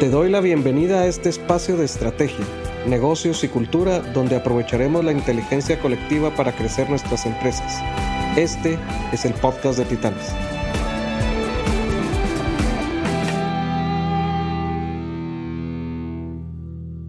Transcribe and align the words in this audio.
Te 0.00 0.10
doy 0.10 0.28
la 0.28 0.42
bienvenida 0.42 1.00
a 1.00 1.06
este 1.06 1.30
espacio 1.30 1.78
de 1.78 1.86
estrategia, 1.86 2.44
negocios 2.86 3.42
y 3.44 3.48
cultura 3.48 4.00
donde 4.00 4.36
aprovecharemos 4.36 5.02
la 5.02 5.10
inteligencia 5.10 5.80
colectiva 5.80 6.34
para 6.36 6.52
crecer 6.52 6.90
nuestras 6.90 7.24
empresas. 7.24 7.80
Este 8.36 8.78
es 9.10 9.24
el 9.24 9.32
podcast 9.32 9.78
de 9.78 9.86
Titanes. 9.86 10.34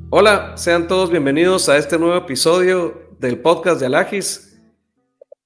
Hola, 0.10 0.54
sean 0.56 0.88
todos 0.88 1.12
bienvenidos 1.12 1.68
a 1.68 1.76
este 1.76 2.00
nuevo 2.00 2.16
episodio 2.16 3.12
del 3.20 3.42
podcast 3.42 3.82
de 3.82 3.88
Alagis. 3.88 4.62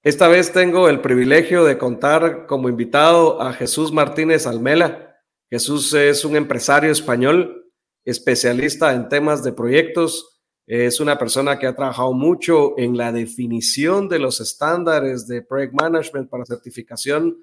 Esta 0.03 0.27
vez 0.27 0.51
tengo 0.51 0.87
el 0.87 1.01
privilegio 1.01 1.63
de 1.63 1.79
contar 1.79 2.45
como 2.45 2.69
invitado 2.69 3.41
a 3.41 3.51
Jesús 3.53 3.91
Martínez 3.91 4.45
Almela. 4.45 5.10
Jesús 5.51 5.93
es 5.93 6.23
un 6.23 6.37
empresario 6.37 6.89
español, 6.89 7.69
especialista 8.05 8.93
en 8.93 9.09
temas 9.09 9.43
de 9.43 9.51
proyectos. 9.51 10.41
Es 10.65 11.01
una 11.01 11.17
persona 11.17 11.59
que 11.59 11.67
ha 11.67 11.75
trabajado 11.75 12.13
mucho 12.13 12.79
en 12.79 12.95
la 12.95 13.11
definición 13.11 14.07
de 14.07 14.19
los 14.19 14.39
estándares 14.39 15.27
de 15.27 15.41
project 15.41 15.73
management 15.73 16.29
para 16.29 16.45
certificación 16.45 17.37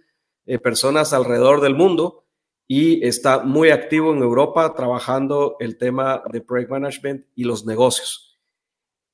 de 0.46 0.58
personas 0.58 1.12
alrededor 1.12 1.60
del 1.60 1.74
mundo 1.74 2.24
y 2.66 3.06
está 3.06 3.40
muy 3.40 3.68
activo 3.68 4.14
en 4.14 4.22
Europa 4.22 4.74
trabajando 4.74 5.56
el 5.60 5.76
tema 5.76 6.22
de 6.32 6.40
project 6.40 6.70
management 6.70 7.26
y 7.34 7.44
los 7.44 7.66
negocios. 7.66 8.38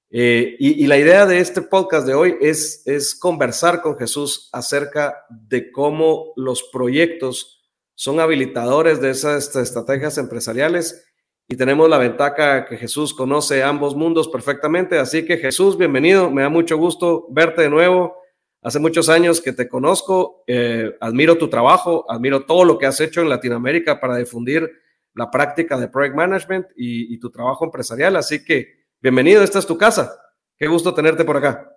Eh, 0.09 0.55
y, 0.61 0.87
la 0.87 0.99
idea 0.99 1.27
de 1.27 1.41
este 1.41 1.63
podcast 1.63 2.07
de 2.07 2.15
hoy 2.15 2.37
es, 2.41 2.87
es 2.87 3.17
conversar 3.17 3.83
con 3.83 3.99
Jesús 3.99 4.49
acerca 4.53 5.27
de 5.29 5.73
cómo 5.73 6.33
los 6.37 6.63
proyectos 6.73 7.64
son 7.95 8.21
habilitadores 8.21 9.01
de 9.01 9.11
esas 9.11 9.55
estrategias 9.57 10.19
empresariales 10.19 11.07
y 11.47 11.57
tenemos 11.57 11.89
la 11.89 11.99
ventaja 11.99 12.65
que 12.65 12.77
Jesús 12.77 13.15
conoce 13.15 13.63
ambos 13.63 13.95
mundos 13.95 14.29
perfectamente. 14.29 14.99
Así 14.99 15.25
que 15.25 15.37
Jesús, 15.37 15.77
bienvenido, 15.77 16.31
me 16.31 16.43
da 16.43 16.49
mucho 16.49 16.77
gusto 16.77 17.27
verte 17.31 17.63
de 17.63 17.71
nuevo. 17.71 18.17
Hace 18.63 18.79
muchos 18.79 19.11
años 19.11 19.43
que 19.43 19.53
te 19.53 19.69
conozco, 19.69 20.43
eh, 20.47 20.97
admiro 21.01 21.37
tu 21.37 21.49
trabajo, 21.49 22.07
admiro 22.09 22.47
todo 22.47 22.65
lo 22.65 22.79
que 22.79 22.87
has 22.87 22.99
hecho 23.01 23.21
en 23.21 23.29
Latinoamérica 23.29 24.01
para 24.01 24.17
difundir 24.17 24.71
la 25.13 25.31
práctica 25.31 25.79
de 25.79 25.89
Project 25.89 26.17
Management 26.17 26.67
y, 26.75 27.15
y 27.15 27.19
tu 27.19 27.31
trabajo 27.31 27.67
empresarial. 27.67 28.17
Así 28.17 28.43
que 28.43 28.87
bienvenido, 29.01 29.45
esta 29.45 29.59
es 29.59 29.67
tu 29.67 29.77
casa. 29.77 30.19
Qué 30.57 30.67
gusto 30.67 30.95
tenerte 30.95 31.25
por 31.25 31.37
acá. 31.37 31.71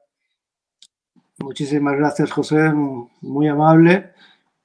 Muchísimas 1.39 1.97
gracias, 1.97 2.31
José, 2.31 2.71
muy 3.21 3.47
amable 3.47 4.13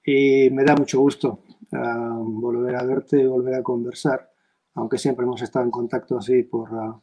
y 0.04 0.50
me 0.50 0.64
da 0.64 0.74
mucho 0.74 1.00
gusto 1.00 1.40
uh, 1.72 2.24
volver 2.40 2.76
a 2.76 2.84
verte 2.84 3.26
volver 3.26 3.54
a 3.54 3.62
conversar, 3.62 4.30
aunque 4.74 4.98
siempre 4.98 5.24
hemos 5.24 5.42
estado 5.42 5.64
en 5.64 5.70
contacto 5.70 6.18
así 6.18 6.42
por, 6.42 6.72
uh, 6.72 7.02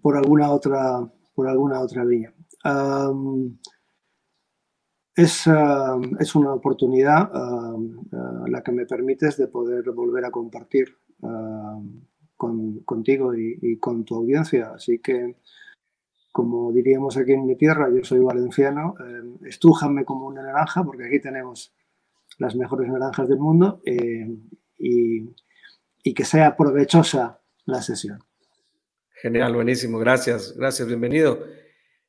por, 0.00 0.16
alguna, 0.16 0.50
otra, 0.50 1.06
por 1.34 1.48
alguna 1.48 1.80
otra 1.80 2.04
vía. 2.04 2.32
Es, 5.14 5.44
es, 6.18 6.34
una 6.34 6.52
oportunidad 6.52 7.30
la 8.46 8.62
que 8.62 8.72
me 8.72 8.84
permites 8.84 9.38
de 9.38 9.48
poder 9.48 9.90
volver 9.92 10.26
a 10.26 10.30
compartir 10.30 10.94
con, 12.36 12.80
contigo 12.80 13.34
y, 13.34 13.58
y, 13.62 13.78
con 13.78 14.04
tu 14.04 14.16
audiencia. 14.16 14.72
Así 14.74 14.98
que 14.98 15.36
como 16.36 16.70
diríamos 16.70 17.16
aquí 17.16 17.32
en 17.32 17.46
mi 17.46 17.56
tierra, 17.56 17.88
yo 17.88 18.04
soy 18.04 18.18
valenciano, 18.18 18.94
eh, 19.00 19.48
estújame 19.48 20.04
como 20.04 20.26
una 20.26 20.42
naranja, 20.42 20.84
porque 20.84 21.06
aquí 21.06 21.18
tenemos 21.18 21.74
las 22.36 22.54
mejores 22.54 22.90
naranjas 22.90 23.26
del 23.26 23.38
mundo, 23.38 23.80
eh, 23.86 24.28
y, 24.78 25.32
que 26.12 26.24
sea 26.26 26.54
provechosa 26.54 27.40
la 27.64 27.80
sesión. 27.80 28.18
Genial, 29.22 29.54
buenísimo, 29.54 29.98
gracias, 29.98 30.54
gracias, 30.54 30.86
bienvenido. 30.86 31.38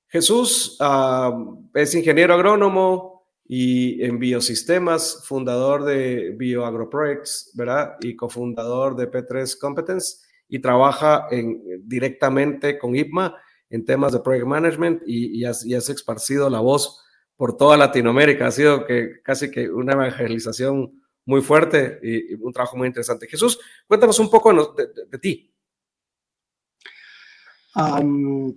Jesús 0.08 0.76
ah, 0.82 1.32
es 1.74 1.96
ingeniero 1.96 2.34
agrónomo 2.34 3.30
y 3.46 4.04
en 4.04 4.20
biosistemas, 4.20 5.24
fundador 5.26 5.86
de 5.86 6.36
BioAgroProjects, 6.38 7.54
¿verdad? 7.56 7.96
Y 8.02 8.18
cofundador 8.18 8.98
de 8.98 9.10
P3 9.10 9.58
Competence 9.58 10.18
y 10.50 10.60
trabaja 10.60 11.28
en, 11.32 11.64
directamente 11.88 12.78
con 12.78 12.94
IPMA 12.94 13.34
en 13.70 13.86
temas 13.86 14.14
de 14.14 14.20
project 14.20 14.46
management 14.46 15.02
y, 15.06 15.44
has, 15.46 15.66
esparcido 15.66 16.50
la 16.50 16.60
voz 16.60 17.04
por 17.36 17.58
toda 17.58 17.78
Latinoamérica. 17.78 18.48
Ha 18.48 18.52
sido 18.52 18.86
que, 18.86 19.22
casi 19.24 19.52
que 19.52 19.70
una 19.70 19.94
evangelización 19.94 21.02
muy 21.26 21.42
fuerte 21.42 22.00
y, 22.02 22.34
un 22.36 22.54
trabajo 22.54 22.78
muy 22.78 22.88
interesante. 22.88 23.28
Jesús, 23.28 23.60
cuéntanos 23.88 24.20
un 24.20 24.30
poco 24.30 24.54
de, 24.74 25.20
ti. 25.20 25.52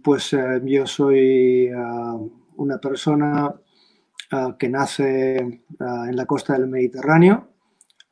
pues 0.03 0.32
eh, 0.32 0.60
yo 0.65 0.87
soy 0.87 1.69
ah, 1.75 2.16
una 2.56 2.78
persona 2.78 3.54
ah, 4.31 4.56
que 4.59 4.69
nace 4.69 5.62
ah, 5.81 6.06
en 6.09 6.16
la 6.16 6.26
costa 6.26 6.54
del 6.54 6.69
Mediterráneo, 6.69 7.49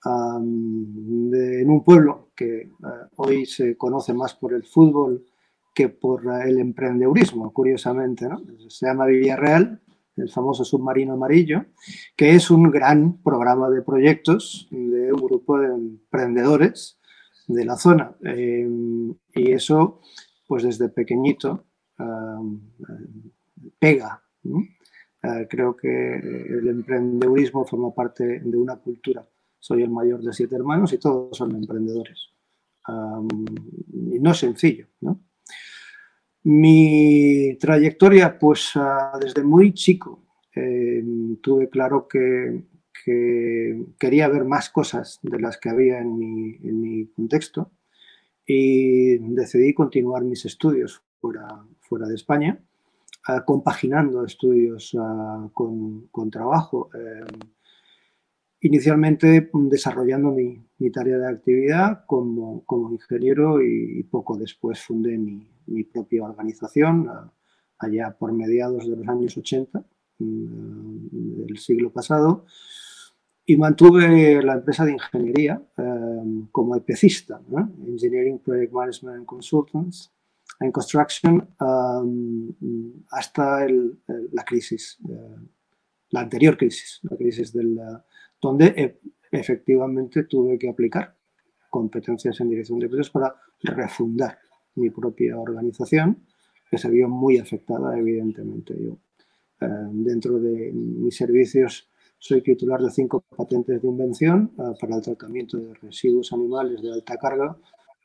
en 0.04 1.68
un 1.68 1.84
pueblo 1.84 2.30
que 2.34 2.70
hoy 3.16 3.44
se 3.44 3.76
conoce 3.76 4.14
más 4.14 4.32
por 4.34 4.54
el 4.54 4.64
fútbol 4.64 5.27
que 5.78 5.88
por 5.88 6.24
el 6.44 6.58
emprendedurismo, 6.58 7.52
curiosamente. 7.52 8.28
¿no? 8.28 8.42
Se 8.68 8.86
llama 8.86 9.06
Villarreal, 9.06 9.80
el 10.16 10.28
famoso 10.28 10.64
submarino 10.64 11.12
amarillo, 11.12 11.66
que 12.16 12.34
es 12.34 12.50
un 12.50 12.68
gran 12.68 13.22
programa 13.22 13.70
de 13.70 13.82
proyectos 13.82 14.66
de 14.72 15.12
un 15.12 15.22
grupo 15.22 15.56
de 15.56 15.68
emprendedores 15.68 16.98
de 17.46 17.64
la 17.64 17.76
zona. 17.76 18.16
Eh, 18.24 18.68
y 19.36 19.52
eso, 19.52 20.00
pues 20.48 20.64
desde 20.64 20.88
pequeñito, 20.88 21.66
eh, 21.96 23.64
pega. 23.78 24.20
Eh, 25.22 25.46
creo 25.48 25.76
que 25.76 26.16
el 26.16 26.66
emprendedurismo 26.66 27.64
forma 27.64 27.94
parte 27.94 28.40
de 28.40 28.56
una 28.56 28.74
cultura. 28.74 29.24
Soy 29.60 29.84
el 29.84 29.90
mayor 29.90 30.22
de 30.22 30.32
siete 30.32 30.56
hermanos 30.56 30.92
y 30.92 30.98
todos 30.98 31.36
son 31.36 31.54
emprendedores. 31.54 32.30
y 34.12 34.18
no 34.18 34.30
es 34.30 34.38
sencillo, 34.38 34.86
¿no? 35.02 35.27
Mi 36.50 37.58
trayectoria, 37.60 38.38
pues 38.38 38.70
ah, 38.74 39.18
desde 39.20 39.42
muy 39.42 39.74
chico 39.74 40.24
eh, 40.54 41.04
tuve 41.42 41.68
claro 41.68 42.08
que, 42.08 42.64
quería 43.98 44.28
ver 44.28 44.46
más 44.46 44.70
cosas 44.70 45.18
de 45.22 45.40
las 45.40 45.58
que 45.58 45.68
había 45.68 45.98
en 45.98 46.16
mi, 46.16 47.06
contexto 47.08 47.72
y 48.46 49.18
decidí 49.34 49.74
continuar 49.74 50.24
mis 50.24 50.46
estudios 50.46 51.02
fuera, 51.20 52.08
de 52.08 52.14
España, 52.14 52.58
ah, 53.26 53.44
compaginando 53.44 54.24
estudios 54.24 54.96
ah, 54.98 55.50
con, 55.52 56.30
trabajo. 56.30 56.88
Eh, 56.94 57.26
inicialmente 58.60 59.50
desarrollando 59.52 60.30
mi, 60.30 60.64
tarea 60.90 61.18
de 61.18 61.28
actividad 61.28 62.04
como, 62.06 62.64
ingeniero 62.92 63.62
y, 63.62 64.02
poco 64.04 64.36
después 64.36 64.80
fundé 64.80 65.18
mi, 65.18 65.50
mi 65.66 65.84
propia 65.84 66.24
organización 66.24 67.08
allá 67.78 68.16
por 68.18 68.32
mediados 68.32 68.88
de 68.88 68.96
los 68.96 69.08
años 69.08 69.36
80 69.36 69.84
mm, 70.18 71.46
del 71.46 71.58
siglo 71.58 71.92
pasado 71.92 72.44
y 73.46 73.56
mantuve 73.56 74.42
la 74.42 74.54
empresa 74.54 74.84
de 74.84 74.92
ingeniería 74.92 75.62
em, 75.78 76.46
como 76.52 76.76
EPCista, 76.76 77.40
Engineering 77.86 78.40
Project 78.40 78.72
Management 78.72 79.24
Consultants 79.24 80.12
and 80.60 80.70
Construction, 80.70 81.48
em, 81.58 82.52
hasta 83.10 83.66
la 84.32 84.44
crisis, 84.44 84.98
eh, 85.08 85.36
la 86.10 86.20
anterior 86.20 86.58
crisis, 86.58 87.00
la 87.04 87.16
crisis 87.16 87.52
del, 87.52 87.80
donde 88.40 88.66
e, 88.66 89.00
efectivamente 89.30 90.24
tuve 90.24 90.58
que 90.58 90.68
aplicar 90.68 91.14
competencias 91.68 92.40
en 92.40 92.50
dirección 92.50 92.78
de 92.78 92.88
proyectos 92.88 93.10
para 93.10 93.34
refundar 93.62 94.38
mi 94.76 94.90
propia 94.90 95.38
organización, 95.38 96.24
que 96.70 96.78
se 96.78 96.88
vio 96.88 97.08
muy 97.08 97.38
afectada, 97.38 97.98
evidentemente. 97.98 98.74
Yo, 98.78 98.98
eh, 99.60 99.66
dentro 99.92 100.38
de 100.38 100.72
mis 100.72 101.16
servicios, 101.16 101.88
soy 102.18 102.42
titular 102.42 102.80
de 102.80 102.90
cinco 102.90 103.20
patentes 103.20 103.80
de 103.82 103.88
invención 103.88 104.52
eh, 104.58 104.74
para 104.80 104.96
el 104.96 105.02
tratamiento 105.02 105.56
de 105.56 105.74
residuos 105.74 106.32
animales 106.32 106.80
de 106.82 106.92
alta 106.92 107.16
carga, 107.16 107.56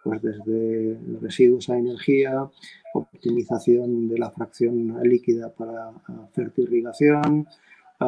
pues 0.04 0.22
desde 0.22 0.98
residuos 1.22 1.70
a 1.70 1.78
energía, 1.78 2.50
optimización 2.94 4.10
de 4.10 4.20
la 4.20 4.30
fracción 4.32 5.02
líquida 5.04 5.54
para 5.54 5.90
eh, 5.90 6.28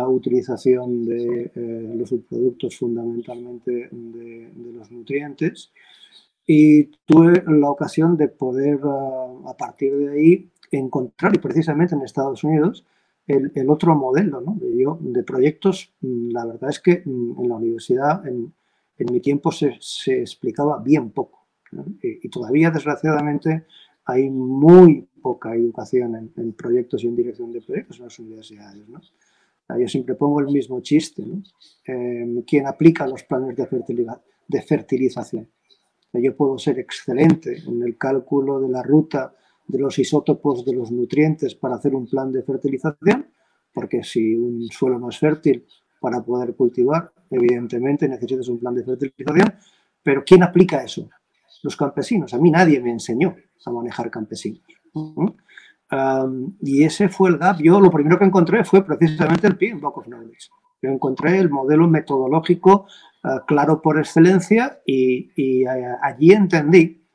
utilización 0.07 1.05
de 1.05 1.51
los 1.95 2.09
subproductos 2.09 2.77
fundamentalmente 2.77 3.89
de, 3.91 4.51
de 4.53 4.71
los 4.73 4.91
nutrientes 4.91 5.71
y 6.47 6.85
tuve 7.05 7.43
la 7.47 7.69
ocasión 7.69 8.17
de 8.17 8.27
poder, 8.27 8.79
ah, 8.83 9.33
a 9.47 9.57
partir 9.57 9.95
de 9.97 10.09
ahí, 10.11 10.51
encontrar, 10.71 11.35
y 11.35 11.39
precisamente 11.39 11.95
en 11.95 12.01
Estados 12.01 12.43
Unidos, 12.43 12.85
el, 13.27 13.51
el 13.55 13.69
otro 13.69 13.95
modelo 13.95 14.41
¿no? 14.41 14.55
de, 14.59 14.77
yo, 14.77 14.99
de 15.01 15.23
proyectos. 15.23 15.93
La 16.01 16.45
verdad 16.45 16.69
es 16.69 16.79
que 16.79 17.01
mm, 17.03 17.41
en 17.41 17.49
la 17.49 17.55
universidad, 17.55 18.27
en, 18.27 18.53
en 18.97 19.11
mi 19.11 19.19
tiempo 19.19 19.51
se, 19.51 19.75
se 19.79 20.21
explicaba 20.21 20.79
bien 20.79 21.11
poco. 21.11 21.45
Y, 22.01 22.29
todavía, 22.29 22.71
desgraciadamente, 22.71 23.65
hay 24.05 24.29
muy 24.29 25.09
poca 25.21 25.55
educación 25.55 26.31
en, 26.37 26.53
proyectos 26.53 27.03
y 27.03 27.07
en 27.07 27.15
dirección 27.15 27.51
de 27.51 27.61
proyectos 27.61 27.97
en 27.97 28.05
las 28.05 28.19
universidades. 28.19 28.87
¿no? 28.87 29.01
Yo 29.69 29.87
siempre 29.87 30.15
pongo 30.15 30.39
el 30.39 30.47
mismo 30.47 30.79
chiste. 30.81 31.23
¿no? 31.25 31.41
Eh, 31.87 32.43
¿Quién 32.45 32.67
aplica 32.67 33.07
los 33.07 33.23
planes 33.23 33.55
de, 33.55 34.17
de 34.47 34.61
fertilización? 34.61 35.49
Yo 36.13 36.35
puedo 36.35 36.57
ser 36.57 36.79
excelente 36.79 37.63
en 37.67 37.81
el 37.83 37.97
cálculo 37.97 38.59
de 38.61 38.69
la 38.69 38.81
ruta 38.83 39.33
de 39.67 39.79
los 39.79 39.97
isótopos 39.99 40.63
de 40.63 40.73
los 40.73 40.91
nutrientes 40.91 41.55
para 41.55 41.75
hacer 41.75 41.95
un 41.95 42.07
plan 42.07 42.31
de 42.31 42.43
fertilización, 42.43 43.27
porque 43.73 44.03
si 44.03 44.35
un 44.35 44.67
suelo 44.69 44.99
no 44.99 45.09
es 45.09 45.17
fértil 45.17 45.65
para 45.99 46.23
poder 46.23 46.55
cultivar, 46.55 47.11
evidentemente 47.29 48.07
necesitas 48.07 48.47
un 48.47 48.59
plan 48.59 48.75
de 48.75 48.83
fertilización, 48.83 49.55
pero 50.03 50.23
¿quién 50.23 50.43
aplica 50.43 50.83
eso? 50.83 51.09
Los 51.63 51.75
campesinos. 51.75 52.33
A 52.33 52.37
mí 52.37 52.51
nadie 52.51 52.79
me 52.79 52.91
enseñó 52.91 53.35
a 53.65 53.71
manejar 53.71 54.11
campesinos. 54.11 54.61
Y 56.61 56.83
ese 56.83 57.09
fue 57.09 57.29
el 57.29 57.37
gap. 57.37 57.57
Yo 57.61 57.79
lo 57.79 57.91
primero 57.91 58.17
que 58.17 58.25
encontré 58.25 58.63
fue 58.63 58.85
precisamente 58.85 59.47
el 59.47 59.57
PIN 59.57 59.79
Block 59.79 59.97
of 59.97 60.07
Knowledge. 60.07 60.49
Yo 60.81 60.89
encontré 60.89 61.37
el 61.39 61.49
modelo 61.49 61.87
metodológico 61.87 62.87
eh, 63.23 63.27
claro 63.47 63.81
por 63.81 63.97
excelencia 63.97 64.81
y, 64.85 65.31
eh, 65.35 65.65
allí 66.01 66.31
entendí 66.31 67.07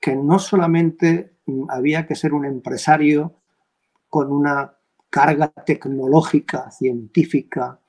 que 0.00 0.14
no 0.14 0.38
solamente 0.38 1.38
había 1.68 2.06
que 2.06 2.14
ser 2.14 2.32
un 2.32 2.44
empresario 2.44 3.40
con 4.08 4.30
una 4.30 4.74
carga 5.10 5.48
tecnológica, 5.48 6.70
científica 6.70 7.80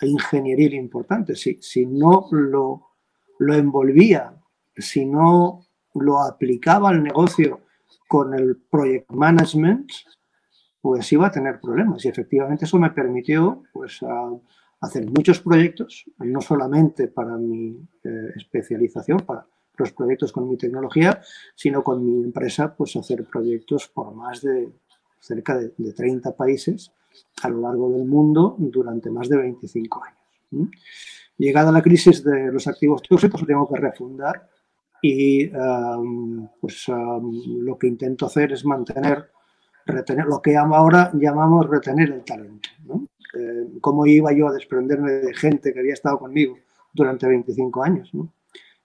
e 0.00 0.08
ingenieril 0.08 0.74
importante. 0.74 1.36
Si, 1.36 1.58
si 1.62 1.86
no 1.86 2.26
lo, 2.30 2.88
lo 3.38 3.54
envolvía, 3.54 4.34
si 4.76 5.06
no 5.06 5.66
lo 5.94 6.20
aplicaba 6.20 6.90
al 6.90 7.02
negocio 7.02 7.63
con 8.14 8.32
el 8.32 8.54
project 8.70 9.10
management, 9.10 9.90
pues 10.80 11.12
iba 11.12 11.26
a 11.26 11.32
tener 11.32 11.58
problemas. 11.58 12.04
Y 12.04 12.08
efectivamente 12.08 12.64
eso 12.64 12.78
me 12.78 12.90
permitió 12.90 13.64
pues, 13.72 13.98
hacer 14.80 15.10
muchos 15.10 15.40
proyectos, 15.40 16.04
no 16.18 16.40
solamente 16.40 17.08
para 17.08 17.36
mi 17.36 17.76
eh, 18.04 18.30
especialización, 18.36 19.18
para 19.18 19.44
los 19.76 19.90
proyectos 19.90 20.30
con 20.30 20.48
mi 20.48 20.56
tecnología, 20.56 21.20
sino 21.56 21.82
con 21.82 22.06
mi 22.06 22.22
empresa, 22.22 22.76
pues 22.76 22.94
hacer 22.94 23.24
proyectos 23.24 23.88
por 23.88 24.14
más 24.14 24.42
de 24.42 24.68
cerca 25.18 25.58
de, 25.58 25.70
30 25.70 26.36
países 26.36 26.92
a 27.42 27.48
lo 27.48 27.62
largo 27.62 27.90
del 27.90 28.04
mundo 28.04 28.54
durante 28.60 29.10
más 29.10 29.28
de 29.28 29.38
25 29.38 30.04
años. 30.04 30.70
Llegada 31.36 31.72
la 31.72 31.82
crisis 31.82 32.22
de 32.22 32.52
los 32.52 32.68
activos 32.68 33.02
tóxicos, 33.02 33.44
tengo 33.44 33.68
que 33.68 33.80
refundar 33.80 34.53
y 35.06 35.50
pues 36.60 36.86
lo 36.88 37.76
que 37.78 37.88
intento 37.88 38.24
hacer 38.24 38.52
es 38.52 38.64
mantener, 38.64 39.30
retener, 39.84 40.24
lo 40.24 40.40
que 40.40 40.56
ahora 40.56 41.10
llamamos 41.12 41.68
retener 41.68 42.10
el 42.10 42.24
talento. 42.24 42.70
¿Cómo 43.82 44.06
iba 44.06 44.32
yo 44.32 44.48
a 44.48 44.54
desprenderme 44.54 45.12
de 45.12 45.34
gente 45.34 45.74
que 45.74 45.80
había 45.80 45.92
estado 45.92 46.18
conmigo 46.18 46.56
durante 46.94 47.26
25 47.26 47.84
años? 47.84 48.10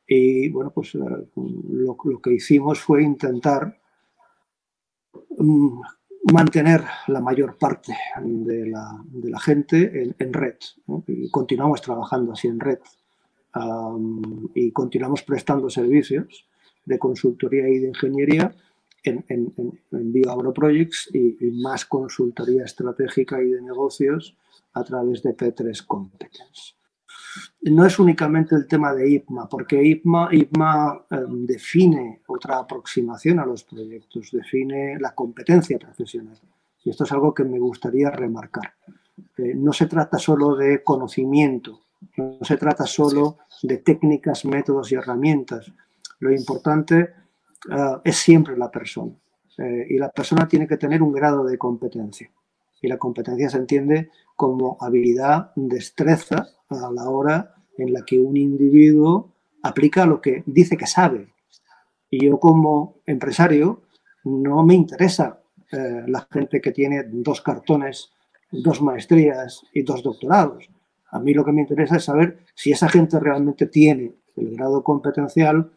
Y 0.05 0.49
bueno, 0.49 0.71
pues 0.71 0.93
eh, 0.95 0.99
lo, 1.69 1.95
que 2.21 2.33
hicimos 2.33 2.81
fue 2.81 3.01
intentar 3.01 3.79
mm, 5.37 5.79
mantener 6.33 6.83
la 7.07 7.21
mayor 7.21 7.57
parte 7.57 7.95
de 8.21 8.67
la, 8.67 9.01
de 9.05 9.29
la 9.29 9.39
gente 9.39 10.13
en, 10.19 10.33
red. 10.33 10.57
Y 11.07 11.31
continuamos 11.31 11.81
trabajando 11.81 12.33
así 12.33 12.49
en 12.49 12.59
red 12.59 12.79
y 14.53 14.71
continuamos 14.71 15.23
prestando 15.23 15.69
servicios 15.69 16.45
de 16.85 16.99
consultoría 16.99 17.67
y 17.67 17.79
de 17.79 17.87
ingeniería 17.89 18.55
en, 19.03 19.25
en, 19.29 19.53
en 19.91 20.13
BioAgroProjects 20.13 21.09
y, 21.13 21.37
y, 21.39 21.51
más 21.61 21.85
consultoría 21.85 22.63
estratégica 22.63 23.41
y 23.41 23.49
de 23.49 23.61
negocios 23.61 24.35
a 24.73 24.83
través 24.83 25.23
de 25.23 25.35
P3 25.35 25.85
Competence 25.85 26.79
no 27.61 27.85
es 27.85 27.99
únicamente 27.99 28.55
el 28.55 28.67
tema 28.67 28.93
de 28.93 29.09
IPMA, 29.09 29.47
porque 29.47 29.83
IPMA, 29.83 30.29
em, 31.09 31.45
define 31.45 32.21
otra 32.27 32.59
aproximación 32.59 33.39
a 33.39 33.45
los 33.45 33.63
proyectos, 33.63 34.31
define 34.31 34.99
la 34.99 35.13
competencia 35.13 35.77
profesional. 35.77 36.37
Y 36.83 36.89
esto 36.89 37.03
es 37.03 37.11
algo 37.11 37.33
que 37.33 37.43
me 37.43 37.59
gustaría 37.59 38.09
remarcar. 38.09 38.73
Eh, 39.37 39.53
no 39.55 39.73
se 39.73 39.87
trata 39.87 40.17
solo 40.17 40.55
de 40.55 40.83
conocimiento, 40.83 41.81
no 42.17 42.39
se 42.41 42.57
trata 42.57 42.85
solo 42.85 43.39
de 43.63 43.77
técnicas, 43.77 44.45
métodos 44.45 44.91
y 44.91 44.95
herramientas. 44.95 45.71
Lo 46.19 46.31
importante 46.31 46.99
eh, 47.71 47.97
es 48.03 48.17
siempre 48.17 48.57
la 48.57 48.71
persona. 48.71 49.13
Eh, 49.57 49.87
y 49.89 49.97
la 49.97 50.09
persona 50.09 50.47
tiene 50.47 50.67
que 50.67 50.77
tener 50.77 51.01
un 51.01 51.11
grado 51.11 51.43
de 51.43 51.57
competencia. 51.57 52.31
Y 52.81 52.87
la 52.87 52.97
competencia 52.97 53.49
se 53.49 53.57
entiende 53.57 54.09
como 54.35 54.77
habilidad, 54.79 55.51
destreza 55.55 56.47
a 56.69 56.91
la 56.91 57.09
hora 57.09 57.55
en 57.77 57.91
la 57.91 58.05
que 58.05 58.19
un 58.19 58.37
individuo 58.37 59.33
aplica 59.63 60.05
lo 60.05 60.21
que 60.21 60.43
dice 60.45 60.77
que 60.77 60.87
sabe. 60.87 61.33
Y 62.09 62.25
yo 62.25 62.39
como 62.39 63.01
empresario 63.05 63.83
no 64.23 64.63
me 64.63 64.75
interesa 64.75 65.41
eh, 65.71 66.03
la 66.07 66.27
gente 66.31 66.61
que 66.61 66.71
tiene 66.71 67.03
dos 67.05 67.41
cartones, 67.41 68.11
dos 68.51 68.81
maestrías 68.81 69.61
y 69.73 69.83
dos 69.83 70.01
doctorados. 70.01 70.69
A 71.11 71.19
mí 71.19 71.33
lo 71.33 71.43
que 71.43 71.51
me 71.51 71.61
interesa 71.61 71.97
es 71.97 72.03
saber 72.03 72.39
si 72.55 72.71
esa 72.71 72.89
gente 72.89 73.19
realmente 73.19 73.67
tiene 73.67 74.13
el 74.35 74.55
grado 74.55 74.83
competencial 74.83 75.71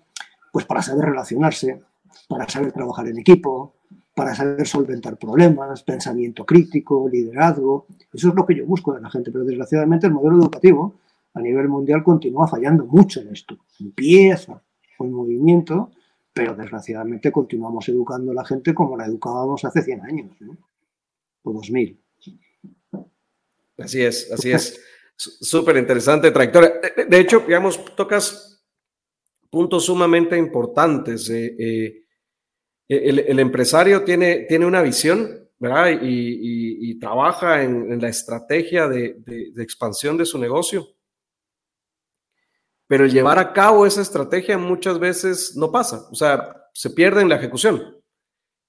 pues 0.53 0.67
para 0.67 0.83
saber 0.83 1.07
relacionarse, 1.07 1.83
para 2.29 2.47
saber 2.49 2.73
trabajar 2.73 3.09
en 3.09 3.19
equipo, 3.19 3.75
para 4.15 4.35
saber 4.35 4.67
solventar 4.67 5.17
problemas, 5.17 5.83
pensamiento 5.83 6.45
crítico, 6.45 7.09
liderazgo. 7.09 7.87
Eso 8.13 8.29
es 8.29 8.35
lo 8.35 8.45
que 8.45 8.57
yo 8.57 8.67
busco 8.67 8.93
de 8.93 9.01
la 9.01 9.11
gente, 9.11 9.31
pero 9.31 9.45
desgraciadamente 9.45 10.07
el 10.07 10.13
modelo 10.13 10.37
educativo 10.37 10.97
a 11.35 11.41
nivel 11.41 11.69
mundial 11.69 12.03
continúa 12.03 12.47
fallando 12.47 12.85
mucho 12.85 13.21
en 13.21 13.31
esto. 13.31 13.57
Empieza 13.81 14.63
con 14.99 15.11
movimiento, 15.11 15.91
pero 16.33 16.55
desgraciadamente 16.55 17.33
continuamos 17.33 17.89
educando 17.89 18.33
a 18.33 18.35
la 18.35 18.45
gente 18.45 18.75
como 18.75 18.97
la 18.97 19.07
educábamos 19.07 19.65
hace 19.65 19.83
100 19.83 20.01
años, 20.03 20.31
¿no? 20.41 20.57
o 21.43 21.53
2000. 21.53 21.99
Así 23.79 24.03
es, 24.03 24.31
así 24.31 24.53
es. 24.53 24.81
Súper 25.41 25.77
interesante 25.77 26.31
trayectoria. 26.31 26.81
De, 27.09 27.21
hecho, 27.21 27.41
digamos, 27.41 27.85
tocas 27.95 28.65
puntos 29.51 29.85
sumamente 29.85 30.37
importantes. 30.37 31.29
Eh, 31.31 31.55
eh, 31.59 32.05
el, 32.89 33.39
empresario 33.39 34.03
tiene, 34.03 34.47
tiene 34.49 34.67
una 34.67 34.83
visión, 34.83 35.49
¿verdad? 35.59 35.99
Y, 36.03 36.99
trabaja 36.99 37.63
en, 37.63 38.01
la 38.01 38.09
estrategia 38.09 38.89
de, 38.89 39.17
expansión 39.59 40.17
de 40.17 40.27
su 40.27 40.39
negocio. 40.39 40.89
Pero 42.87 43.05
el 43.05 43.13
llevar 43.13 43.39
a 43.39 43.53
cabo 43.53 43.87
esa 43.87 44.03
estrategia 44.03 44.59
muchas 44.59 44.99
veces 44.99 45.57
no 45.57 45.73
pasa, 45.73 46.07
o 46.11 46.15
sea, 46.15 46.69
se 46.75 46.91
pierde 46.91 47.23
en 47.23 47.29
la 47.29 47.37
ejecución. 47.37 47.99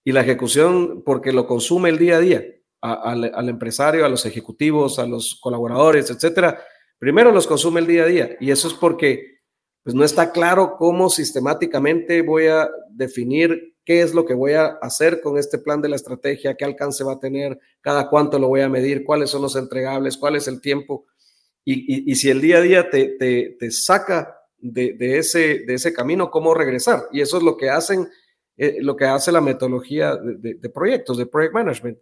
Y 0.05 0.11
la 0.11 0.21
ejecución 0.21 1.03
porque 1.05 1.31
lo 1.31 1.47
consume 1.47 1.89
el 1.89 1.97
día 1.97 2.17
a 2.17 2.19
día, 2.19 2.43
al, 2.83 3.49
empresario, 3.49 4.05
a 4.05 4.09
los 4.09 4.25
ejecutivos, 4.25 4.99
a 4.99 5.05
los 5.05 5.39
colaboradores, 5.41 6.09
etcétera. 6.09 6.59
Primero 6.99 7.31
los 7.31 7.47
consume 7.47 7.79
el 7.79 7.87
día 7.87 8.03
a 8.03 8.07
día. 8.07 8.37
Y 8.41 8.51
eso 8.51 8.67
es 8.67 8.73
porque 8.73 9.39
pues, 9.83 9.95
no 9.95 10.03
está 10.03 10.31
claro 10.31 10.75
cómo 10.77 11.09
sistemáticamente 11.09 12.21
voy 12.21 12.47
a 12.47 12.69
definir 12.89 13.75
qué 13.85 14.01
es 14.01 14.13
lo 14.13 14.25
que 14.25 14.33
voy 14.33 14.53
a 14.53 14.65
hacer 14.81 15.21
con 15.21 15.37
este 15.37 15.57
plan 15.57 15.81
de 15.81 15.89
la 15.89 15.95
estrategia, 15.95 16.55
qué 16.55 16.65
alcance 16.65 17.03
va 17.03 17.13
a 17.13 17.19
tener, 17.19 17.59
cada 17.81 18.09
cuánto 18.09 18.37
lo 18.39 18.47
voy 18.47 18.61
a 18.61 18.69
medir, 18.69 19.03
cuáles 19.03 19.29
son 19.29 19.41
los 19.41 19.55
entregables, 19.55 20.17
cuál 20.17 20.35
es 20.35 20.47
el 20.47 20.61
tiempo. 20.61 21.05
Y, 21.65 22.13
si 22.15 22.29
el 22.29 22.41
día 22.41 22.57
a 22.57 22.61
día 22.61 22.89
te, 22.89 23.15
te, 23.17 23.71
saca 23.71 24.37
de, 24.57 25.17
ese, 25.17 25.63
de 25.65 25.75
ese 25.75 25.93
camino, 25.93 26.29
cómo 26.29 26.53
regresar. 26.53 27.03
Y 27.13 27.21
eso 27.21 27.37
es 27.37 27.43
lo 27.43 27.55
que 27.55 27.69
hacen, 27.69 28.09
eh, 28.57 28.77
lo 28.81 28.97
que 28.97 29.05
hace 29.05 29.31
la 29.31 29.39
metodología 29.39 30.17
de, 30.17 30.69
proyectos, 30.69 31.17
de 31.17 31.25
project 31.25 31.53
management. 31.53 31.97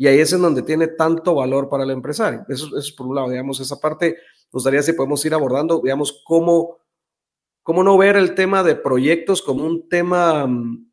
Y 0.00 0.06
ahí 0.06 0.18
es 0.18 0.32
en 0.32 0.40
donde 0.40 0.62
tiene 0.62 0.86
tanto 0.86 1.34
valor 1.34 1.68
para 1.68 1.84
el 1.84 1.90
empresario. 1.90 2.46
Eso, 2.48 2.74
es 2.78 2.90
por 2.90 3.06
un 3.06 3.16
lado, 3.16 3.28
digamos, 3.28 3.60
esa 3.60 3.78
parte 3.78 4.16
nos 4.50 4.64
daría 4.64 4.82
si 4.82 4.94
podemos 4.94 5.22
ir 5.26 5.34
abordando, 5.34 5.82
digamos, 5.84 6.22
cómo, 6.24 6.78
cómo 7.62 7.84
no 7.84 7.98
ver 7.98 8.16
el 8.16 8.34
tema 8.34 8.62
de 8.62 8.76
proyectos 8.76 9.42
como 9.42 9.62
un 9.62 9.90
tema 9.90 10.46
mm, 10.46 10.90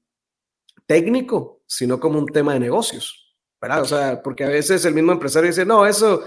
técnico, 0.85 1.61
sino 1.65 2.01
como 2.01 2.19
un 2.19 2.25
tema 2.25 2.51
de 2.51 2.59
negocios, 2.59 3.33
¿verdad? 3.61 3.83
O 3.83 3.85
sea, 3.85 4.21
porque 4.21 4.43
a 4.43 4.49
veces 4.49 4.83
el 4.83 4.93
mismo 4.93 5.13
empresario 5.13 5.47
dice, 5.47 5.65
no, 5.65 5.85
eso, 5.85 6.25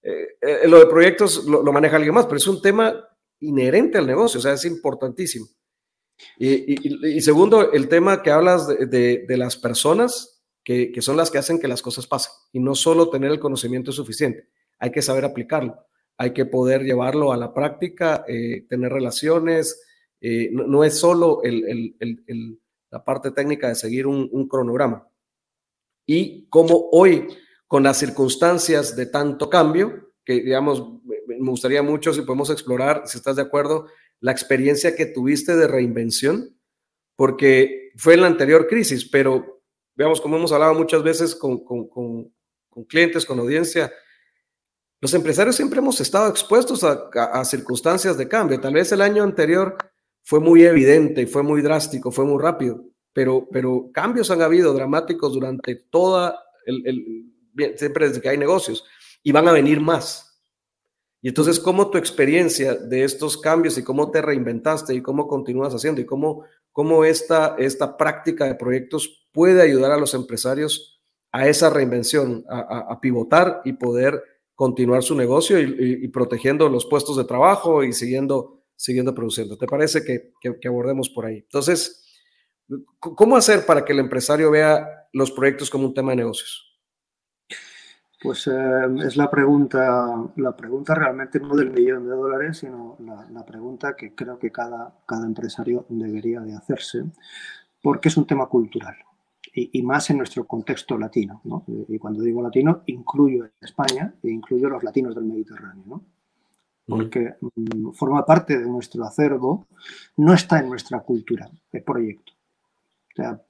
eh, 0.00 0.36
eh, 0.40 0.68
lo 0.68 0.78
de 0.78 0.86
proyectos 0.86 1.44
lo, 1.46 1.64
maneja 1.72 1.96
alguien 1.96 2.14
más, 2.14 2.26
pero 2.26 2.36
es 2.36 2.46
un 2.46 2.62
tema 2.62 2.94
inherente 3.40 3.98
al 3.98 4.06
negocio, 4.06 4.38
o 4.38 4.40
sea, 4.40 4.52
es 4.52 4.64
importantísimo. 4.66 5.48
Y, 6.38 7.20
segundo, 7.22 7.72
el 7.72 7.88
tema 7.88 8.22
que 8.22 8.30
hablas 8.30 8.68
de, 8.68 9.26
las 9.30 9.56
personas 9.56 10.29
que, 10.64 10.92
son 11.00 11.16
las 11.16 11.30
que 11.30 11.38
hacen 11.38 11.58
que 11.58 11.68
las 11.68 11.82
cosas 11.82 12.06
pasen 12.06 12.32
y 12.52 12.60
no 12.60 12.74
solo 12.74 13.10
tener 13.10 13.30
el 13.30 13.40
conocimiento 13.40 13.92
suficiente, 13.92 14.48
hay 14.78 14.90
que 14.90 15.02
saber 15.02 15.24
aplicarlo. 15.24 15.86
hay 16.16 16.34
que 16.34 16.44
poder 16.44 16.82
llevarlo 16.82 17.32
a 17.32 17.36
la 17.38 17.54
práctica, 17.54 18.24
eh, 18.28 18.66
tener 18.68 18.92
relaciones. 18.92 19.82
Eh, 20.20 20.50
no, 20.52 20.84
es 20.84 20.98
solo 20.98 21.40
la 22.90 23.04
parte 23.04 23.30
técnica 23.30 23.68
de 23.68 23.74
seguir 23.74 24.06
un, 24.06 24.46
cronograma. 24.46 25.08
Y 26.04 26.46
como 26.48 26.90
hoy, 26.92 27.26
con 27.66 27.82
las 27.82 27.96
circunstancias 27.96 28.96
de 28.96 29.06
tanto 29.06 29.48
cambio, 29.48 30.12
que 30.22 30.34
digamos, 30.42 31.00
me 31.26 31.50
gustaría 31.50 31.82
mucho 31.82 32.12
si 32.12 32.20
podemos 32.20 32.50
explorar, 32.50 33.04
si 33.06 33.16
estás 33.16 33.36
de 33.36 33.42
acuerdo, 33.42 33.86
la 34.20 34.32
experiencia 34.32 34.94
que 34.94 35.06
tuviste 35.06 35.56
de 35.56 35.68
reinvención, 35.68 36.54
porque 37.16 37.92
fue 37.96 38.14
en 38.14 38.22
la 38.22 38.26
anterior 38.26 38.66
crisis, 38.66 39.08
pero 39.08 39.59
veamos, 40.00 40.18
como 40.18 40.38
hemos 40.38 40.50
hablado 40.50 40.72
muchas 40.72 41.02
veces 41.02 41.34
con, 41.34 41.62
con 41.62 42.32
clientes, 42.88 43.26
con 43.26 43.38
audiencia, 43.38 43.92
los 44.98 45.12
empresarios 45.12 45.56
siempre 45.56 45.78
hemos 45.78 46.00
estado 46.00 46.30
expuestos 46.30 46.82
a, 46.84 47.44
circunstancias 47.44 48.16
de 48.16 48.26
cambio. 48.26 48.58
Tal 48.60 48.72
vez 48.72 48.90
el 48.92 49.02
año 49.02 49.22
anterior 49.22 49.76
fue 50.22 50.40
muy 50.40 50.62
evidente, 50.62 51.26
fue 51.26 51.42
muy 51.42 51.60
drástico, 51.60 52.10
fue 52.10 52.24
muy 52.24 52.40
rápido, 52.40 52.82
pero, 53.12 53.46
pero 53.52 53.90
cambios 53.92 54.30
han 54.30 54.40
habido 54.40 54.72
dramáticos 54.72 55.34
durante 55.34 55.74
toda 55.74 56.42
el, 56.64 57.26
siempre 57.76 58.08
desde 58.08 58.22
que 58.22 58.30
hay 58.30 58.38
negocios 58.38 58.84
y 59.22 59.32
van 59.32 59.48
a 59.48 59.52
venir 59.52 59.80
más. 59.80 60.42
Y 61.20 61.28
entonces, 61.28 61.60
¿cómo 61.60 61.90
tu 61.90 61.98
experiencia 61.98 62.74
de 62.74 63.04
estos 63.04 63.36
cambios 63.36 63.76
y 63.76 63.84
cómo 63.84 64.10
te 64.10 64.22
reinventaste 64.22 64.94
y 64.94 65.02
cómo 65.02 65.28
continúas 65.28 65.74
haciendo 65.74 66.00
y 66.00 66.06
cómo, 66.06 66.44
cómo 66.72 67.04
esta, 67.04 67.56
esta 67.58 67.98
práctica 67.98 68.46
de 68.46 68.54
proyectos 68.54 69.19
puede 69.32 69.62
ayudar 69.62 69.92
a 69.92 69.98
los 69.98 70.14
empresarios 70.14 71.00
a 71.32 71.46
esa 71.46 71.70
reinvención, 71.70 72.44
a 72.48 72.98
pivotar 73.00 73.62
y 73.64 73.74
poder 73.74 74.20
continuar 74.60 75.02
su 75.02 75.14
negocio 75.14 75.58
y, 75.58 76.06
protegiendo 76.08 76.68
los 76.68 76.84
puestos 76.84 77.16
de 77.16 77.24
trabajo 77.24 77.82
y 77.82 77.94
siguiendo, 77.94 78.62
siguiendo 78.76 79.14
produciendo. 79.14 79.56
¿Te 79.56 79.66
parece 79.66 80.04
que, 80.04 80.68
abordemos 80.68 81.08
por 81.08 81.24
ahí? 81.24 81.38
Entonces, 81.38 82.04
¿cómo 82.98 83.38
hacer 83.38 83.64
para 83.64 83.86
que 83.86 83.94
el 83.94 84.00
empresario 84.00 84.50
vea 84.50 85.08
los 85.14 85.30
proyectos 85.30 85.70
como 85.70 85.86
un 85.86 85.94
tema 85.94 86.10
de 86.10 86.16
negocios? 86.16 86.78
Pues 88.22 88.48
eh, 88.48 88.52
es 89.02 89.16
la 89.16 89.30
pregunta, 89.30 90.30
la 90.36 90.54
pregunta 90.54 90.94
realmente 90.94 91.40
no 91.40 91.56
del 91.56 91.70
millón 91.70 92.04
de 92.04 92.14
dólares, 92.14 92.58
sino 92.58 92.98
la, 93.00 93.46
pregunta 93.46 93.96
que 93.96 94.14
creo 94.14 94.38
que 94.38 94.52
cada, 94.52 94.94
cada 95.06 95.24
empresario 95.24 95.86
debería 95.88 96.40
de 96.40 96.54
hacerse, 96.54 97.04
porque 97.82 98.10
es 98.10 98.16
un 98.18 98.26
tema 98.26 98.46
cultural 98.46 98.94
y, 99.52 99.82
más 99.82 100.10
en 100.10 100.18
nuestro 100.18 100.46
contexto 100.46 100.96
latino. 100.98 101.40
¿no? 101.44 101.64
Y 101.88 101.98
cuando 101.98 102.22
digo 102.22 102.42
latino, 102.42 102.82
incluyo 102.86 103.48
España 103.60 104.14
e 104.22 104.30
incluyo 104.30 104.68
los 104.68 104.82
latinos 104.82 105.14
del 105.14 105.24
Mediterráneo. 105.24 105.84
¿no? 105.86 106.04
Porque 106.86 107.34
mm, 107.40 107.90
forma 107.92 108.24
parte 108.24 108.58
de 108.58 108.66
nuestro 108.66 109.04
acervo, 109.04 109.66
no 110.16 110.34
está 110.34 110.60
en 110.60 110.68
nuestra 110.68 111.00
cultura 111.00 111.50
de 111.72 111.80
proyecto. 111.80 112.32
O 113.12 113.16
sea, 113.16 113.40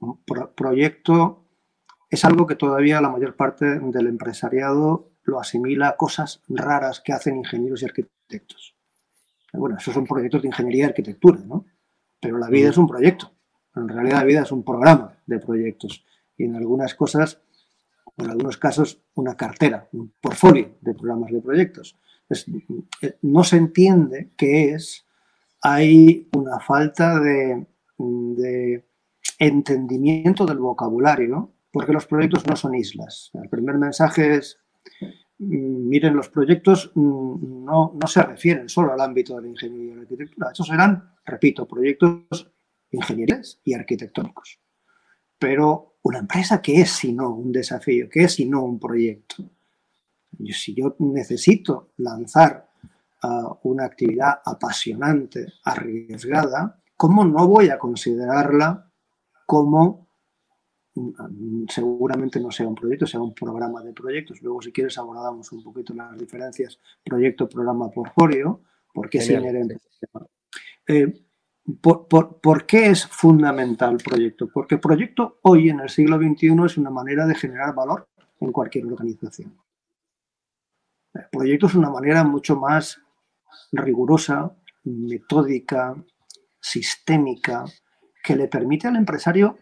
proyecto 0.55 1.45
es 2.09 2.25
algo 2.25 2.47
que 2.47 2.55
todavía 2.55 2.99
la 2.99 3.09
mayor 3.09 3.35
parte 3.35 3.79
del 3.79 4.07
empresariado 4.07 5.11
lo 5.23 5.39
asimila 5.39 5.89
a 5.89 5.97
cosas 5.97 6.41
raras 6.49 6.99
que 6.99 7.13
hacen 7.13 7.37
ingenieros 7.37 7.81
y 7.81 7.85
arquitectos. 7.85 8.75
Bueno, 9.53 9.77
esos 9.77 9.93
son 9.93 10.05
proyectos 10.05 10.41
de 10.41 10.47
ingeniería 10.47 10.85
y 10.85 10.87
arquitectura, 10.87 11.39
¿no? 11.45 11.65
Pero 12.19 12.37
la 12.37 12.49
vida 12.49 12.69
es 12.69 12.77
un 12.77 12.87
proyecto. 12.87 13.31
En 13.75 13.87
realidad 13.87 14.17
la 14.17 14.23
vida 14.23 14.41
es 14.41 14.51
un 14.51 14.63
programa 14.63 15.20
de 15.31 15.39
proyectos 15.39 16.05
y 16.37 16.45
en 16.45 16.55
algunas 16.55 16.95
cosas, 16.95 17.41
en 18.17 18.29
algunos 18.29 18.57
casos, 18.57 19.01
una 19.15 19.35
cartera, 19.35 19.87
un 19.93 20.13
portfolio 20.19 20.77
de 20.81 20.93
programas 20.93 21.31
de 21.31 21.41
proyectos. 21.41 21.97
Eh, 23.01 23.17
no 23.23 23.43
se 23.43 23.57
entiende 23.57 24.31
qué 24.37 24.73
es, 24.73 25.05
hay 25.61 26.29
una 26.35 26.59
falta 26.59 27.19
de, 27.19 27.65
entendimiento 29.37 30.45
del 30.45 30.57
vocabulario, 30.57 31.51
porque 31.71 31.93
los 31.93 32.05
proyectos 32.05 32.45
no 32.47 32.55
son 32.55 32.75
islas. 32.75 33.31
El 33.33 33.49
primer 33.49 33.77
mensaje 33.77 34.35
es, 34.35 34.57
mm, 35.39 35.89
miren, 35.89 36.15
los 36.15 36.29
proyectos 36.29 36.91
mm, 36.95 37.65
no, 37.65 37.93
no 37.99 38.07
se 38.07 38.23
refieren 38.23 38.67
solo 38.69 38.93
al 38.93 39.01
ámbito 39.01 39.35
de 39.35 39.43
la 39.43 39.47
ingeniería 39.49 39.93
y 39.93 39.95
la 39.95 40.01
arquitectura. 40.01 40.51
Esos 40.51 40.67
serán, 40.67 41.13
repito, 41.25 41.67
proyectos 41.67 42.51
ingenierías 42.91 43.59
y 43.63 43.73
arquitectónicos. 43.73 44.59
Pero 45.41 45.95
una 46.03 46.19
empresa, 46.19 46.61
¿qué 46.61 46.81
es 46.81 46.91
si 46.91 47.13
no 47.13 47.33
un 47.33 47.51
desafío? 47.51 48.07
¿Qué 48.07 48.25
es 48.25 48.35
si 48.35 48.45
no 48.45 48.63
un 48.63 48.79
proyecto? 48.79 49.43
si 50.53 50.75
yo 50.75 50.95
necesito 50.99 51.89
lanzar 51.97 52.69
ah, 53.23 53.57
una 53.63 53.85
actividad 53.85 54.41
apasionante, 54.45 55.53
arriesgada, 55.63 56.79
¿cómo 56.95 57.25
no 57.25 57.47
voy 57.47 57.69
a 57.69 57.79
considerarla 57.79 58.87
como 59.47 60.07
mm, 60.93 61.65
seguramente 61.69 62.39
no 62.39 62.51
sea 62.51 62.67
un 62.67 62.75
proyecto, 62.75 63.07
sea 63.07 63.19
un 63.19 63.33
programa 63.33 63.83
de 63.83 63.93
proyectos. 63.93 64.41
Luego, 64.43 64.61
si 64.61 64.71
quieres, 64.71 64.95
abordamos 64.99 65.51
un 65.51 65.63
poquito 65.63 65.95
las 65.95 66.17
diferencias 66.17 66.79
proyecto, 67.03 67.49
programa, 67.49 67.89
portfolio, 67.89 68.61
porque 68.93 69.17
es 69.17 69.29
inherente. 69.29 69.77
Eh, 70.87 71.30
¿Por, 71.63 72.65
qué 72.65 72.87
es 72.87 73.05
fundamental 73.05 73.91
el 73.91 74.03
proyecto? 74.03 74.49
Porque 74.51 74.75
el 74.75 74.81
proyecto 74.81 75.39
hoy 75.43 75.69
en 75.69 75.79
el 75.79 75.89
siglo 75.89 76.17
XXI 76.17 76.55
es 76.65 76.77
una 76.77 76.89
manera 76.89 77.25
de 77.27 77.35
generar 77.35 77.75
valor 77.75 78.07
en 78.39 78.51
cualquier 78.51 78.85
organización. 78.87 79.55
El 81.13 81.25
proyecto 81.31 81.67
es 81.67 81.75
una 81.75 81.89
manera 81.89 82.23
mucho 82.23 82.55
más 82.55 82.99
rigurosa, 83.71 84.55
metódica, 84.83 85.95
sistémica, 86.59 87.65
que 88.23 88.35
le 88.35 88.47
permite 88.47 88.87
al 88.87 88.95
empresario 88.95 89.57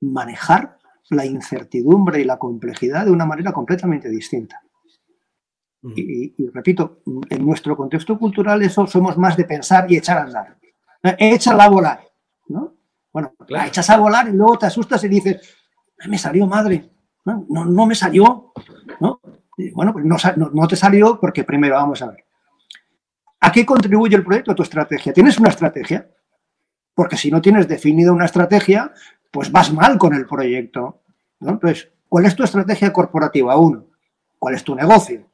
manejar 0.00 0.78
la 1.10 1.26
incertidumbre 1.26 2.20
y 2.20 2.24
la 2.24 2.38
complejidad 2.38 3.04
de 3.04 3.12
una 3.12 3.26
manera 3.26 3.52
completamente 3.52 4.08
distinta. 4.08 4.62
Y, 5.82 6.34
y, 6.36 6.48
repito, 6.48 7.02
en 7.30 7.46
nuestro 7.46 7.76
contexto 7.76 8.18
cultural 8.18 8.62
eso 8.62 8.86
somos 8.86 9.16
más 9.16 9.36
de 9.36 9.44
pensar 9.44 9.90
y 9.90 9.96
echar 9.96 10.18
a 10.18 10.22
andar. 10.24 10.58
Eh, 11.02 11.16
échala 11.18 11.64
a 11.64 11.68
volar, 11.68 12.00
¿no? 12.48 12.74
Bueno, 13.12 13.34
la 13.48 13.66
echas 13.66 13.88
a 13.90 13.96
volar 13.96 14.28
y 14.28 14.32
luego 14.32 14.58
te 14.58 14.66
asustas 14.66 15.02
y 15.04 15.08
dices, 15.08 15.56
me 16.06 16.18
salió 16.18 16.46
madre, 16.46 16.90
no, 17.24 17.44
no, 17.48 17.86
me 17.86 17.94
salió, 17.94 18.52
¿no? 19.00 19.20
bueno, 19.74 19.92
pues 19.92 20.04
no, 20.04 20.16
no, 20.52 20.68
te 20.68 20.76
salió 20.76 21.18
porque 21.20 21.44
primero 21.44 21.74
vamos 21.74 22.00
a 22.02 22.08
ver. 22.08 22.24
¿A 23.40 23.52
qué 23.52 23.66
contribuye 23.66 24.16
el 24.16 24.24
proyecto 24.24 24.52
a 24.52 24.54
tu 24.54 24.62
estrategia? 24.62 25.12
¿Tienes 25.12 25.38
una 25.38 25.50
estrategia? 25.50 26.08
Porque 26.94 27.16
si 27.16 27.30
no 27.30 27.40
tienes 27.40 27.68
definida 27.68 28.12
una 28.12 28.24
estrategia, 28.24 28.92
pues 29.30 29.50
vas 29.52 29.72
mal 29.72 29.98
con 29.98 30.14
el 30.14 30.26
proyecto. 30.26 31.02
¿no? 31.40 31.50
Entonces, 31.50 31.90
¿cuál 32.08 32.26
es 32.26 32.34
tu 32.34 32.42
estrategia 32.42 32.92
corporativa? 32.92 33.56
Uno, 33.56 33.86
¿cuál 34.38 34.54
es 34.54 34.64
tu 34.64 34.74
negocio? 34.74 35.28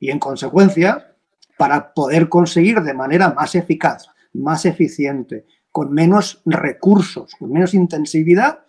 Y 0.00 0.10
en 0.10 0.18
consecuencia, 0.18 1.14
para 1.56 1.92
poder 1.92 2.28
conseguir 2.28 2.80
de 2.80 2.94
manera 2.94 3.30
más 3.30 3.54
eficaz 3.54 4.08
más 4.38 4.64
eficiente, 4.64 5.46
con 5.70 5.92
menos 5.92 6.42
recursos, 6.44 7.34
con 7.38 7.52
menos 7.52 7.74
intensividad, 7.74 8.64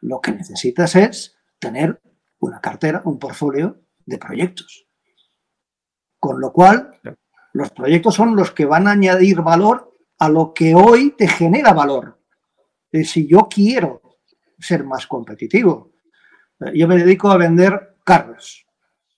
lo 0.00 0.20
que 0.20 0.32
necesitas 0.32 0.94
es 0.96 1.36
tener 1.58 2.00
una 2.38 2.60
cartera, 2.60 3.02
un 3.04 3.18
portfolio 3.18 3.82
de 4.06 4.18
proyectos. 4.18 4.86
Con 6.18 6.40
lo 6.40 6.52
cual, 6.52 7.00
los 7.52 7.70
proyectos 7.70 8.14
son 8.14 8.36
los 8.36 8.52
que 8.52 8.64
van 8.64 8.86
a 8.86 8.92
añadir 8.92 9.42
valor 9.42 9.96
a 10.18 10.28
lo 10.28 10.52
que 10.52 10.74
hoy 10.74 11.14
te 11.16 11.28
genera 11.28 11.72
valor. 11.72 12.20
Si 12.92 13.26
yo 13.26 13.48
quiero 13.50 14.00
ser 14.58 14.84
más 14.84 15.06
competitivo, 15.06 15.92
yo 16.74 16.88
me 16.88 16.96
dedico 16.96 17.30
a 17.30 17.36
vender 17.36 17.96
carros. 18.04 18.66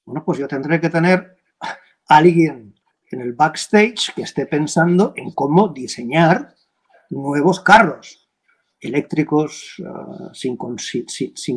Bueno, 0.05 0.25
pues 0.25 0.39
yo 0.39 0.49
tendré 0.49 0.81
que 0.81 0.91
tener 0.91 1.39
a 1.61 1.77
alguien 2.17 2.70
en 3.11 3.21
el 3.21 3.33
backstage 3.33 4.15
que 4.15 4.23
esté 4.23 4.47
pensando 4.47 5.13
en 5.17 5.31
cómo 5.33 5.69
diseñar 5.69 6.55
nuevos 7.11 7.61
carros 7.61 8.29
eléctricos, 8.81 9.75
uh, 9.81 10.33
sin, 10.33 10.57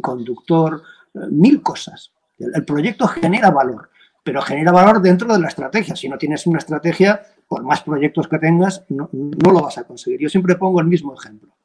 conductor, 0.01 0.81
uh, 1.13 1.27
mil 1.29 1.62
cosas. 1.62 2.12
El, 2.38 2.65
proyecto 2.65 3.07
genera 3.07 3.50
valor, 3.50 3.89
pero 4.24 4.41
genera 4.41 4.72
valor 4.72 5.01
dentro 5.01 5.31
de 5.31 5.39
la 5.39 5.48
estrategia. 5.48 5.95
Si 5.95 6.10
no 6.10 6.17
tienes 6.17 6.45
una 6.48 6.57
estrategia, 6.57 7.22
por 7.48 7.63
más 7.63 7.81
proyectos 7.81 8.27
que 8.27 8.39
tengas, 8.39 8.83
no, 8.89 9.10
no 9.13 9.51
lo 9.51 9.62
vas 9.62 9.77
a 9.77 9.86
conseguir. 9.86 10.19
Yo 10.19 10.29
siempre 10.29 10.55
pongo 10.55 10.81
el 10.81 10.88
mismo 10.88 11.13
ejemplo. 11.13 11.55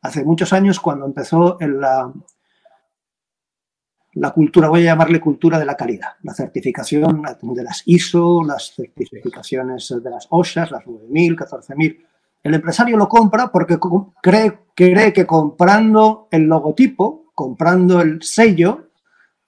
Hace 0.00 0.24
muchos 0.24 0.52
años, 0.52 0.80
cuando 0.80 1.04
empezó 1.04 1.58
en 1.60 1.80
la, 1.80 2.12
la 4.16 4.30
cultura, 4.30 4.68
voy 4.68 4.80
a 4.80 4.92
llamarle 4.92 5.20
cultura 5.20 5.58
de 5.58 5.66
la 5.66 5.76
calidad, 5.76 6.12
la 6.22 6.32
certificación 6.32 7.22
de 7.42 7.62
las 7.62 7.82
ISO, 7.84 8.42
las 8.42 8.72
certificaciones 8.74 9.94
de 10.02 10.10
las 10.10 10.26
OSHA, 10.30 10.68
las 10.70 10.86
9000, 10.86 11.36
14000. 11.36 12.06
El 12.42 12.54
empresario 12.54 12.96
lo 12.96 13.08
compra 13.08 13.52
porque 13.52 13.78
cree, 14.22 14.58
cree 14.74 15.12
que 15.12 15.26
comprando 15.26 16.28
el 16.30 16.44
logotipo, 16.44 17.26
comprando 17.34 18.00
el 18.00 18.22
sello, 18.22 18.88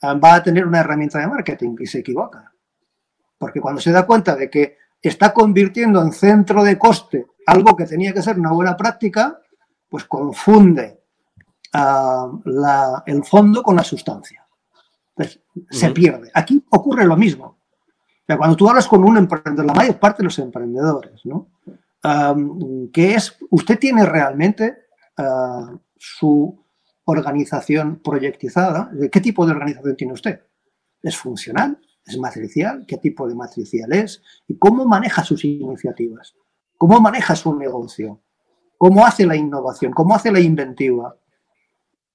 ah, 0.02 0.14
va 0.14 0.34
a 0.34 0.42
tener 0.42 0.66
una 0.66 0.80
herramienta 0.80 1.18
de 1.18 1.28
marketing 1.28 1.76
y 1.80 1.86
se 1.86 2.00
equivoca. 2.00 2.52
porque 3.38 3.60
cuando 3.60 3.80
se 3.80 3.92
da 3.92 4.04
cuenta 4.04 4.34
de 4.34 4.50
que 4.50 4.76
está 5.00 5.32
convirtiendo 5.32 6.02
en 6.02 6.12
centro 6.12 6.62
de 6.64 6.76
coste 6.76 7.26
algo 7.46 7.74
que 7.76 7.86
tenía 7.86 8.12
que 8.12 8.20
ser 8.20 8.38
una 8.38 8.52
buena 8.52 8.76
práctica, 8.76 9.40
pues 9.88 10.04
confunde 10.04 11.00
ah, 11.72 12.30
el 13.06 13.24
fondo 13.24 13.62
con 13.62 13.76
la 13.76 13.84
sustancia. 13.84 14.44
Se 15.70 15.90
pierde. 15.90 16.30
Aquí 16.34 16.64
ocurre 16.70 17.04
lo 17.04 17.16
mismo. 17.16 17.58
cuando 18.26 18.56
tú 18.56 18.68
hablas 18.68 18.86
con 18.86 19.04
un 19.04 19.16
emprendedor, 19.16 19.66
la 19.66 19.74
mayor 19.74 19.98
parte 19.98 20.22
de 20.22 20.24
los 20.24 20.38
emprendedores, 20.38 21.24
¿no? 21.24 21.48
que 22.92 23.14
es, 23.14 23.36
usted 23.50 23.78
tiene 23.78 24.06
realmente 24.06 24.86
ah, 25.16 25.76
su 25.96 26.64
organización 27.04 28.00
proyectizada. 28.02 28.90
¿Qué 29.10 29.20
tipo 29.20 29.46
de 29.46 29.52
organización 29.52 29.96
tiene 29.96 30.12
usted? 30.12 30.40
¿Es 31.02 31.16
funcional? 31.16 31.78
¿Es 32.04 32.18
matricial? 32.18 32.84
¿Qué 32.86 32.98
tipo 32.98 33.26
de 33.26 33.34
matricial 33.34 33.92
es? 33.92 34.22
¿Y 34.46 34.58
cómo 34.58 34.84
maneja 34.84 35.24
sus 35.24 35.44
iniciativas? 35.44 36.34
¿Cómo 36.76 37.00
maneja 37.00 37.34
su 37.34 37.54
negocio? 37.54 38.22
¿Cómo 38.76 39.04
hace 39.04 39.26
la 39.26 39.36
innovación? 39.36 39.92
¿Cómo 39.92 40.14
hace 40.14 40.30
la 40.30 40.40
inventiva? 40.40 41.16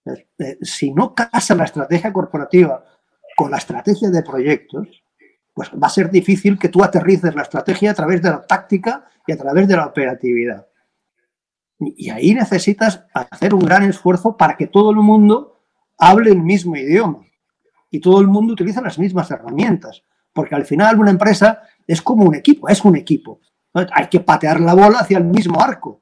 Eh, 0.05 0.27
eh, 0.39 0.57
si 0.61 0.93
no 0.93 1.13
casa 1.13 1.55
la 1.55 1.65
estrategia 1.65 2.11
corporativa 2.11 2.83
con 3.43 3.51
la 3.51 3.57
estrategia 3.57 4.09
de 4.09 4.23
proyectos, 4.23 5.03
pues 5.53 5.69
va 5.71 5.87
a 5.87 5.89
ser 5.89 6.09
difícil 6.09 6.57
que 6.57 6.69
tú 6.69 6.81
aterrices 6.81 7.35
la 7.35 7.41
estrategia 7.41 7.91
a 7.91 7.93
través 7.93 8.21
de 8.21 8.29
la 8.29 8.41
táctica 8.41 9.05
y 9.27 9.33
a 9.33 9.37
través 9.37 9.67
de 9.67 9.75
la 9.75 9.85
operatividad. 9.85 10.65
Y 11.77 12.09
ahí 12.09 12.33
necesitas 12.33 13.03
hacer 13.13 13.53
un 13.53 13.59
gran 13.59 13.83
esfuerzo 13.83 14.37
para 14.37 14.55
que 14.55 14.67
todo 14.67 14.91
el 14.91 14.95
mundo 14.95 15.59
hable 15.97 16.31
el 16.31 16.41
mismo 16.41 16.77
idioma 16.77 17.25
y 17.91 17.99
todo 17.99 18.21
el 18.21 18.27
mundo 18.27 18.53
utiliza 18.53 18.79
las 18.79 18.97
mismas 18.97 19.29
herramientas. 19.29 20.03
Porque 20.31 20.55
al 20.55 20.63
final 20.63 20.97
una 20.97 21.11
empresa 21.11 21.63
es 21.85 22.01
como 22.01 22.23
un 22.23 22.35
equipo, 22.35 22.69
es 22.69 22.85
un 22.85 22.95
equipo. 22.95 23.41
Hay 23.73 24.07
que 24.07 24.21
patear 24.21 24.61
la 24.61 24.73
bola 24.73 24.99
hacia 24.99 25.17
el 25.17 25.25
mismo 25.25 25.59
arco. 25.59 26.01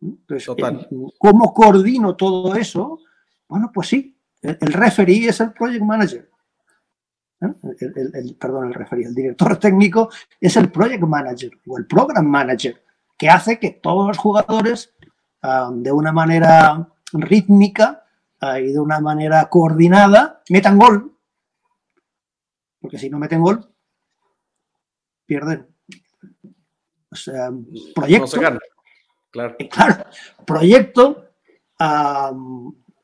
Entonces, 0.00 0.48
eh, 0.58 0.88
¿cómo 1.20 1.54
coordino 1.54 2.16
todo 2.16 2.56
eso? 2.56 2.98
Bueno, 3.46 3.70
pues 3.72 3.86
sí, 3.86 4.18
el, 4.42 4.72
referee 4.72 5.28
es 5.28 5.40
el 5.40 5.52
project 5.52 5.84
manager. 5.84 6.31
¿Eh? 7.42 7.76
El, 8.14 8.36
perdón, 8.36 8.72
el 8.72 9.00
el 9.04 9.14
director 9.14 9.56
técnico 9.58 10.10
es 10.40 10.56
el 10.56 10.70
project 10.70 11.02
manager 11.02 11.50
o 11.66 11.78
el 11.78 11.86
program 11.86 12.26
manager, 12.26 12.82
que 13.18 13.28
hace 13.28 13.58
que 13.58 13.70
todos 13.70 14.06
los 14.08 14.18
jugadores, 14.18 14.94
ah, 15.42 15.70
de 15.72 15.92
una 15.92 16.12
manera 16.12 16.88
rítmica, 17.12 18.02
y 18.60 18.72
de 18.72 18.80
una 18.80 19.00
manera 19.00 19.48
coordinada 19.48 20.42
metan 20.48 20.78
gol. 20.78 21.16
Porque 22.80 22.98
si 22.98 23.08
no 23.08 23.18
meten 23.18 23.40
gol, 23.40 23.72
pierden. 25.24 25.68
O 27.10 27.14
sea, 27.14 27.50
proyecto. 27.94 28.38
Claro. 29.30 29.56
claro. 29.70 30.04
Proyecto 30.44 31.28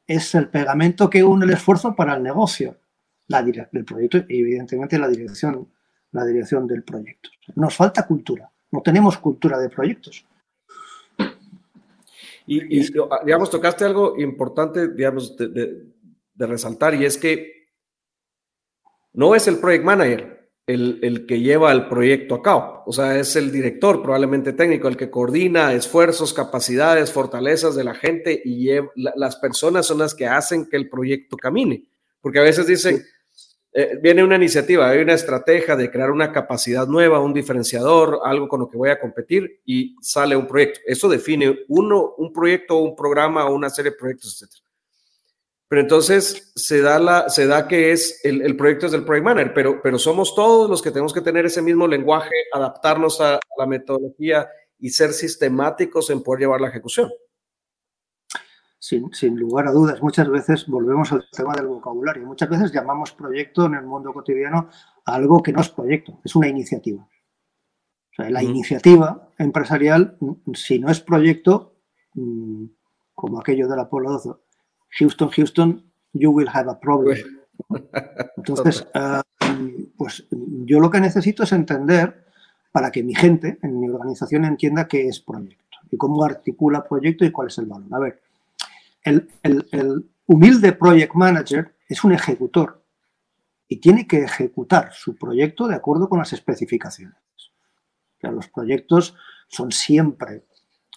es 0.07 0.35
el 0.35 0.49
pegamento 0.49 1.09
que 1.09 1.23
une 1.23 1.47
el 1.47 1.53
esfuerzo 1.53 1.95
para 1.95 2.17
el 2.17 2.23
negocio. 2.23 2.77
La, 3.29 3.41
el 3.41 3.85
proyecto 3.85 4.19
y 4.29 4.41
evidentemente 4.41 4.99
la 4.99 5.09
dirección, 5.09 5.69
la 6.13 6.25
dirección 6.25 6.67
del 6.67 6.83
proyecto. 6.83 7.31
Nos 7.57 7.77
falta 7.77 8.07
cultura. 8.07 8.51
No 8.71 8.83
tenemos 8.83 9.19
cultura 9.19 9.59
de 9.59 9.69
proyectos. 9.69 10.27
Y, 12.47 12.81
digamos, 13.27 13.51
tocaste 13.51 13.85
algo 13.85 14.19
importante, 14.19 14.89
digamos, 14.89 15.37
de, 15.37 15.85
resaltar, 16.35 16.95
y 16.95 17.05
es 17.05 17.19
que 17.19 17.69
no 19.13 19.35
es 19.35 19.47
el 19.49 19.59
project 19.59 19.85
manager 19.85 20.51
el, 20.67 21.27
que 21.27 21.41
lleva 21.41 21.73
el 21.73 21.89
proyecto 21.89 22.37
a 22.37 22.43
cabo, 22.43 22.85
o 22.87 22.93
sea, 22.93 23.19
es 23.19 23.37
el 23.37 23.53
director 23.53 24.01
probablemente 24.01 24.55
técnico, 24.55 24.89
el 24.89 24.97
que 24.97 25.11
coordina 25.11 25.75
esfuerzos, 25.75 26.33
capacidades, 26.33 27.13
fortalezas 27.13 27.75
de 27.75 27.85
la 27.85 27.95
gente 27.95 28.41
y 28.43 28.71
las 28.95 29.37
personas 29.37 29.87
son 29.87 29.99
las 29.99 30.15
que 30.15 30.27
hacen 30.27 30.71
que 30.71 30.77
el 30.79 30.89
proyecto 30.89 31.37
camine, 31.37 31.85
porque 32.23 32.39
a 32.39 32.45
veces 32.45 32.67
dicen... 32.67 33.05
Eh, 33.81 33.97
viene 34.03 34.25
una 34.25 34.35
iniciativa, 34.35 34.89
hay 34.89 34.99
una 34.99 35.13
estrategia 35.13 35.77
de 35.77 35.89
crear 35.89 36.11
una 36.11 36.33
capacidad 36.33 36.85
nueva, 36.89 37.21
un 37.21 37.33
diferenciador, 37.33 38.19
algo 38.25 38.49
con 38.49 38.59
lo 38.59 38.69
que 38.69 38.77
voy 38.77 38.91
a 38.91 38.99
competir 38.99 39.61
y 39.65 39.95
sale 40.01 40.35
un 40.35 40.49
proyecto. 40.49 40.81
Eso 40.85 41.09
define 41.09 41.61
uno, 41.69 42.15
un 42.19 42.33
proyecto, 42.33 42.79
un 42.79 42.97
programa 42.97 43.47
o 43.47 43.55
una 43.55 43.71
serie 43.71 43.93
de 43.93 43.97
proyectos, 43.97 44.43
etc. 44.43 44.53
Pero 45.69 45.81
entonces 45.81 46.51
se 46.57 46.81
da, 46.81 46.99
la, 46.99 47.29
se 47.29 47.47
da 47.47 47.69
que 47.69 47.93
es 47.93 48.19
el, 48.25 48.57
proyecto 48.57 48.87
es 48.87 48.91
del 48.91 49.05
Project 49.05 49.25
Manager, 49.25 49.55
pero, 49.55 49.81
pero 49.81 49.97
somos 49.97 50.35
todos 50.35 50.69
los 50.69 50.83
que 50.83 50.91
tenemos 50.91 51.13
que 51.13 51.21
tener 51.21 51.47
ese 51.47 51.63
mismo 51.63 51.87
lenguaje, 51.87 52.35
adaptarnos 52.53 53.21
a 53.21 53.39
la 53.57 53.67
metodología 53.67 54.49
y 54.81 54.91
ser 54.91 55.13
sistemáticos 55.13 56.11
en 56.11 56.25
poder 56.25 56.41
llevar 56.41 56.61
la 56.61 56.69
ejecución 56.71 57.13
sin, 58.79 59.37
lugar 59.37 59.67
a 59.67 59.73
dudas, 59.73 60.03
muchas 60.03 60.29
veces 60.29 60.67
volvemos 60.67 61.13
al 61.13 61.25
tema 61.31 61.55
del 61.55 61.67
vocabulario. 61.67 62.27
Muchas 62.27 62.49
veces 62.49 62.73
llamamos 62.73 63.13
proyecto 63.13 63.67
en 63.67 63.75
el 63.75 63.85
mundo 63.85 64.13
cotidiano 64.13 64.69
a 65.05 65.15
algo 65.15 65.43
que 65.43 65.53
no 65.53 65.61
es 65.61 65.69
proyecto, 65.69 66.21
es 66.25 66.35
una 66.37 66.49
iniciativa. 66.49 67.03
O 67.03 68.15
sea, 68.15 68.31
la 68.31 68.43
iniciativa 68.43 69.31
empresarial, 69.39 70.17
si 70.55 70.79
no 70.79 70.91
es 70.91 71.01
proyecto, 71.01 71.77
mm, 72.15 72.65
como 73.15 73.41
aquello 73.41 73.69
del 73.69 73.81
Apolo 73.81 74.11
12, 74.13 74.31
Houston, 74.99 75.29
Houston, 75.31 75.93
you 76.13 76.31
will 76.31 76.49
have 76.53 76.71
a 76.71 76.79
problem. 76.79 77.19
Entonces, 78.37 78.87
ah, 78.95 79.23
pues 79.97 80.27
yo 80.31 80.81
lo 80.81 80.91
que 80.91 81.01
necesito 81.01 81.43
es 81.43 81.53
entender 81.53 82.27
para 82.73 82.91
que 82.91 83.03
mi 83.03 83.15
gente 83.15 83.59
en 83.63 83.81
mi 83.81 83.89
organización 83.89 84.45
entienda 84.45 84.87
qué 84.87 85.09
es 85.09 85.21
proyecto 85.21 85.79
y 85.91 85.97
cómo 85.97 86.23
articula 86.25 86.87
proyecto 86.87 87.25
y 87.25 87.33
cuál 87.33 87.49
es 87.49 87.59
el 87.59 87.67
valor. 87.67 87.89
A 87.93 87.99
ver, 87.99 88.21
el, 89.03 90.11
humilde 90.27 90.73
project 90.73 91.15
manager 91.15 91.75
es 91.89 92.05
un 92.05 92.13
ejecutor 92.13 92.85
y 93.67 93.81
tiene 93.81 94.07
que 94.07 94.23
ejecutar 94.23 94.93
su 94.93 95.17
proyecto 95.17 95.67
de 95.67 95.77
acuerdo 95.77 96.09
con 96.09 96.19
las 96.19 96.33
especificaciones. 96.33 97.17
los 98.21 98.49
proyectos 98.49 99.15
son 99.49 99.73
siempre 99.73 100.45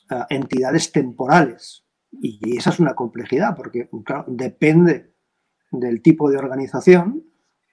eh, 0.09 0.15
entidades 0.29 0.91
temporales 0.91 1.85
y, 2.11 2.57
esa 2.57 2.71
es 2.71 2.79
una 2.79 2.93
complejidad 2.93 3.55
porque 3.55 3.89
depende 4.27 5.13
del 5.71 6.01
tipo 6.01 6.29
de 6.29 6.37
organización 6.37 7.23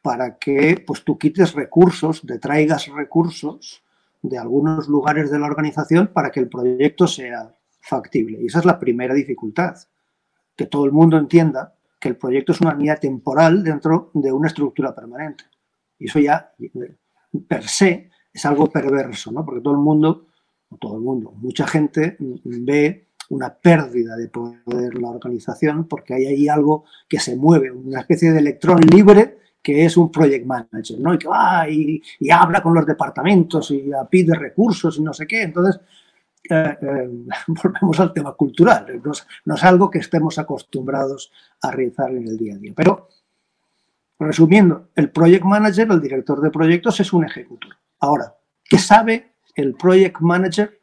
para 0.02 0.38
que 0.38 0.82
pues, 0.86 1.02
tú 1.04 1.18
quites 1.18 1.54
recursos, 1.54 2.24
detraigas 2.24 2.86
recursos 2.86 3.82
de 4.22 4.38
algunos 4.38 4.88
lugares 4.88 5.30
de 5.30 5.38
la 5.38 5.46
organización 5.46 6.08
para 6.08 6.30
que 6.30 6.40
el 6.40 6.48
proyecto 6.48 7.06
sea 7.08 7.54
factible. 7.80 8.38
Y 8.40 8.46
esa 8.46 8.60
es 8.60 8.64
la 8.64 8.78
primera 8.78 9.14
dificultad 9.14 9.76
que 10.58 10.66
todo 10.66 10.84
el 10.84 10.92
mundo 10.92 11.16
entienda 11.16 11.72
que 12.00 12.08
el 12.08 12.16
proyecto 12.16 12.50
es 12.50 12.60
una 12.60 12.74
unidad 12.74 12.98
temporal 12.98 13.62
dentro 13.62 14.10
de 14.12 14.32
una 14.32 14.48
estructura 14.48 14.92
permanente. 14.92 15.44
Y 16.00 16.06
eso 16.06 16.18
ya, 16.18 16.52
per 17.46 17.68
se, 17.68 18.10
es 18.32 18.44
algo 18.44 18.68
perverso, 18.68 19.30
¿no? 19.30 19.44
Porque 19.44 19.60
todo 19.60 19.74
el 19.74 19.80
mundo, 19.80 20.26
todo 20.80 20.96
el 20.96 21.02
mundo, 21.02 21.30
mucha 21.36 21.64
gente 21.64 22.16
ve 22.18 23.06
una 23.30 23.54
pérdida 23.54 24.16
de 24.16 24.28
poder 24.28 24.94
en 24.96 25.02
la 25.02 25.10
organización 25.10 25.86
porque 25.86 26.14
hay 26.14 26.26
ahí 26.26 26.48
algo 26.48 26.84
que 27.08 27.20
se 27.20 27.36
mueve, 27.36 27.70
una 27.70 28.00
especie 28.00 28.32
de 28.32 28.40
electrón 28.40 28.80
libre 28.80 29.38
que 29.62 29.84
es 29.84 29.96
un 29.96 30.10
project 30.10 30.44
manager, 30.44 30.98
¿no? 30.98 31.14
Y 31.14 31.18
que 31.18 31.28
va 31.28 31.68
y, 31.68 32.02
y 32.18 32.30
habla 32.30 32.62
con 32.62 32.74
los 32.74 32.86
departamentos 32.86 33.70
y 33.70 33.90
pide 34.10 34.34
recursos 34.34 34.98
y 34.98 35.02
no 35.02 35.12
sé 35.12 35.26
qué. 35.26 35.42
Entonces, 35.42 35.80
eh, 36.50 36.76
eh, 36.80 37.08
volvemos 37.46 38.00
al 38.00 38.12
tema 38.12 38.32
cultural, 38.32 39.00
no 39.44 39.54
es, 39.54 39.64
algo 39.64 39.90
que 39.90 39.98
estemos 39.98 40.38
acostumbrados 40.38 41.32
a 41.62 41.70
realizar 41.70 42.10
en 42.10 42.26
el 42.26 42.36
día 42.36 42.54
a 42.54 42.58
día. 42.58 42.72
Pero, 42.76 43.08
resumiendo, 44.18 44.88
el 44.94 45.10
project 45.10 45.44
manager, 45.44 45.88
el 45.90 46.00
director 46.00 46.40
de 46.40 46.50
proyectos, 46.50 47.00
es 47.00 47.12
un 47.12 47.24
ejecutor. 47.24 47.76
Ahora, 48.00 48.34
¿qué 48.64 48.78
sabe 48.78 49.34
el 49.54 49.74
project 49.74 50.20
manager 50.20 50.80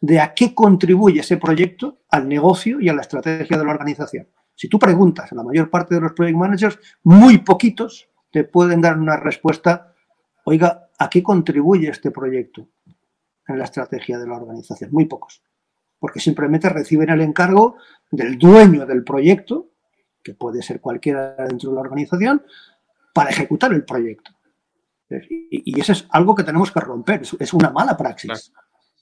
de 0.00 0.20
a 0.20 0.34
qué 0.34 0.54
contribuye 0.54 1.20
ese 1.20 1.36
proyecto 1.36 2.00
al 2.10 2.28
negocio 2.28 2.80
y 2.80 2.88
a 2.88 2.94
la 2.94 3.02
estrategia 3.02 3.56
de 3.56 3.64
la 3.64 3.70
organización? 3.70 4.28
Si 4.54 4.68
tú 4.68 4.78
preguntas 4.78 5.30
a 5.30 5.34
la 5.34 5.42
mayor 5.42 5.68
parte 5.70 5.94
de 5.94 6.00
los 6.00 6.12
project 6.12 6.38
managers, 6.38 6.78
muy 7.02 7.38
poquitos 7.38 8.08
te 8.30 8.44
pueden 8.44 8.80
dar 8.80 8.98
una 8.98 9.16
respuesta, 9.16 9.94
oiga, 10.44 10.90
¿a 10.98 11.08
qué 11.08 11.22
contribuye 11.22 11.88
este 11.88 12.10
proyecto? 12.10 12.68
En 13.46 13.58
la 13.58 13.64
estrategia 13.64 14.18
de 14.18 14.26
la 14.26 14.36
organización, 14.36 14.90
muy 14.92 15.06
pocos, 15.06 15.42
porque 15.98 16.20
simplemente 16.20 16.68
reciben 16.68 17.10
el 17.10 17.20
encargo 17.20 17.76
del 18.10 18.38
dueño 18.38 18.86
del 18.86 19.04
proyecto, 19.04 19.68
que 20.22 20.34
puede 20.34 20.62
ser 20.62 20.80
cualquiera 20.80 21.34
dentro 21.36 21.70
de 21.70 21.76
la 21.76 21.82
organización, 21.82 22.42
para 23.14 23.30
ejecutar 23.30 23.72
el 23.72 23.84
proyecto. 23.84 24.32
Y, 25.50 25.80
eso 25.80 25.92
es 25.92 26.06
algo 26.10 26.34
que 26.34 26.42
tenemos 26.42 26.72
que 26.72 26.80
romper, 26.80 27.22
es 27.22 27.54
una 27.54 27.70
mala 27.70 27.96
praxis. 27.96 28.52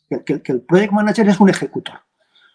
Que, 0.08 0.42
que 0.42 0.52
el 0.52 0.60
project 0.60 0.92
manager 0.92 1.28
es 1.28 1.40
un 1.40 1.48
ejecutor. 1.48 2.00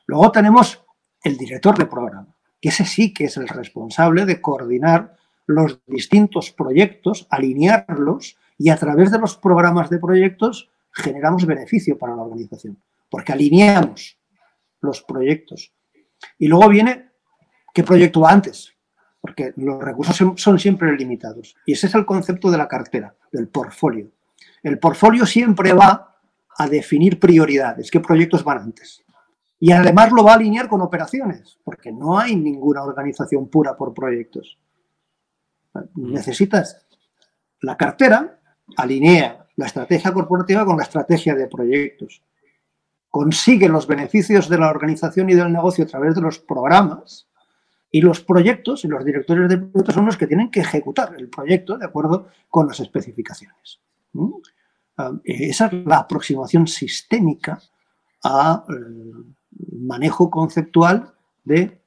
Luego 0.06 0.32
tenemos 0.32 0.86
el 1.24 1.36
director 1.36 1.78
de 1.78 1.88
programa, 1.88 2.28
que 2.62 2.70
ese 2.70 2.86
sí 2.86 3.12
que 3.14 3.26
es 3.26 3.38
el 3.38 3.48
responsable 3.48 4.26
de 4.26 4.40
coordinar 4.40 5.18
los 5.50 5.80
distintos 5.88 6.52
proyectos, 6.52 7.28
alinearlos 7.30 8.38
Y 8.58 8.70
a 8.70 8.78
través 8.78 9.12
de 9.12 9.20
los 9.20 9.38
programas 9.38 9.90
de 9.90 10.00
proyectos 10.00 10.70
generamos 11.00 11.46
beneficio 11.46 11.98
para 11.98 12.16
la 12.16 12.24
organización, 12.24 12.82
porque 13.10 13.32
alineamos 13.32 14.18
los 14.82 15.02
proyectos. 15.02 15.74
Y 16.38 16.48
luego 16.48 16.70
viene 16.70 17.12
qué 17.74 17.84
proyecto 17.84 18.22
va 18.22 18.32
antes, 18.32 18.74
porque 19.22 19.54
los 19.58 19.82
recursos 19.82 20.16
son 20.36 20.60
siempre 20.60 20.96
limitados. 20.96 21.56
Y 21.66 21.74
ese 21.74 21.88
es 21.88 21.96
el 21.96 22.06
concepto 22.06 22.52
de 22.52 22.58
la 22.58 22.68
cartera, 22.68 23.16
del 23.32 23.48
portfolio. 23.48 24.12
El 24.64 24.80
portfolio 24.80 25.26
siempre 25.26 25.74
va 25.74 26.18
a 26.58 26.68
definir 26.68 27.20
prioridades, 27.20 27.90
qué 27.90 28.00
proyectos 28.00 28.44
van 28.44 28.60
antes. 28.60 29.04
Y 29.60 29.72
además 29.72 30.12
lo 30.12 30.24
va 30.24 30.34
a 30.34 30.36
alinear 30.36 30.70
con 30.70 30.82
operaciones, 30.82 31.60
porque 31.64 31.92
no 31.92 32.18
hay 32.18 32.36
ninguna 32.36 32.84
organización 32.84 33.50
pura 33.50 33.76
por 33.76 33.94
proyectos. 33.94 34.58
Necesitas 35.96 36.86
la 37.62 37.76
cartera, 37.76 38.40
alinea 38.78 39.48
la 39.60 39.66
estrategia 39.66 40.14
corporativa 40.14 40.66
con 40.66 40.78
la 40.78 40.84
estrategia 40.84 41.36
de 41.36 41.48
proyectos. 41.48 42.24
Consigue 43.10 43.68
los 43.68 43.88
beneficios 43.88 44.48
de 44.48 44.58
la 44.58 44.70
organización 44.70 45.30
y 45.30 45.34
del 45.34 45.52
negocio 45.52 45.84
a 45.84 45.88
través 45.88 46.16
de 46.16 46.22
los 46.22 46.40
programas 46.40 47.28
y 47.92 48.00
los 48.00 48.22
proyectos 48.22 48.86
y 48.86 48.88
los 48.88 49.04
directores 49.04 49.50
de 49.50 49.58
proyectos 49.58 49.96
son 49.96 50.06
los 50.06 50.16
que 50.16 50.28
tienen 50.28 50.50
que 50.50 50.62
ejecutar 50.62 51.14
el 51.18 51.28
proyecto 51.28 51.78
de 51.78 51.86
acuerdo 51.88 52.28
con 52.48 52.68
las 52.68 52.80
especificaciones. 52.80 53.82
Ah, 54.96 55.12
esa 55.26 55.66
es 55.66 55.74
la 55.86 55.98
aproximación 55.98 56.66
sistémica 56.66 57.60
a 58.24 58.64
eh, 58.70 58.74
manejo 59.74 60.30
conceptual 60.30 61.12
de 61.44 61.82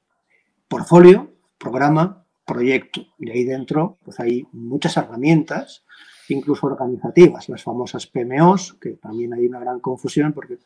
portfolio, 0.67 1.33
programa, 1.57 2.23
proyecto. 2.45 3.01
Y 3.17 3.31
ahí 3.31 3.45
dentro 3.45 3.97
pues 4.03 4.19
hay 4.19 4.45
muchas 4.51 4.95
herramientas, 4.95 5.82
incluso 6.29 6.67
organizativas, 6.67 7.49
las 7.49 7.63
famosas 7.63 8.07
PMOs, 8.07 8.75
que 8.79 8.91
también 8.91 9.33
hay 9.33 9.45
una 9.45 9.59
gran 9.59 9.79
confusión 9.79 10.33
porque 10.33 10.57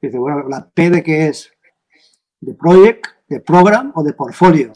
dice, 0.00 0.18
bueno, 0.18 0.48
la 0.48 0.68
P 0.68 0.90
de 0.90 1.02
qué 1.02 1.28
es? 1.28 1.52
¿De 2.40 2.54
project, 2.54 3.06
de 3.28 3.40
program 3.40 3.92
o 3.94 4.02
de 4.02 4.12
portfolio? 4.12 4.72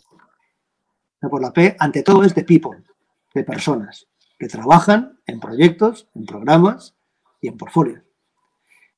Por 1.21 1.43
la 1.43 1.53
P, 1.53 1.77
ante 1.79 2.03
todo, 2.03 2.23
es 2.23 2.35
de 2.35 2.45
people, 2.45 2.83
de 3.35 3.45
personas 3.45 4.07
que 4.38 4.47
trabajan 4.47 5.21
en 5.27 5.41
proyectos, 5.41 6.09
en 6.14 6.25
programas 6.25 6.95
y 7.41 7.49
en 7.49 7.57
portfolios. 7.57 8.03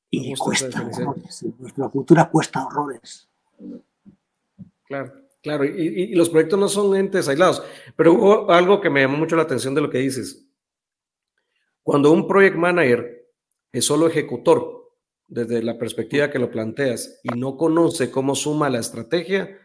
Y 0.09 0.35
cuesta 0.35 0.81
horrores. 0.81 1.45
Nuestra 1.57 1.87
cultura 1.89 2.29
cuesta 2.29 2.65
horrores. 2.65 3.29
Claro, 4.85 5.13
claro. 5.41 5.65
Y, 5.65 6.13
los 6.15 6.29
proyectos 6.29 6.59
no 6.59 6.67
son 6.67 6.95
entes 6.95 7.27
aislados. 7.27 7.63
Pero 7.95 8.13
hubo 8.13 8.51
algo 8.51 8.81
que 8.81 8.89
me 8.89 9.01
llamó 9.01 9.17
mucho 9.17 9.35
la 9.35 9.43
atención 9.43 9.73
de 9.73 9.81
lo 9.81 9.89
que 9.89 9.99
dices. 9.99 10.45
Cuando 11.83 12.11
un 12.11 12.27
project 12.27 12.55
manager 12.55 13.27
es 13.71 13.85
solo 13.85 14.07
ejecutor, 14.07 14.79
desde 15.27 15.63
la 15.63 15.77
perspectiva 15.77 16.29
que 16.29 16.39
lo 16.39 16.51
planteas, 16.51 17.19
y 17.23 17.29
no 17.37 17.57
conoce 17.57 18.11
cómo 18.11 18.35
suma 18.35 18.69
la 18.69 18.79
estrategia, 18.79 19.57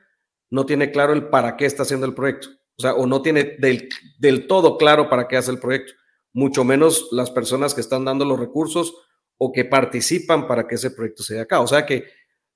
no 0.50 0.64
tiene 0.64 0.92
claro 0.92 1.12
el 1.12 1.28
para 1.28 1.56
qué 1.56 1.66
está 1.66 1.82
haciendo 1.82 2.06
el 2.06 2.14
proyecto. 2.14 2.48
O 2.78 2.82
sea, 2.82 2.94
o 2.94 3.06
no 3.06 3.22
tiene 3.22 3.56
del, 3.58 3.88
del 4.18 4.46
todo 4.46 4.78
claro 4.78 5.08
para 5.08 5.26
qué 5.26 5.36
hace 5.36 5.50
el 5.50 5.58
proyecto. 5.58 5.92
Mucho 6.32 6.64
menos 6.64 7.08
las 7.12 7.30
personas 7.30 7.74
que 7.74 7.80
están 7.80 8.04
dando 8.04 8.24
los 8.24 8.38
recursos 8.38 8.94
o 9.38 9.52
que 9.52 9.64
participan 9.64 10.46
para 10.46 10.66
que 10.66 10.76
ese 10.76 10.90
proyecto 10.90 11.22
se 11.22 11.34
dé 11.34 11.40
acá. 11.40 11.60
O 11.60 11.66
sea 11.66 11.84
que 11.84 12.04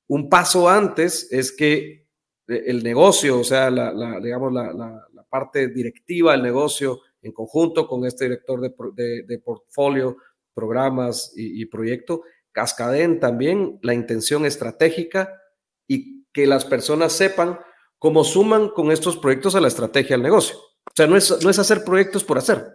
un 0.08 0.28
paso 0.28 0.68
antes 0.68 1.28
es 1.30 1.52
que 1.52 2.06
eh, 2.48 2.64
el 2.66 2.82
negocio, 2.82 3.38
o 3.38 3.44
sea, 3.44 3.70
la, 3.70 4.20
digamos, 4.20 4.52
la, 4.52 5.06
parte 5.28 5.68
directiva 5.68 6.32
del 6.32 6.42
negocio 6.42 7.02
en 7.22 7.32
conjunto 7.32 7.86
con 7.86 8.04
este 8.06 8.24
director 8.24 8.60
de, 8.60 9.42
portfolio, 9.44 10.16
programas 10.54 11.32
y, 11.36 11.64
proyecto, 11.66 12.22
cascadeen 12.52 13.20
también 13.20 13.78
la 13.82 13.94
intención 13.94 14.44
estratégica 14.44 15.40
y 15.86 16.24
que 16.32 16.46
las 16.46 16.64
personas 16.64 17.12
sepan 17.12 17.58
cómo 17.98 18.24
suman 18.24 18.70
con 18.70 18.90
estos 18.90 19.16
proyectos 19.16 19.54
a 19.54 19.60
la 19.60 19.68
estrategia 19.68 20.16
del 20.16 20.22
negocio. 20.22 20.56
O 20.58 20.92
sea, 20.94 21.06
no 21.06 21.16
es, 21.16 21.42
no 21.42 21.50
es 21.50 21.58
hacer 21.58 21.84
proyectos 21.84 22.24
por 22.24 22.38
hacer. 22.38 22.66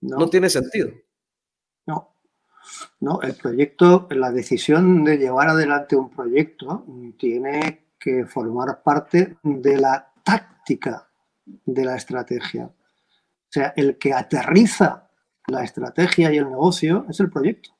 no 0.00 0.28
tiene 0.28 0.50
sentido. 0.50 0.90
No, 1.86 2.14
¿no? 3.00 3.20
El 3.22 3.34
proyecto, 3.34 4.06
la 4.10 4.30
decisión 4.30 5.04
de 5.04 5.18
llevar 5.18 5.48
adelante 5.48 5.96
un 5.96 6.10
proyecto 6.10 6.84
tiene 7.18 7.86
que 7.98 8.24
formar 8.26 8.82
parte 8.82 9.36
de 9.42 9.76
la 9.78 10.12
táctica 10.24 11.08
de 11.44 11.84
la 11.84 11.96
estrategia. 11.96 12.70
O 13.50 13.52
sea, 13.52 13.72
el 13.76 13.98
que 13.98 14.12
aterriza 14.12 15.10
la 15.48 15.64
estrategia 15.64 16.32
y 16.32 16.36
el 16.36 16.48
negocio 16.48 17.04
es 17.08 17.18
el 17.18 17.28
proyecto. 17.30 17.70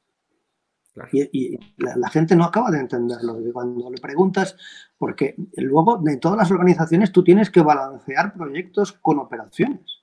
Y, 1.12 1.56
la, 1.76 2.08
gente 2.10 2.34
no 2.34 2.44
acaba 2.44 2.72
de 2.72 2.80
entenderlo. 2.80 3.38
Cuando 3.52 3.88
le 3.88 4.00
preguntas, 4.00 4.56
porque 4.98 5.36
luego 5.56 6.02
en 6.04 6.18
todas 6.18 6.36
las 6.36 6.50
organizaciones 6.50 7.12
tú 7.12 7.22
tienes 7.22 7.50
que 7.50 7.62
balancear 7.62 8.34
proyectos 8.34 8.92
con 8.92 9.20
operaciones. 9.20 10.02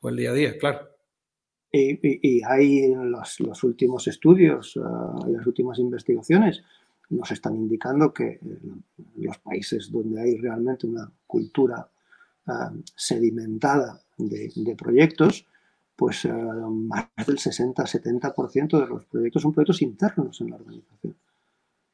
O 0.00 0.08
el 0.08 0.16
día 0.16 0.30
a 0.30 0.34
día, 0.34 0.56
claro. 0.56 0.88
Y, 1.72 2.42
hay 2.44 2.94
los, 2.94 3.40
los, 3.40 3.64
últimos 3.64 4.06
estudios, 4.06 4.76
uh, 4.76 5.26
las 5.26 5.46
últimas 5.46 5.80
investigaciones 5.80 6.62
nos 7.10 7.30
están 7.32 7.56
indicando 7.56 8.12
que 8.12 8.38
los 9.16 9.38
países 9.38 9.90
donde 9.90 10.20
hay 10.20 10.36
realmente 10.36 10.86
una 10.86 11.10
cultura 11.26 11.90
ah, 12.48 12.72
sedimentada 12.96 14.00
de, 14.16 14.74
proyectos, 14.76 15.46
pues 15.94 16.26
más 16.26 17.08
del 17.26 17.38
60-70% 17.38 18.80
de 18.80 18.86
los 18.86 19.04
proyectos 19.04 19.42
son 19.42 19.52
proyectos 19.52 19.82
internos 19.82 20.40
en 20.40 20.50
la 20.50 20.56
organización. 20.56 21.16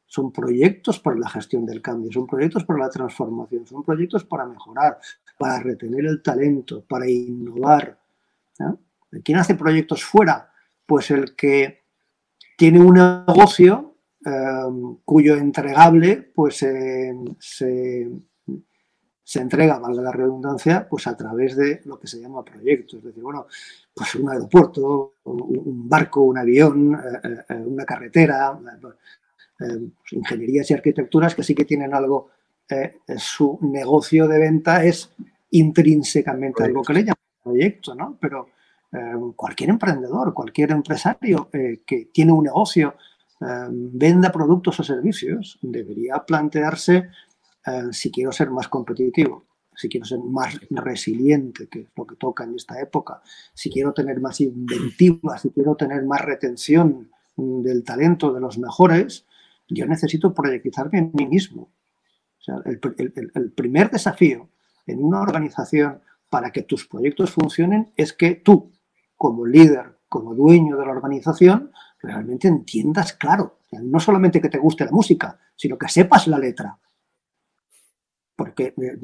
Son 0.07 0.31
proyectos 0.31 1.01
para 1.01 1.17
la 1.17 1.29
gestión 1.29 1.67
del 1.67 1.83
cambio, 1.83 2.13
son 2.13 2.27
proyectos 2.27 2.65
para 2.65 2.81
la 2.81 2.91
transformación, 2.91 3.67
son 3.67 3.83
proyectos 3.83 4.25
para 4.25 4.47
mejorar, 4.47 4.99
para 5.39 5.61
retener 5.61 6.07
el 6.07 6.23
talento, 6.23 6.85
para 6.85 7.09
innovar. 7.11 7.99
¿Quién 9.25 9.39
hace 9.39 9.55
proyectos 9.55 10.05
fuera? 10.05 10.51
Pues 10.87 11.11
el 11.11 11.35
que 11.35 11.85
tiene 12.57 12.81
un 12.81 12.95
negocio 12.95 13.97
em, 14.25 14.97
cuyo 15.05 15.37
entregable 15.37 16.17
pues, 16.35 16.59
se, 16.59 18.09
entrega, 19.35 19.79
valga 19.79 20.03
la 20.03 20.13
redundancia, 20.13 20.87
pues 20.89 21.07
a 21.07 21.17
través 21.17 21.57
de 21.57 21.81
lo 21.85 21.99
que 21.99 22.07
se 22.07 22.21
llama 22.21 22.45
proyectos. 22.45 22.99
Es 22.99 23.05
decir, 23.05 23.23
bueno, 23.23 23.47
pues 23.95 24.15
un 24.15 24.31
aeropuerto, 24.31 25.15
un 25.25 25.89
barco, 25.89 26.23
un 26.23 26.39
avión, 26.39 26.95
eh, 26.95 27.45
eh, 27.49 27.55
una 27.55 27.85
carretera, 27.85 28.59
eh, 29.61 29.89
pues 29.99 30.13
ingenierías 30.13 30.71
y 30.71 30.75
arquitecturas 30.75 31.35
que 31.35 31.43
sí 31.43 31.55
que 31.55 31.65
tienen 31.65 31.95
algo, 31.95 32.31
su 33.19 33.59
negocio 33.61 34.27
de 34.27 34.39
venta 34.39 34.83
es 34.83 35.13
intrínsecamente 35.51 36.65
algo 36.65 36.83
que 36.83 36.95
le 36.95 37.01
llaman 37.01 37.19
proyecto, 37.43 37.95
¿no? 37.95 38.17
Pero 38.21 38.49
eh, 38.93 39.13
cualquier 39.35 39.71
emprendedor, 39.71 40.33
cualquier 40.33 40.71
empresario 40.71 41.49
eh, 41.53 41.83
que 41.85 42.07
tiene 42.13 42.33
un 42.33 42.45
negocio, 42.45 42.95
eh, 43.41 43.67
venda 43.71 44.31
productos 44.31 44.79
o 44.81 44.85
servicios, 44.85 45.59
debería 45.61 46.25
plantearse 46.25 47.11
si 47.93 48.11
quiero 48.11 48.33
ser 48.33 48.51
más 48.51 48.69
competitivo, 48.69 49.45
si 49.75 49.89
quiero 49.89 50.07
ser 50.07 50.21
más 50.21 50.59
resiliente, 50.71 51.69
que 51.69 51.81
es 51.81 51.89
lo 51.97 52.07
que 52.07 52.17
toca 52.17 52.45
en 52.45 52.55
esta 52.55 52.81
época, 52.81 53.23
si 53.55 53.71
quiero 53.71 53.93
tener 53.93 54.21
más 54.21 54.41
inventiva, 54.41 55.39
si 55.39 55.51
quiero 55.51 55.75
tener 55.75 56.05
más 56.05 56.21
retención 56.21 57.11
del 57.37 57.83
talento 57.83 58.33
de 58.33 58.41
los 58.41 58.59
mejores, 58.59 59.27
yo 59.69 59.87
necesito 59.87 60.35
proyectizarme 60.35 60.99
en 60.99 61.11
mí 61.15 61.27
mismo. 61.27 61.71
el 63.35 63.53
primer 63.53 63.91
desafío 63.91 64.51
en 64.87 65.03
una 65.03 65.23
organización 65.23 66.01
para 66.31 66.51
que 66.51 66.63
tus 66.63 66.87
proyectos 66.87 67.31
funcionen 67.31 67.93
es 67.97 68.13
que 68.13 68.35
tú 68.35 68.73
como 69.17 69.47
líder, 69.47 69.99
como 70.09 70.35
dueño 70.35 70.77
de 70.77 70.85
la 70.85 70.93
organización, 70.93 71.73
realmente 72.01 72.49
entiendas 72.49 73.13
claro. 73.15 73.59
No 73.73 73.99
solamente 73.99 74.41
que 74.41 74.49
te 74.49 74.59
guste 74.59 74.85
la 74.85 74.91
música, 74.91 75.39
sino 75.57 75.79
que 75.79 75.89
sepas 75.89 76.27
la 76.27 76.39
letra. 76.39 76.79
Porque 78.37 78.75
eh, 78.77 78.99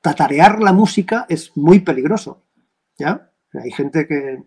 tatarear 0.00 0.60
la 0.60 0.72
música 0.72 1.26
es 1.28 1.56
muy 1.56 1.80
peligroso. 1.80 2.44
¿ya? 2.98 3.32
Hay 3.52 3.70
gente 3.70 4.06
que 4.06 4.42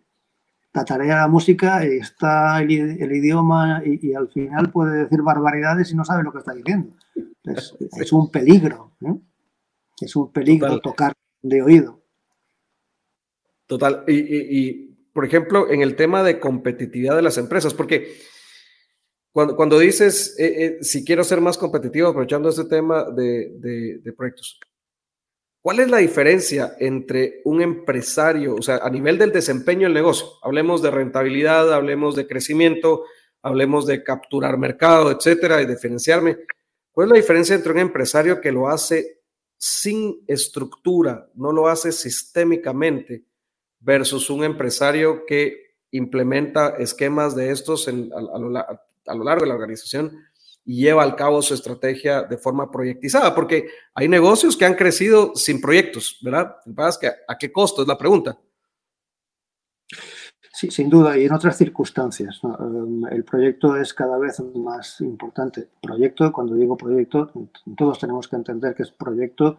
tatarea 0.72 1.18
la 1.18 1.28
música 1.28 1.86
y 1.86 1.98
está 1.98 2.62
el, 2.62 2.72
idioma 2.72 3.82
y, 3.84 4.14
al 4.14 4.30
final 4.30 4.72
puede 4.72 5.04
decir 5.04 5.22
barbaridades 5.22 5.92
y 5.92 5.96
no 5.96 6.06
sabe 6.06 6.24
lo 6.24 6.32
que 6.32 6.40
está 6.40 6.54
diciendo. 6.54 6.96
Es, 7.44 8.14
un 8.14 8.30
peligro. 8.30 8.94
Es 10.00 10.16
un 10.16 10.32
peligro 10.32 10.80
tocar 10.80 11.14
de 11.42 11.62
oído. 11.62 12.02
Total. 13.66 14.04
Y, 14.08 14.90
por 15.14 15.26
ejemplo, 15.26 15.70
en 15.70 15.82
el 15.82 15.96
tema 15.96 16.24
de 16.24 16.40
competitividad 16.40 17.16
de 17.16 17.22
las 17.22 17.38
empresas, 17.38 17.74
porque 17.74 18.16
cuando, 19.32 19.56
cuando 19.56 19.80
dices, 19.80 20.36
eh, 20.40 20.66
eh, 20.66 20.84
si 20.84 21.06
quiero 21.06 21.24
ser 21.24 21.40
más 21.42 21.58
competitivo, 21.58 22.08
aprovechando 22.08 22.50
este 22.50 22.66
tema 22.66 23.06
de, 23.12 24.02
proyectos, 24.16 24.60
¿Cuál 25.62 25.82
es 25.82 25.90
la 25.90 25.98
diferencia 25.98 26.78
entre 26.80 27.42
un 27.44 27.62
empresario, 27.62 28.56
o 28.56 28.62
sea, 28.62 28.78
a 28.78 28.90
nivel 28.90 29.18
del 29.18 29.34
desempeño 29.34 29.88
del 29.88 29.94
negocio? 29.94 30.26
Hablemos 30.42 30.82
de 30.82 30.90
rentabilidad, 30.90 31.74
hablemos 31.74 32.16
de 32.16 32.26
crecimiento, 32.28 33.04
hablemos 33.42 33.86
de 33.86 34.02
capturar 34.02 34.58
mercado, 34.58 35.12
etcétera, 35.12 35.62
y 35.62 35.66
diferenciarme. 35.66 36.38
¿Cuál 36.94 37.08
es 37.08 37.12
la 37.12 37.18
diferencia 37.18 37.56
entre 37.56 37.74
un 37.74 37.80
empresario 37.80 38.40
que 38.40 38.54
lo 38.54 38.70
hace 38.70 39.20
sin 39.58 40.24
estructura, 40.28 41.30
no 41.36 41.52
lo 41.52 41.68
hace 41.68 41.92
sistémicamente, 41.92 43.26
versus 43.82 44.30
un 44.30 44.46
empresario 44.46 45.26
que 45.26 45.76
implementa 45.92 46.78
esquemas 46.78 47.36
de 47.36 47.52
estos 47.52 47.88
a, 47.88 48.82
lo, 49.06 49.24
largo 49.24 49.44
de 49.44 49.50
la 49.50 49.56
organización 49.56 50.12
y 50.66 50.82
lleva 50.82 51.04
al 51.04 51.16
cabo 51.16 51.42
su 51.42 51.54
estrategia 51.54 52.24
de 52.24 52.38
forma 52.38 52.70
proyectizada, 52.70 53.34
porque 53.34 53.70
hay 53.96 54.08
negocios 54.08 54.56
que 54.56 54.66
han 54.66 54.76
crecido 54.76 55.36
sin 55.36 55.62
proyectos, 55.62 56.20
¿verdad? 56.22 56.56
¿A 57.28 57.38
qué 57.38 57.52
costo? 57.52 57.82
Es 57.82 57.88
la 57.88 57.98
pregunta. 57.98 58.38
Sí, 60.60 60.70
sin 60.72 60.90
duda, 60.90 61.18
y 61.18 61.26
en 61.26 61.32
otras 61.32 61.58
circunstancias. 61.58 62.42
Em, 62.44 63.06
el 63.12 63.24
proyecto 63.24 63.78
es 63.78 63.94
cada 63.94 64.18
vez 64.18 64.42
más 64.56 65.00
importante. 65.00 65.70
Proyecto, 65.82 66.34
cuando 66.34 66.56
digo 66.56 66.76
proyecto, 66.76 67.32
todos 67.78 67.98
tenemos 67.98 68.28
que 68.28 68.36
entender 68.36 68.76
que 68.76 68.84
es 68.84 68.92
proyecto, 68.92 69.58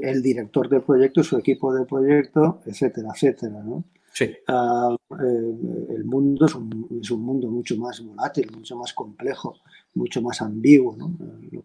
el 0.00 0.22
director 0.22 0.68
del 0.68 0.82
proyecto, 0.82 1.24
su 1.24 1.36
equipo 1.36 1.74
de 1.74 1.84
proyecto, 1.84 2.60
etcétera, 2.64 3.08
etcétera. 3.12 3.60
¿no? 3.64 3.84
Sí. 4.16 4.34
Ah, 4.48 4.96
eh, 5.10 5.94
el 5.94 6.04
mundo 6.06 6.46
es 6.46 6.54
un, 6.54 6.88
es 7.02 7.10
un, 7.10 7.20
mundo 7.20 7.50
mucho 7.50 7.76
más 7.76 8.02
volátil, 8.02 8.50
mucho 8.50 8.74
más 8.74 8.94
complejo, 8.94 9.58
mucho 9.92 10.22
más 10.22 10.40
ambiguo, 10.40 10.96
¿no? 10.96 11.14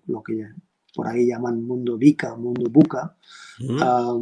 lo, 0.07 0.21
que 0.21 0.49
por 0.93 1.07
ahí 1.07 1.27
llaman 1.27 1.63
mundo 1.63 1.97
VICA, 1.97 2.35
mundo 2.35 2.69
buca. 2.69 3.15
Ah, 3.79 4.17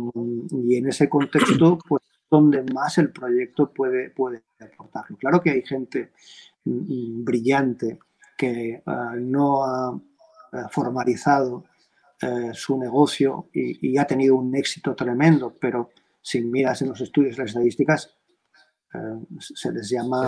y 0.52 0.76
en 0.76 0.90
ese 0.90 1.10
contexto, 1.10 1.80
pues 1.88 2.04
donde 2.30 2.62
más 2.72 3.00
el 3.00 3.12
proyecto 3.12 3.74
puede, 3.74 4.12
puede 4.12 4.44
aportarlo. 4.60 5.18
Claro 5.18 5.42
que 5.42 5.50
hay 5.50 5.64
gente 5.64 6.12
mm, 6.66 7.24
brillante 7.24 7.98
que 8.38 8.84
ah, 8.86 9.16
no 9.18 9.64
ha 9.64 10.00
formalizado 10.70 11.66
eh, 12.22 12.52
su 12.54 12.78
negocio 12.78 13.48
y, 13.52 13.94
y, 13.94 13.98
ha 13.98 14.06
tenido 14.06 14.36
un 14.36 14.56
éxito 14.56 14.94
tremendo, 14.94 15.58
pero 15.60 15.90
si 16.22 16.42
miras 16.42 16.84
en 16.84 16.90
los 16.90 17.02
estudios 17.02 17.40
las 17.40 17.50
estadísticas, 17.50 18.08
eh, 18.08 18.19
se 19.40 19.72
les 19.72 19.90
llama 19.90 20.28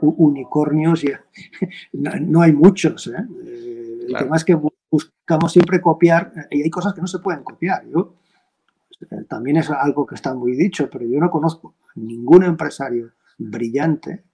unicornios 0.00 1.04
y 1.04 1.12
no, 1.92 2.40
hay 2.40 2.52
muchos. 2.52 3.06
¿eh? 3.08 3.26
eh 3.44 4.06
el 4.08 4.16
tema 4.16 4.36
es 4.36 4.44
que 4.44 4.58
buscamos 4.90 5.52
siempre 5.52 5.80
copiar 5.80 6.32
y 6.50 6.62
hay 6.62 6.70
cosas 6.70 6.94
que 6.94 7.00
no 7.00 7.06
se 7.06 7.18
pueden 7.18 7.44
copiar. 7.44 7.86
Yo, 7.86 8.14
también 9.28 9.58
es 9.58 9.70
algo 9.70 10.06
que 10.06 10.14
está 10.14 10.34
muy 10.34 10.52
dicho, 10.52 10.88
pero 10.90 11.06
yo 11.06 11.20
no 11.20 11.30
conozco 11.30 11.74
ningún 11.94 12.44
empresario 12.44 13.12
brillante 13.38 14.24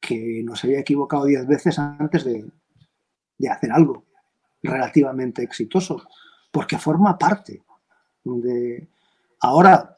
que 0.00 0.42
no 0.44 0.54
se 0.54 0.68
haya 0.68 0.80
equivocado 0.80 1.24
diez 1.24 1.46
veces 1.46 1.78
antes 1.78 2.24
de, 2.24 2.46
de 3.36 3.48
hacer 3.48 3.72
algo 3.72 4.04
relativamente 4.62 5.42
exitoso, 5.42 6.02
porque 6.50 6.78
forma 6.78 7.18
parte 7.18 7.62
de... 8.24 8.88
Ahora, 9.40 9.97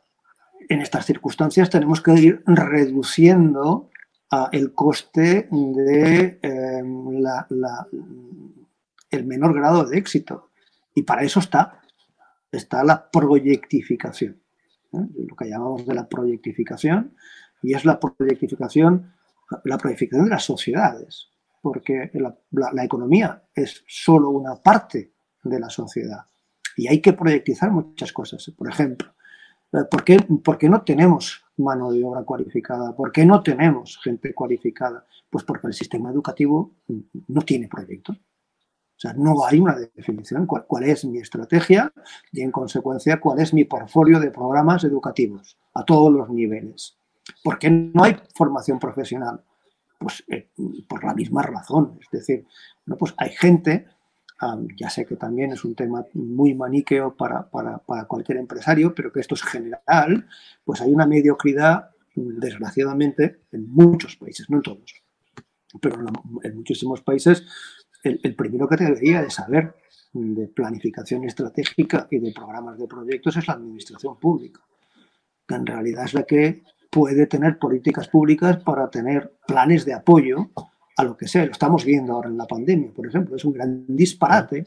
en 0.70 0.80
estas 0.80 1.04
circunstancias 1.04 1.68
tenemos 1.68 2.00
que 2.00 2.12
ir 2.14 2.42
reduciendo 2.46 3.90
ah, 4.30 4.48
el 4.52 4.72
coste 4.72 5.48
de 5.50 6.38
em, 6.42 7.24
el 9.10 9.26
menor 9.26 9.52
grado 9.52 9.84
de 9.84 9.98
éxito. 9.98 10.50
Y 10.94 11.02
para 11.02 11.24
eso 11.24 11.40
está, 11.40 11.80
está 12.52 12.84
la 12.84 13.10
proyectificación, 13.10 14.40
¿eh? 14.92 15.08
lo 15.28 15.34
que 15.34 15.48
llamamos 15.48 15.84
de 15.84 15.94
la 15.94 16.08
proyectificación, 16.08 17.16
y 17.62 17.74
es 17.74 17.84
la 17.84 17.98
proyectificación, 17.98 19.12
la 19.64 19.76
proyectificación 19.76 20.26
de 20.26 20.30
las 20.30 20.44
sociedades, 20.44 21.30
porque 21.60 22.12
la 22.52 22.84
economía 22.84 23.42
es 23.52 23.84
solo 23.88 24.30
una 24.30 24.54
parte 24.54 25.12
de 25.42 25.58
la 25.58 25.68
sociedad. 25.68 26.26
Y 26.76 26.86
hay 26.86 27.00
que 27.00 27.12
proyectizar 27.12 27.72
muchas 27.72 28.12
cosas. 28.12 28.50
Por 28.56 28.70
ejemplo, 28.70 29.12
eh, 29.12 29.19
¿Por 29.70 30.04
qué, 30.04 30.18
¿Por 30.44 30.58
qué, 30.58 30.68
no 30.68 30.82
tenemos 30.82 31.44
mano 31.56 31.92
de 31.92 32.02
obra 32.04 32.24
cualificada? 32.24 32.94
¿Por 32.96 33.12
qué 33.12 33.24
no 33.24 33.42
tenemos 33.42 34.00
gente 34.02 34.34
cualificada? 34.34 35.06
Pues 35.28 35.44
porque 35.44 35.68
el 35.68 35.74
sistema 35.74 36.10
educativo 36.10 36.72
no 37.28 37.42
tiene 37.42 37.68
proyecto. 37.68 38.12
O 38.12 39.00
sea, 39.00 39.14
no 39.14 39.44
hay 39.46 39.60
una 39.60 39.76
definición 39.76 40.46
cuál, 40.46 40.66
cuál 40.66 40.84
es 40.84 41.04
mi 41.04 41.18
estrategia 41.18 41.92
y, 42.32 42.42
en 42.42 42.50
consecuencia, 42.50 43.20
cuál 43.20 43.38
es 43.40 43.54
mi 43.54 43.64
portfolio 43.64 44.18
de 44.20 44.30
programas 44.30 44.84
educativos 44.84 45.56
a 45.72 45.84
todos 45.84 46.12
los 46.12 46.28
niveles. 46.28 46.98
¿Por 47.42 47.58
qué 47.58 47.70
no 47.70 48.04
hay 48.04 48.16
formación 48.34 48.78
profesional? 48.78 49.42
Pues 49.98 50.24
eh, 50.28 50.50
por 50.88 51.04
la 51.04 51.14
misma 51.14 51.42
razón. 51.42 51.98
Es 52.00 52.10
decir, 52.10 52.46
no, 52.86 52.96
pues 52.96 53.14
hay 53.16 53.30
gente 53.30 53.86
ya 54.76 54.88
sé 54.88 55.04
que 55.04 55.16
también 55.16 55.52
es 55.52 55.64
un 55.64 55.74
tema 55.74 56.04
muy 56.14 56.54
maniqueo 56.54 57.14
para, 57.14 57.48
cualquier 58.06 58.38
empresario, 58.38 58.94
pero 58.94 59.12
que 59.12 59.20
esto 59.20 59.34
es 59.34 59.42
general, 59.42 60.26
pues 60.64 60.80
hay 60.80 60.90
una 60.90 61.06
mediocridad, 61.06 61.90
desgraciadamente, 62.14 63.42
en 63.52 63.70
muchos 63.70 64.16
países, 64.16 64.48
no 64.48 64.56
en 64.56 64.62
todos, 64.62 64.94
pero 65.80 65.98
en 66.42 66.56
muchísimos 66.56 67.02
países, 67.02 67.44
el, 68.02 68.34
primero 68.34 68.66
que 68.66 68.76
debería 68.76 69.22
de 69.22 69.30
saber 69.30 69.74
de 70.12 70.48
planificación 70.48 71.24
estratégica 71.24 72.08
y 72.10 72.18
de 72.18 72.32
programas 72.32 72.78
de 72.78 72.88
proyectos 72.88 73.36
es 73.36 73.46
la 73.46 73.54
administración 73.54 74.18
pública, 74.18 74.60
que 75.46 75.54
en 75.54 75.66
realidad 75.66 76.04
es 76.04 76.14
la 76.14 76.22
que 76.22 76.64
puede 76.90 77.26
tener 77.26 77.58
políticas 77.58 78.08
públicas 78.08 78.56
para 78.58 78.88
tener 78.90 79.36
planes 79.46 79.84
de 79.84 79.94
apoyo 79.94 80.50
a 81.00 81.04
lo 81.04 81.16
que 81.16 81.26
sea. 81.26 81.44
Lo 81.44 81.52
estamos 81.52 81.84
viendo 81.84 82.12
ahora 82.12 82.28
en 82.28 82.36
la 82.36 82.46
pandemia, 82.46 82.92
por 82.92 83.06
ejemplo. 83.06 83.36
Es 83.36 83.44
un 83.44 83.52
gran 83.52 83.84
disparate 83.88 84.64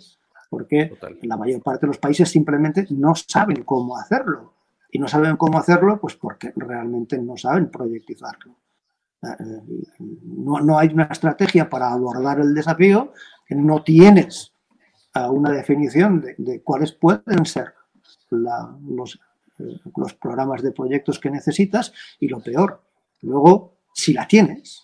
porque 0.49 0.95
la 1.23 1.37
mayor 1.37 1.61
parte 1.61 1.85
de 1.85 1.87
los 1.87 1.97
países 1.97 2.29
simplemente 2.29 2.85
no 2.89 3.15
saben 3.15 3.63
cómo 3.63 3.97
hacerlo. 3.97 4.53
Y 4.91 4.99
no 4.99 5.07
saben 5.07 5.37
cómo 5.37 5.57
hacerlo 5.57 5.99
pues 5.99 6.15
porque 6.15 6.53
realmente 6.55 7.17
no 7.17 7.35
saben 7.37 7.69
proyectizarlo. 7.69 8.55
Eh, 9.23 9.27
eh, 9.39 9.61
no, 9.99 10.59
no 10.59 10.77
hay 10.77 10.89
una 10.89 11.05
estrategia 11.05 11.69
para 11.69 11.91
abordar 11.91 12.39
el 12.39 12.53
desafío, 12.53 13.13
no 13.49 13.83
tienes 13.83 14.53
eh, 15.15 15.27
una 15.29 15.51
definición 15.51 16.23
de, 16.37 16.61
cuáles 16.61 16.91
pueden 16.91 17.45
ser 17.45 17.73
los, 18.29 19.19
los 19.95 20.13
programas 20.15 20.61
de 20.61 20.71
proyectos 20.71 21.19
que 21.19 21.29
necesitas 21.29 21.93
y 22.19 22.27
lo 22.27 22.39
peor, 22.41 22.81
luego, 23.21 23.77
si 23.93 24.13
la 24.13 24.27
tienes, 24.27 24.83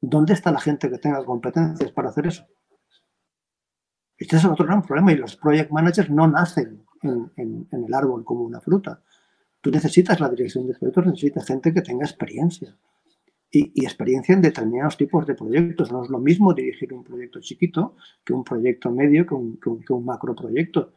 ¿Dónde 0.00 0.34
está 0.34 0.52
la 0.52 0.60
gente 0.60 0.90
que 0.90 0.98
tenga 0.98 1.24
competencias 1.24 1.90
para 1.92 2.10
hacer 2.10 2.26
eso? 2.26 2.46
Este 4.16 4.36
es 4.36 4.44
otro 4.44 4.66
gran 4.66 4.82
problema 4.82 5.12
y 5.12 5.16
los 5.16 5.36
project 5.36 5.70
managers 5.70 6.10
no 6.10 6.26
nacen 6.26 6.84
en, 7.02 7.68
el 7.70 7.94
árbol 7.94 8.24
como 8.24 8.42
una 8.42 8.60
fruta. 8.60 9.02
Tú 9.60 9.70
necesitas 9.70 10.20
la 10.20 10.28
dirección 10.28 10.66
de 10.66 10.74
proyectos, 10.74 11.06
necesitas 11.06 11.46
gente 11.46 11.72
que 11.72 11.82
tenga 11.82 12.04
experiencia 12.04 12.76
y, 13.50 13.84
experiencia 13.84 14.34
en 14.34 14.42
determinados 14.42 14.96
tipos 14.96 15.26
de 15.26 15.34
proyectos. 15.34 15.92
No 15.92 16.02
es 16.02 16.10
lo 16.10 16.18
mismo 16.18 16.52
dirigir 16.52 16.92
un 16.92 17.04
proyecto 17.04 17.40
chiquito 17.40 17.96
que 18.24 18.32
un 18.32 18.44
proyecto 18.44 18.90
medio, 18.90 19.26
que 19.26 19.34
un, 19.34 19.58
que 19.58 19.92
un, 19.92 20.04
macro 20.04 20.34
proyecto. 20.34 20.94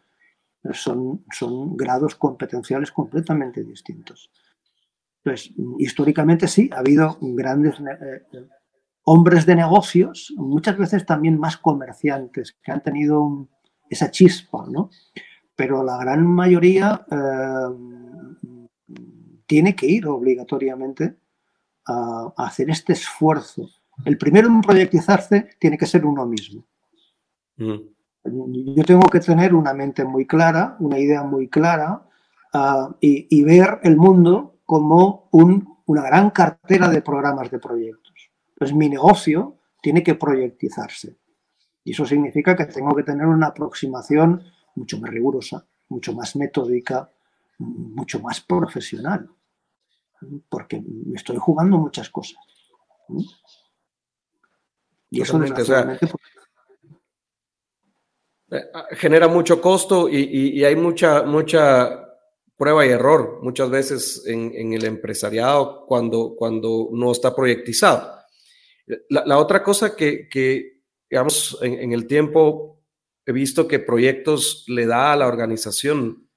Son, 0.74 1.26
son 1.32 1.76
grados 1.76 2.14
competenciales 2.14 2.92
completamente 2.92 3.64
distintos. 3.64 4.32
Entonces, 5.24 5.54
históricamente 5.80 6.48
sí, 6.48 6.70
ha 6.72 6.80
habido 6.80 7.18
grandes 7.20 7.80
eh, 7.80 8.48
hombres 9.04 9.46
de 9.46 9.56
negocios, 9.56 10.34
muchas 10.38 10.78
veces 10.78 11.06
también 11.06 11.40
más 11.40 11.58
comerciantes, 11.58 12.58
que 12.64 12.72
han 12.72 12.82
tenido 12.82 13.48
esa 13.90 14.12
chispa, 14.12 14.66
¿no? 14.70 14.90
Pero 15.56 15.84
la 15.84 15.98
gran 15.98 16.26
mayoría 16.26 17.06
eh, 17.12 18.96
tiene 19.46 19.76
que 19.76 19.86
ir 19.86 20.08
obligatoriamente 20.08 21.18
a, 21.86 22.34
hacer 22.38 22.70
este 22.70 22.94
esfuerzo. 22.94 23.70
El 24.06 24.18
primero 24.18 24.48
en 24.48 24.62
proyectizarse 24.62 25.50
tiene 25.60 25.78
que 25.78 25.86
ser 25.86 26.06
uno 26.06 26.26
mismo. 26.26 26.66
Mm. 27.58 28.76
Yo 28.76 28.84
tengo 28.84 29.10
que 29.10 29.20
tener 29.20 29.54
una 29.54 29.74
mente 29.74 30.06
muy 30.06 30.26
clara, 30.26 30.78
una 30.80 31.00
idea 31.00 31.24
muy 31.24 31.50
clara 31.50 32.08
ah, 32.54 32.96
y, 33.02 33.44
ver 33.44 33.80
el 33.84 33.98
mundo 33.98 34.60
como 34.66 35.28
una 35.32 36.04
gran 36.04 36.30
cartera 36.30 36.88
de 36.88 37.02
programas 37.02 37.50
de 37.50 37.60
proyectos. 37.60 38.01
Entonces 38.62 38.78
mi 38.78 38.90
negocio 38.90 39.58
tiene 39.82 40.04
que 40.04 40.14
proyectizarse. 40.14 41.18
Y 41.84 41.94
eso 41.94 42.06
significa 42.06 42.56
que 42.56 42.68
tengo 42.68 42.96
que 42.96 43.02
tener 43.02 43.26
una 43.26 43.48
aproximación 43.48 44.44
mucho 44.76 45.00
más 45.00 45.10
rigurosa, 45.10 45.66
mucho 45.90 46.14
más 46.14 46.36
metódica, 46.36 47.10
mucho 47.58 48.20
más 48.20 48.40
profesional. 48.40 49.28
Porque 50.48 50.80
me 50.80 51.16
estoy 51.16 51.38
jugando 51.38 51.80
muchas 51.80 52.12
cosas. 52.12 52.38
Y 55.10 55.22
eso 55.22 55.40
desgraciadamente... 55.40 56.06
Eh, 58.52 58.70
ah, 58.76 58.86
genera 58.92 59.28
mucho 59.28 59.60
costo 59.60 60.08
y, 60.08 60.64
hay 60.64 60.76
mucha, 60.76 61.24
mucha 61.24 61.90
prueba 62.56 62.86
y 62.86 62.90
error 62.90 63.40
muchas 63.42 63.72
veces 63.72 64.24
en, 64.28 64.72
el 64.74 64.86
empresariado 64.86 65.88
cuando, 65.88 66.36
cuando 66.36 66.90
no 66.92 67.12
está 67.12 67.36
proyectizado. 67.36 68.21
La, 69.10 69.38
otra 69.38 69.64
cosa 69.64 69.96
que, 69.96 70.28
digamos, 71.10 71.58
en, 71.62 71.94
el 71.94 72.08
tiempo 72.08 72.84
he 73.26 73.32
visto 73.32 73.68
que 73.68 73.80
proyectos 73.80 74.66
le 74.68 74.86
da 74.86 75.14
a 75.14 75.16
la 75.16 75.28
organización, 75.28 76.30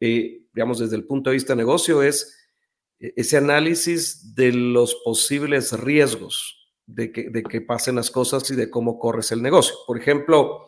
eh, 0.00 0.46
digamos, 0.52 0.78
desde 0.78 0.96
el 0.96 1.06
punto 1.06 1.30
de 1.30 1.34
vista 1.34 1.52
de 1.52 1.58
negocio, 1.58 2.02
es 2.02 2.38
ese 2.98 3.36
análisis 3.36 4.34
de 4.34 4.52
los 4.52 4.94
posibles 5.04 5.72
riesgos 5.78 6.70
de 6.86 7.12
que, 7.12 7.30
de 7.30 7.42
que 7.42 7.60
pasen 7.60 7.96
las 7.96 8.10
cosas 8.10 8.50
y 8.50 8.56
de 8.56 8.70
cómo 8.70 8.98
corres 8.98 9.32
el 9.32 9.42
negocio. 9.42 9.74
Por 9.86 9.98
ejemplo, 9.98 10.66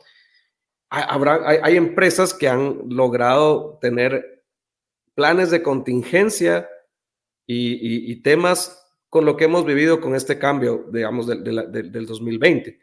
habrá, 0.91 1.41
hay, 1.63 1.77
empresas 1.77 2.35
que 2.35 2.49
han 2.49 2.81
logrado 2.89 3.79
tener 3.81 4.45
planes 5.15 5.51
de 5.51 5.63
contingencia 5.63 6.69
y, 7.47 8.23
temas 8.23 8.84
con 9.15 9.25
lo 9.25 9.37
que 9.37 9.45
hemos 9.45 9.65
vivido 9.65 10.01
con 10.01 10.17
este 10.17 10.41
cambio, 10.41 10.87
digamos, 10.91 11.29
del 11.29 12.05
2020. 12.05 12.81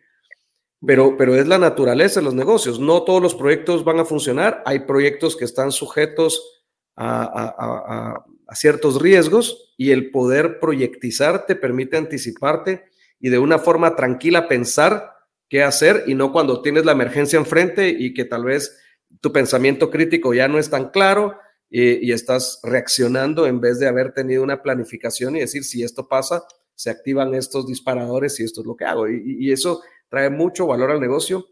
Pero, 0.87 1.17
pero 1.17 1.35
es 1.35 1.45
la 1.45 1.57
naturaleza 1.57 2.21
de 2.21 2.23
los 2.23 2.33
negocios. 2.33 2.79
No 2.79 3.03
todos 3.03 3.21
los 3.21 3.35
proyectos 3.35 3.83
van 3.83 3.99
a 3.99 4.05
funcionar. 4.05 4.63
Hay 4.65 4.79
proyectos 4.85 5.35
que 5.35 5.43
están 5.43 5.73
sujetos 5.73 6.63
a, 6.95 8.23
a 8.47 8.55
ciertos 8.55 9.01
riesgos 9.01 9.73
y 9.75 9.91
el 9.91 10.09
poder 10.09 10.61
proyectizar 10.61 11.45
te 11.45 11.57
permite 11.57 11.97
anticiparte 11.97 12.85
y 13.19 13.27
de 13.27 13.37
una 13.37 13.59
forma 13.59 13.97
tranquila 13.97 14.47
pensar 14.47 15.11
qué 15.49 15.63
hacer 15.63 16.05
y 16.07 16.15
no 16.15 16.31
cuando 16.31 16.61
tienes 16.61 16.85
la 16.85 16.93
emergencia 16.93 17.39
enfrente 17.39 17.89
y 17.89 18.13
que 18.13 18.23
tal 18.23 18.45
vez 18.45 18.79
tu 19.19 19.33
pensamiento 19.33 19.91
crítico 19.91 20.33
ya 20.33 20.47
no 20.47 20.59
es 20.59 20.69
tan 20.69 20.91
claro 20.91 21.35
y, 21.71 22.11
estás 22.11 22.59
reaccionando 22.63 23.47
en 23.47 23.61
vez 23.61 23.79
de 23.79 23.87
haber 23.87 24.13
tenido 24.13 24.43
una 24.43 24.61
planificación 24.61 25.35
y 25.35 25.39
decir 25.39 25.63
si 25.63 25.83
esto 25.83 26.07
pasa, 26.07 26.43
se 26.75 26.89
activan 26.89 27.33
estos 27.33 27.65
disparadores 27.65 28.39
y 28.39 28.43
esto 28.43 28.61
es 28.61 28.67
lo 28.67 28.75
que 28.75 28.85
hago. 28.85 29.07
Y, 29.07 29.51
eso 29.51 29.81
trae 30.09 30.29
mucho 30.29 30.67
valor 30.67 30.91
al 30.91 30.99
negocio 30.99 31.47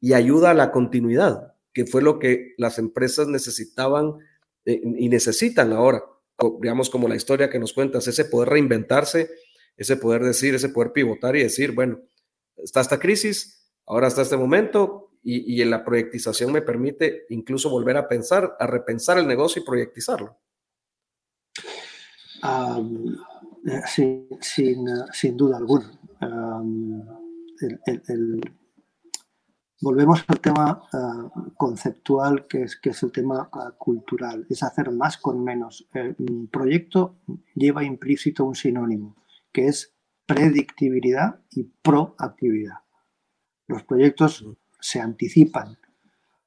y 0.00 0.12
ayuda 0.12 0.50
a 0.50 0.54
la 0.54 0.70
continuidad, 0.70 1.54
que 1.72 1.86
fue 1.86 2.02
lo 2.02 2.18
que 2.18 2.54
las 2.58 2.78
empresas 2.78 3.28
necesitaban 3.28 4.18
eh, 4.66 4.80
y 4.84 5.08
necesitan 5.08 5.72
ahora 5.72 6.04
digamos, 6.60 6.90
como 6.90 7.08
la 7.08 7.16
historia 7.16 7.50
que 7.50 7.58
nos 7.58 7.72
cuentas, 7.72 8.06
ese 8.08 8.24
poder 8.24 8.50
reinventarse, 8.50 9.30
ese 9.76 9.96
poder 9.96 10.22
decir, 10.22 10.54
ese 10.54 10.68
poder 10.68 10.92
pivotar 10.92 11.36
y 11.36 11.42
decir, 11.42 11.72
bueno, 11.72 12.00
está 12.56 12.80
esta 12.80 12.98
crisis, 12.98 13.70
ahora 13.86 14.08
está 14.08 14.22
este 14.22 14.36
momento 14.36 15.11
y, 15.22 15.54
y 15.54 15.62
en 15.62 15.70
la 15.70 15.84
proyectización 15.84 16.52
me 16.52 16.62
permite 16.62 17.26
incluso 17.30 17.70
volver 17.70 17.96
a 17.96 18.08
pensar, 18.08 18.56
a 18.58 18.66
repensar 18.66 19.18
el 19.18 19.26
negocio 19.26 19.62
y 19.62 19.64
proyectizarlo. 19.64 20.38
Eh, 23.64 23.80
sin, 23.86 24.28
sin, 24.40 24.84
sin, 25.12 25.36
duda 25.36 25.58
alguna. 25.58 25.92
el, 27.86 28.40
volvemos 29.80 30.24
al 30.26 30.40
tema 30.40 30.82
eh, 30.92 31.50
conceptual, 31.56 32.46
que 32.48 32.62
es, 32.62 32.76
que 32.76 32.90
es 32.90 33.02
el 33.04 33.12
tema 33.12 33.48
eh, 33.52 33.74
cultural, 33.78 34.44
es 34.50 34.62
hacer 34.64 34.90
más 34.90 35.18
con 35.18 35.44
menos. 35.44 35.88
El 35.92 36.48
proyecto 36.50 37.16
lleva 37.54 37.84
implícito 37.84 38.44
un 38.44 38.56
sinónimo, 38.56 39.16
que 39.52 39.66
es 39.66 39.94
predictibilidad 40.26 41.40
y 41.50 41.64
proactividad. 41.64 42.78
Los 43.68 43.84
proyectos 43.84 44.44
se 44.82 45.00
anticipan. 45.00 45.78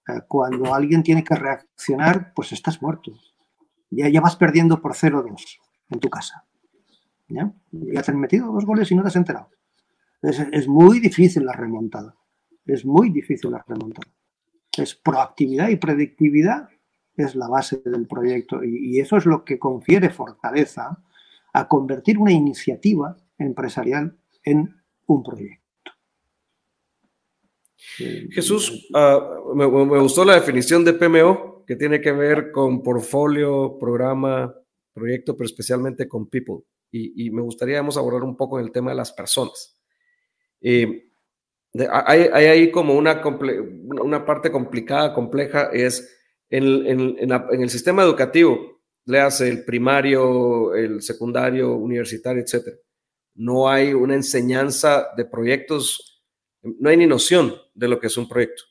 Eh, 0.08 0.21
cuando 0.28 0.76
alguien 0.76 1.02
tiene 1.02 1.24
que 1.24 1.34
reaccionar, 1.34 2.34
pues 2.36 2.52
estás 2.52 2.84
muerto. 2.84 3.12
Ya, 3.89 4.08
ya 4.10 4.21
vas 4.21 4.36
perdiendo 4.36 4.80
por 4.80 4.93
0-2 4.93 5.60
en 5.89 6.00
tu 6.00 6.10
casa. 6.10 6.45
¿Ya? 7.28 7.52
te 7.71 8.12
han 8.12 8.19
metido 8.19 8.52
dos 8.52 8.65
goles 8.65 8.91
y 8.91 8.95
no 8.95 9.02
te 9.02 9.08
has 9.08 9.15
enterado. 9.15 9.50
Es, 10.21 10.39
es 10.52 10.67
muy 10.67 11.00
difícil 11.00 11.43
la 11.43 11.54
remontada 11.54 12.15
es 12.65 12.86
muy 12.86 13.10
difícil 13.10 13.52
la 13.52 13.63
remontada. 13.67 14.12
Es 14.78 14.95
proactividad 14.95 15.69
y 15.69 15.78
predictividad 15.78 16.69
es 17.15 17.36
la 17.36 17.48
base 17.48 17.82
del 17.86 18.08
proyecto 18.08 18.63
y, 18.63 19.00
eso 19.00 19.17
es 19.17 19.26
lo 19.26 19.45
que 19.45 19.58
confiere 19.58 20.10
fortaleza 20.10 21.02
a 21.54 21.67
convertir 21.67 22.17
una 22.19 22.34
iniciativa 22.34 23.15
empresarial 23.38 24.17
en 24.43 24.76
un 25.06 25.24
proyecto. 25.24 25.64
Jesús, 28.32 28.88
ah, 28.93 29.39
me, 29.54 29.65
gustó 29.65 30.26
la 30.26 30.36
definición 30.36 30.84
de 30.84 30.93
PMO, 30.93 31.63
que 31.65 31.76
tiene 31.76 32.02
que 32.02 32.12
ver 32.12 32.52
con 32.52 32.84
portfolio, 32.84 33.78
programa, 33.80 34.54
proyecto, 34.93 35.36
pero 35.36 35.45
especialmente 35.45 36.08
con 36.08 36.30
people. 36.30 36.63
Y, 36.91 37.30
me 37.32 37.41
gustaría 37.41 37.80
abordar 37.80 38.24
un 38.24 38.38
poco 38.38 38.58
el 38.58 38.71
tema 38.71 38.91
de 38.91 38.98
las 38.98 39.12
personas. 39.12 39.78
Eh, 40.62 41.10
hay, 41.91 42.21
ahí 42.48 42.71
como 42.71 42.93
una, 42.95 43.21
una 44.02 44.26
parte 44.26 44.50
complicada, 44.50 45.13
compleja, 45.13 45.69
es 45.74 46.15
en, 46.50 47.17
en, 47.19 47.62
el 47.62 47.69
sistema 47.69 48.04
educativo, 48.04 48.82
le 49.06 49.19
hace 49.19 49.50
el 49.50 49.65
primario, 49.65 50.74
el 50.74 51.02
secundario, 51.02 51.76
universitario, 51.76 52.41
etc. 52.41 52.78
No 53.36 53.67
hay 53.67 53.93
una 53.93 54.15
enseñanza 54.15 55.08
de 55.17 55.26
proyectos, 55.26 56.14
no 56.80 56.89
hay 56.89 56.97
ni 56.97 57.08
noción 57.08 57.56
de 57.73 57.88
lo 57.88 57.99
que 57.99 58.08
es 58.08 58.17
un 58.17 58.28
proyecto, 58.28 58.63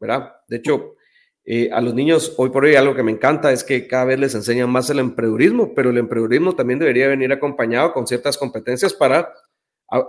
¿verdad? 0.00 0.32
De 0.48 0.56
hecho, 0.56 0.96
eh, 1.44 1.70
a 1.72 1.80
los 1.80 1.94
niños 1.94 2.34
hoy 2.36 2.50
por 2.50 2.64
hoy 2.64 2.76
algo 2.76 2.94
que 2.94 3.02
me 3.02 3.10
encanta 3.10 3.50
es 3.52 3.64
que 3.64 3.88
cada 3.88 4.04
vez 4.04 4.18
les 4.18 4.34
enseñan 4.34 4.70
más 4.70 4.88
el 4.90 5.00
emprendedurismo, 5.00 5.74
pero 5.74 5.90
el 5.90 5.98
emprendedurismo 5.98 6.54
también 6.54 6.78
debería 6.78 7.08
venir 7.08 7.32
acompañado 7.32 7.92
con 7.92 8.06
ciertas 8.06 8.38
competencias 8.38 8.94
para 8.94 9.32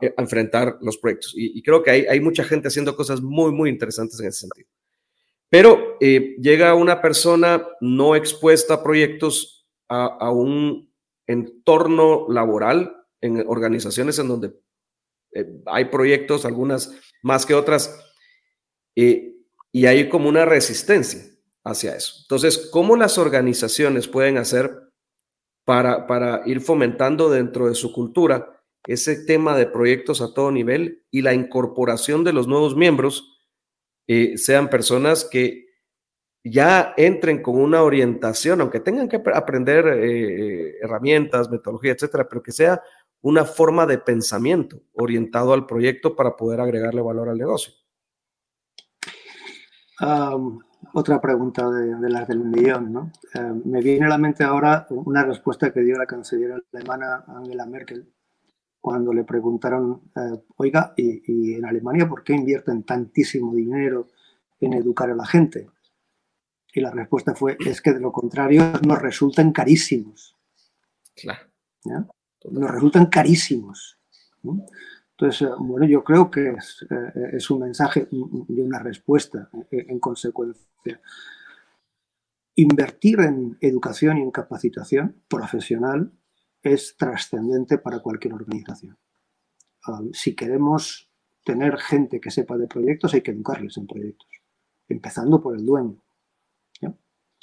eh, 0.01 0.13
enfrentar 0.17 0.77
los 0.81 0.97
proyectos. 0.97 1.33
Y, 1.35 1.61
creo 1.63 1.81
que 1.81 1.89
hay, 1.89 2.05
hay, 2.05 2.19
mucha 2.19 2.43
gente 2.43 2.67
haciendo 2.67 2.95
cosas 2.95 3.21
muy, 3.21 3.51
muy 3.51 3.69
interesantes 3.69 4.19
en 4.19 4.27
ese 4.27 4.41
sentido. 4.41 4.69
Pero 5.49 5.97
eh, 5.99 6.35
llega 6.39 6.75
una 6.75 7.01
persona 7.01 7.67
no 7.81 8.15
expuesta 8.15 8.75
a 8.75 8.83
proyectos, 8.83 9.67
a, 9.87 10.31
un 10.31 10.91
entorno 11.27 12.25
laboral, 12.29 12.95
en 13.21 13.43
organizaciones 13.47 14.17
en 14.17 14.27
donde 14.27 14.53
hay 15.67 15.85
proyectos, 15.85 16.45
algunas 16.45 16.91
más 17.23 17.47
que 17.47 17.55
otras, 17.55 17.99
y 18.93 19.85
hay 19.87 20.07
como 20.07 20.29
una 20.29 20.45
resistencia 20.45 21.23
hacia 21.63 21.95
eso. 21.95 22.17
Entonces, 22.21 22.69
¿cómo 22.71 22.95
las 22.95 23.17
organizaciones 23.17 24.07
pueden 24.07 24.37
hacer 24.37 24.71
para, 25.65 26.05
para 26.05 26.43
ir 26.45 26.61
fomentando 26.61 27.29
dentro 27.29 27.67
de 27.67 27.75
su 27.75 27.91
cultura 27.91 28.61
ese 28.85 29.25
tema 29.25 29.57
de 29.57 29.65
proyectos 29.65 30.21
a 30.21 30.33
todo 30.33 30.51
nivel 30.51 31.03
y 31.09 31.21
la 31.21 31.33
incorporación 31.33 32.23
de 32.23 32.33
los 32.33 32.47
nuevos 32.47 32.75
miembros 32.75 33.39
eh, 34.07 34.37
sean 34.37 34.69
personas 34.69 35.23
que 35.23 35.67
ya 36.43 36.93
entren 36.97 37.41
con 37.41 37.55
una 37.55 37.83
orientación, 37.83 38.59
aunque 38.59 38.81
tengan 38.81 39.07
que 39.07 39.21
aprender 39.33 39.87
eh, 39.87 40.77
herramientas, 40.81 41.49
metodología, 41.49 41.93
etcétera, 41.93 42.27
pero 42.27 42.43
que 42.43 42.51
sea 42.51 42.81
una 43.23 43.45
forma 43.45 43.85
de 43.85 43.97
pensamiento 43.97 44.81
orientado 44.93 45.53
al 45.53 45.65
proyecto 45.65 46.15
para 46.15 46.35
poder 46.35 46.59
agregarle 46.59 47.01
valor 47.01 47.29
al 47.29 47.37
negocio. 47.37 47.73
otra 50.93 51.21
pregunta 51.21 51.69
de, 51.69 52.09
las 52.09 52.27
del 52.27 52.39
millón, 52.39 52.91
¿no? 52.91 53.11
Eh, 53.33 53.61
me 53.65 53.81
viene 53.81 54.05
a 54.05 54.09
la 54.09 54.17
mente 54.17 54.43
ahora 54.43 54.85
una 54.89 55.23
respuesta 55.23 55.71
que 55.71 55.79
dio 55.79 55.97
la 55.97 56.05
canciller 56.05 56.61
alemana 56.71 57.23
Angela 57.27 57.65
Merkel 57.65 58.13
cuando 58.81 59.13
le 59.13 59.23
preguntaron, 59.23 60.11
eh, 60.13 60.43
oiga, 60.57 60.93
¿y, 60.97 61.53
en 61.53 61.65
Alemania 61.65 62.09
por 62.09 62.21
qué 62.25 62.33
invierten 62.33 62.83
tantísimo 62.83 63.55
dinero 63.55 64.09
en 64.59 64.73
educar 64.73 65.09
a 65.09 65.15
la 65.15 65.25
gente? 65.25 65.69
Y 66.73 66.81
la 66.81 66.91
respuesta 66.91 67.33
fue, 67.33 67.55
es 67.65 67.81
que 67.81 67.93
de 67.93 68.01
lo 68.01 68.11
contrario 68.11 68.73
nos 68.85 69.01
resultan 69.01 69.53
carísimos. 69.53 70.35
Claro. 71.15 71.47
Nos 72.51 72.71
resultan 72.71 73.07
carísimos. 73.07 73.97
Entonces, 75.11 75.47
eh, 75.47 75.51
bueno, 75.59 75.85
yo 75.85 76.03
creo 76.03 76.29
que 76.29 76.49
es, 76.51 76.85
eh, 76.89 77.29
es 77.33 77.49
un 77.49 77.61
mensaje 77.61 78.07
y 78.11 78.59
una 78.59 78.79
respuesta 78.79 79.49
en 79.71 79.99
consecuencia. 79.99 81.01
Invertir 82.55 83.19
en 83.21 83.57
educación 83.61 84.17
y 84.17 84.21
en 84.21 84.31
capacitación 84.31 85.23
profesional 85.27 86.11
es 86.61 86.95
trascendente 86.97 87.77
para 87.77 87.99
cualquier 87.99 88.33
organización. 88.33 88.97
si 90.13 90.33
queremos 90.33 91.11
tener 91.43 91.77
gente 91.77 92.21
que 92.21 92.31
sepa 92.31 92.57
de 92.57 92.67
proyectos, 92.67 93.13
hay 93.13 93.21
que 93.21 93.31
educarles 93.31 93.75
en 93.77 93.85
proyectos, 93.85 94.29
empezando 94.87 95.41
por 95.41 95.57
el 95.57 95.65
dueño. 95.65 96.02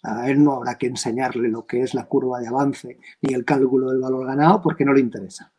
A 0.02 0.30
él 0.30 0.42
no 0.42 0.54
habrá 0.54 0.78
que 0.78 0.86
enseñarle 0.86 1.48
lo 1.48 1.66
que 1.66 1.82
es 1.82 1.94
la 1.94 2.06
curva 2.06 2.40
de 2.40 2.48
avance 2.48 2.98
ni 3.20 3.34
el 3.34 3.44
cálculo 3.44 3.90
del 3.90 4.00
valor 4.00 4.26
ganado 4.26 4.62
porque 4.62 4.84
no 4.84 4.92
le 4.92 5.00
interesa. 5.00 5.52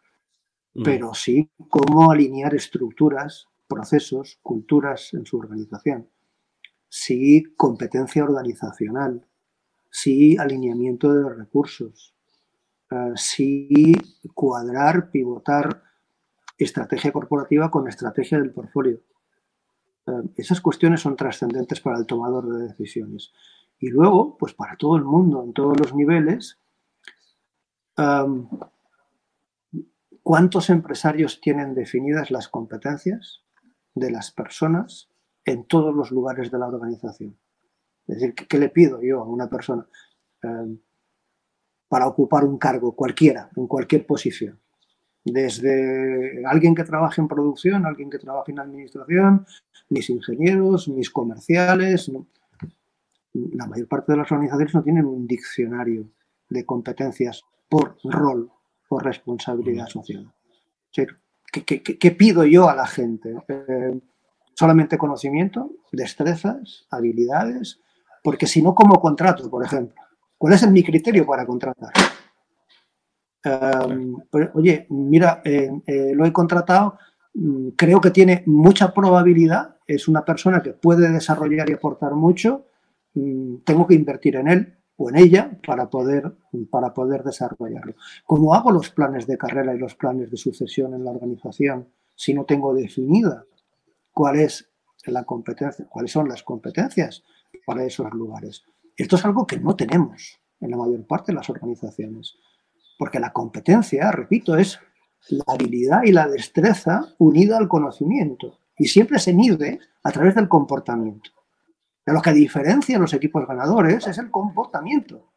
Mm. 0.74 0.84
Pero 0.84 1.14
sí 1.14 1.50
cómo 1.70 2.12
alinear 2.12 2.56
estructuras, 2.56 3.48
procesos, 3.68 4.40
culturas 4.42 5.14
en 5.14 5.26
su 5.26 5.38
organización. 5.38 6.10
sí 6.94 7.44
competencia 7.56 8.24
organizacional, 8.24 9.26
sí 9.90 10.36
alineamiento 10.38 11.14
de 11.14 11.30
recursos, 11.30 12.14
eh, 12.90 13.14
sí 13.16 13.94
cuadrar, 14.34 15.10
pivotar 15.10 15.84
estrategia 16.58 17.12
corporativa 17.14 17.72
con 17.72 17.88
estrategia 17.88 18.40
del 18.40 18.52
portfolio. 18.52 19.00
Eh, 20.08 20.12
esas 20.36 20.60
cuestiones 20.60 21.02
son 21.02 21.16
trascendentes 21.16 21.80
para 21.80 21.98
el 21.98 22.06
tomador 22.06 22.50
de 22.50 22.68
decisiones. 22.68 23.32
Y 23.82 23.90
luego, 23.90 24.38
pues 24.38 24.54
para 24.54 24.78
todo 24.78 24.96
el 24.96 25.04
mundo, 25.04 25.44
en 25.44 25.52
todos 25.52 25.78
los 25.78 25.94
niveles, 25.94 26.58
em, 27.98 28.48
¿cuántos 30.24 30.70
empresarios 30.70 31.42
tienen 31.42 31.74
definidas 31.76 32.32
las 32.32 32.48
competencias 32.48 33.44
de 33.94 34.12
las 34.12 34.32
personas 34.32 35.12
en 35.46 35.66
todos 35.66 35.94
los 35.96 36.12
lugares 36.12 36.52
de 36.52 36.60
la 36.60 36.68
organización. 36.68 37.38
Es 38.08 38.16
decir, 38.16 38.36
¿qué, 38.36 38.58
le 38.58 38.70
pido 38.70 39.02
yo 39.02 39.22
a 39.22 39.26
una 39.26 39.50
persona 39.50 39.88
eh, 40.44 40.78
para 41.88 42.08
ocupar 42.08 42.44
un 42.44 42.58
cargo 42.58 42.96
cualquiera, 42.96 43.50
en 43.56 43.68
cualquier 43.68 44.06
posición? 44.06 44.60
Desde 45.24 46.44
alguien 46.46 46.74
que 46.74 46.84
trabaje 46.84 47.22
en 47.22 47.28
producción, 47.28 47.86
alguien 47.86 48.10
que 48.10 48.18
trabaje 48.18 48.52
en 48.52 48.60
administración, 48.60 49.46
mis 49.90 50.10
ingenieros, 50.10 50.88
mis 50.88 51.12
comerciales. 51.12 52.12
La 53.34 53.68
mayor 53.68 53.88
parte 53.88 54.12
de 54.12 54.18
las 54.18 54.32
organizaciones 54.32 54.74
no 54.74 54.84
tienen 54.84 55.06
un 55.06 55.28
diccionario 55.28 56.10
de 56.50 56.66
competencias 56.66 57.44
por 57.70 57.98
rol, 58.04 58.52
por 58.88 59.06
responsabilidad 59.06 59.88
social. 59.88 60.32
¿Qué, 60.92 62.12
pido 62.12 62.44
yo 62.46 62.70
a 62.70 62.76
la 62.76 62.88
gente? 62.88 63.36
Eh, 63.48 64.00
solamente 64.54 64.98
conocimiento, 64.98 65.72
destrezas, 65.92 66.86
habilidades, 66.92 67.80
porque 68.24 68.48
si 68.48 68.62
no, 68.62 68.76
¿cómo 68.76 69.00
contrato, 69.00 69.50
por 69.50 69.66
ejemplo? 69.66 69.96
¿Cuál 70.38 70.54
es 70.54 70.70
mi 70.70 70.84
criterio 70.84 71.26
para 71.26 71.46
contratar? 71.46 71.92
Em, 73.44 74.16
oye, 74.54 74.86
mira, 74.90 75.42
eh, 75.44 75.72
eh, 75.88 76.12
lo 76.14 76.26
he 76.26 76.32
contratado, 76.32 76.98
mm, 77.34 77.70
creo 77.70 78.00
que 78.00 78.12
tiene 78.12 78.44
mucha 78.46 78.94
probabilidad, 78.94 79.78
es 79.88 80.08
una 80.08 80.24
persona 80.24 80.62
que 80.62 80.74
puede 80.74 81.10
desarrollar 81.10 81.70
y 81.70 81.74
aportar 81.74 82.14
mucho, 82.14 82.66
mm, 82.66 82.71
tengo 83.14 83.88
que 83.88 83.96
invertir 83.96 84.36
en 84.36 84.48
él 84.48 84.78
o 84.98 85.10
en 85.10 85.18
ella 85.18 85.60
para 85.66 85.90
poder, 85.90 86.34
para 86.70 86.94
poder 86.94 87.24
desarrollarlo. 87.24 87.96
¿Cómo 88.26 88.54
hago 88.54 88.72
los 88.72 88.90
planes 88.90 89.28
de 89.28 89.38
carrera 89.38 89.74
y 89.74 89.80
los 89.80 89.96
planes 89.96 90.32
de 90.32 90.38
sucesión 90.38 90.94
en 90.94 91.04
la 91.04 91.12
organización 91.12 91.88
si 92.16 92.34
no 92.34 92.46
tengo 92.46 92.74
definida 92.74 93.46
cuál 94.12 94.40
es 94.40 94.70
la 95.06 95.24
competencia, 95.24 95.88
cuáles 95.90 96.12
son 96.12 96.30
las 96.30 96.44
competencias 96.44 97.24
para 97.66 97.84
esos 97.84 98.12
lugares. 98.14 98.64
Esto 98.96 99.16
es 99.16 99.26
algo 99.26 99.48
que 99.48 99.60
no 99.60 99.76
tenemos 99.76 100.40
en 100.60 100.72
la 100.72 100.78
mayor 100.78 101.06
parte 101.08 101.32
de 101.32 101.38
las 101.38 101.50
organizaciones, 101.50 102.36
porque 103.00 103.20
la 103.20 103.34
competencia, 103.34 104.12
repito, 104.12 104.56
es 104.56 104.80
la 105.30 105.44
habilidad 105.48 106.04
y 106.04 106.12
la 106.12 106.28
destreza 106.28 107.16
unida 107.18 107.58
al 107.58 107.68
conocimiento 107.68 108.60
y 108.78 108.86
siempre 108.86 109.20
se 109.20 109.34
mide 109.34 109.80
a 110.04 110.12
través 110.12 110.36
del 110.36 110.48
comportamiento. 110.48 111.32
De 112.06 112.14
lo 112.14 112.22
que 112.22 112.34
diferencia 112.34 112.98
a 112.98 113.00
los 113.00 113.14
equipos 113.14 113.48
ganadores 113.48 114.08
es 114.08 114.18
el 114.18 114.32
comportamiento. 114.32 115.32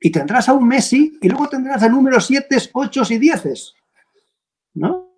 Y 0.00 0.10
tendrás 0.10 0.48
a 0.48 0.54
un 0.54 0.66
Messi 0.66 1.18
y 1.20 1.28
luego 1.28 1.48
tendrás 1.48 1.82
a 1.82 1.88
números 1.88 2.26
7, 2.26 2.56
8 2.72 3.02
y 3.10 3.18
10. 3.18 3.74
¿No? 4.74 5.08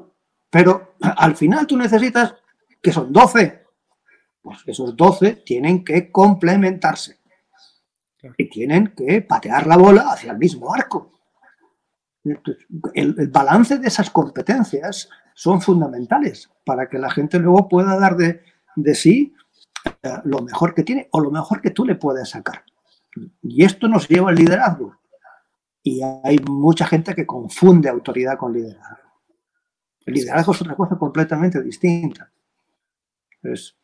Pero 0.51 0.95
al 1.01 1.37
final 1.37 1.67
tú 1.67 1.77
necesitas 1.77 2.35
que 2.83 2.93
son 2.93 3.13
12. 3.13 3.65
Pues 4.43 4.59
esos 4.67 4.97
12 4.97 5.43
tienen 5.45 5.85
que 5.85 6.11
complementarse 6.11 7.21
y 8.37 8.49
tienen 8.49 8.95
que 8.97 9.23
patear 9.23 9.67
la 9.67 9.77
bola 9.77 10.11
hacia 10.11 10.33
el 10.33 10.39
mismo 10.39 10.75
arco. 10.75 11.13
El, 12.95 13.29
balance 13.29 13.79
de 13.79 13.89
esas 13.89 14.11
competencias 14.11 15.09
son 15.35 15.61
fundamentales 15.61 16.51
para 16.65 16.89
que 16.89 16.99
la 16.99 17.11
gente 17.11 17.39
luego 17.39 17.69
pueda 17.69 17.99
dar 17.99 18.17
de, 18.17 18.43
de 18.77 18.95
sí 18.95 19.35
lo 20.25 20.41
mejor 20.41 20.75
que 20.75 20.83
tiene 20.83 21.09
o 21.13 21.21
lo 21.21 21.31
mejor 21.31 21.61
que 21.61 21.71
tú 21.71 21.85
le 21.85 21.95
puedes 21.95 22.31
sacar. 22.31 22.65
Y 23.43 23.65
esto 23.65 23.89
nos 23.89 24.09
lleva 24.09 24.31
al 24.31 24.37
liderazgo. 24.37 24.97
Y 25.83 26.03
hay 26.03 26.39
mucha 26.39 26.87
gente 26.87 27.15
que 27.15 27.27
confunde 27.27 27.89
autoridad 27.89 28.37
con 28.37 28.53
liderazgo. 28.53 29.11
El 30.05 30.15
liderazgo 30.15 30.53
es 30.53 30.63
otra 30.63 30.75
cosa 30.75 30.97
completamente 30.97 31.63
distinta. 31.63 32.31
Pues, 33.41 33.77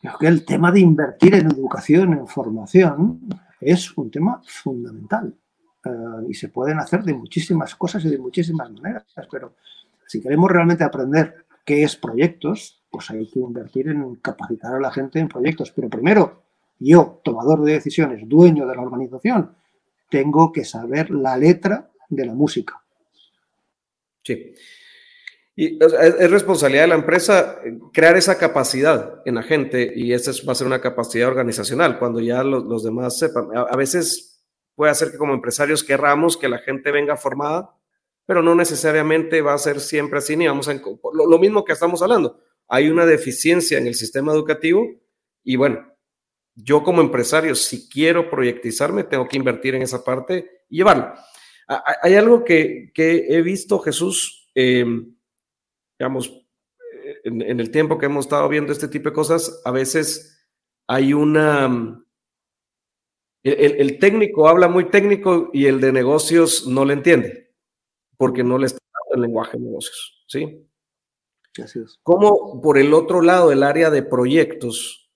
creo 0.00 0.18
que 0.18 0.26
el 0.26 0.44
tema 0.44 0.70
de 0.70 0.80
invertir 0.80 1.34
en 1.34 1.46
educación, 1.46 2.12
en 2.12 2.26
formación, 2.26 3.20
es 3.60 3.96
un 3.96 4.10
tema 4.10 4.40
fundamental. 4.46 5.34
Eh, 5.84 6.26
y 6.28 6.34
se 6.34 6.48
pueden 6.48 6.78
hacer 6.78 7.02
de 7.02 7.14
muchísimas 7.14 7.74
cosas 7.74 8.04
y 8.04 8.10
de 8.10 8.18
muchísimas 8.18 8.70
maneras, 8.70 9.04
pero 9.30 9.54
si 10.06 10.20
queremos 10.20 10.50
realmente 10.50 10.84
aprender 10.84 11.46
qué 11.64 11.82
es 11.82 11.96
proyectos, 11.96 12.75
pues 12.90 13.10
hay 13.10 13.28
que 13.28 13.40
invertir 13.40 13.88
en 13.88 14.16
capacitar 14.16 14.74
a 14.74 14.80
la 14.80 14.90
gente 14.90 15.18
en 15.18 15.28
proyectos. 15.28 15.72
Pero 15.72 15.88
primero, 15.88 16.42
yo, 16.78 17.20
tomador 17.24 17.62
de 17.64 17.72
decisiones, 17.72 18.28
dueño 18.28 18.66
de 18.66 18.74
la 18.74 18.82
organización, 18.82 19.54
tengo 20.08 20.52
que 20.52 20.64
saber 20.64 21.10
la 21.10 21.36
letra 21.36 21.90
de 22.08 22.26
la 22.26 22.34
música. 22.34 22.82
Sí. 24.22 24.54
Y 25.58 25.82
es, 25.82 26.30
responsabilidad 26.30 26.82
de 26.82 26.88
la 26.88 26.94
empresa 26.96 27.60
eh, 27.64 27.78
crear 27.92 28.16
esa 28.16 28.36
capacidad 28.36 29.22
en 29.24 29.36
la 29.36 29.42
gente 29.42 29.90
y 29.96 30.12
esa 30.12 30.32
va 30.46 30.52
a 30.52 30.54
ser 30.54 30.66
una 30.66 30.82
capacidad 30.82 31.28
organizacional 31.28 31.98
cuando 31.98 32.20
ya 32.20 32.44
los, 32.44 32.84
demás 32.84 33.18
sepan. 33.18 33.48
A, 33.56 33.74
veces 33.74 34.44
puede 34.74 34.92
hacer 34.92 35.10
que 35.10 35.16
como 35.16 35.32
empresarios 35.32 35.82
querramos 35.82 36.36
que 36.36 36.50
la 36.50 36.58
gente 36.58 36.92
venga 36.92 37.16
formada, 37.16 37.70
pero 38.26 38.42
no 38.42 38.54
necesariamente 38.54 39.40
va 39.40 39.54
a 39.54 39.58
ser 39.58 39.80
siempre 39.80 40.18
así 40.18 40.36
ni 40.36 40.46
vamos 40.46 40.68
a... 40.68 40.74
Lo, 40.74 41.26
lo 41.26 41.38
mismo 41.38 41.64
que 41.64 41.72
estamos 41.72 42.02
hablando, 42.02 42.38
hay 42.68 42.88
una 42.88 43.06
deficiencia 43.06 43.78
en 43.78 43.86
el 43.86 43.94
sistema 43.94 44.32
educativo 44.32 44.88
y 45.44 45.56
bueno, 45.56 45.96
yo 46.54 46.82
como 46.82 47.02
empresario, 47.02 47.54
si 47.54 47.88
quiero 47.88 48.30
proyectizarme, 48.30 49.04
tengo 49.04 49.28
que 49.28 49.36
invertir 49.36 49.74
en 49.74 49.82
esa 49.82 50.02
parte 50.02 50.62
y 50.68 50.78
llevarlo. 50.78 51.12
Hay 52.02 52.14
algo 52.14 52.44
que, 52.44 52.90
que 52.94 53.26
he 53.28 53.42
visto, 53.42 53.78
Jesús, 53.80 54.50
eh, 54.54 54.84
digamos, 55.98 56.28
eh, 57.04 57.20
en, 57.24 57.60
el 57.60 57.70
tiempo 57.70 57.98
que 57.98 58.06
hemos 58.06 58.24
estado 58.24 58.48
viendo 58.48 58.72
este 58.72 58.88
tipo 58.88 59.08
de 59.10 59.14
cosas, 59.14 59.60
a 59.64 59.70
veces 59.70 60.46
hay 60.86 61.12
una... 61.12 61.68
Mm, 61.68 62.04
el, 63.42 63.98
técnico 64.00 64.48
habla 64.48 64.66
muy 64.66 64.90
técnico 64.90 65.50
y 65.52 65.66
el 65.66 65.80
de 65.80 65.92
negocios 65.92 66.66
no 66.66 66.84
le 66.84 66.94
entiende, 66.94 67.54
porque 68.16 68.42
no 68.42 68.58
le 68.58 68.66
está 68.66 68.80
dando 68.92 69.14
el 69.14 69.28
lenguaje 69.28 69.56
de 69.56 69.64
negocios, 69.64 70.24
¿sí? 70.26 70.66
Así 71.62 71.80
es. 71.80 71.98
Como 72.02 72.60
por 72.60 72.78
el 72.78 72.94
otro 72.94 73.22
lado, 73.22 73.52
el 73.52 73.62
área 73.62 73.90
de 73.90 74.02
proyectos 74.02 75.10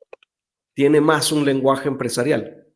tiene 0.75 1.01
más 1.01 1.33
un 1.33 1.45
lenguaje 1.45 1.89
empresarial. 1.89 2.67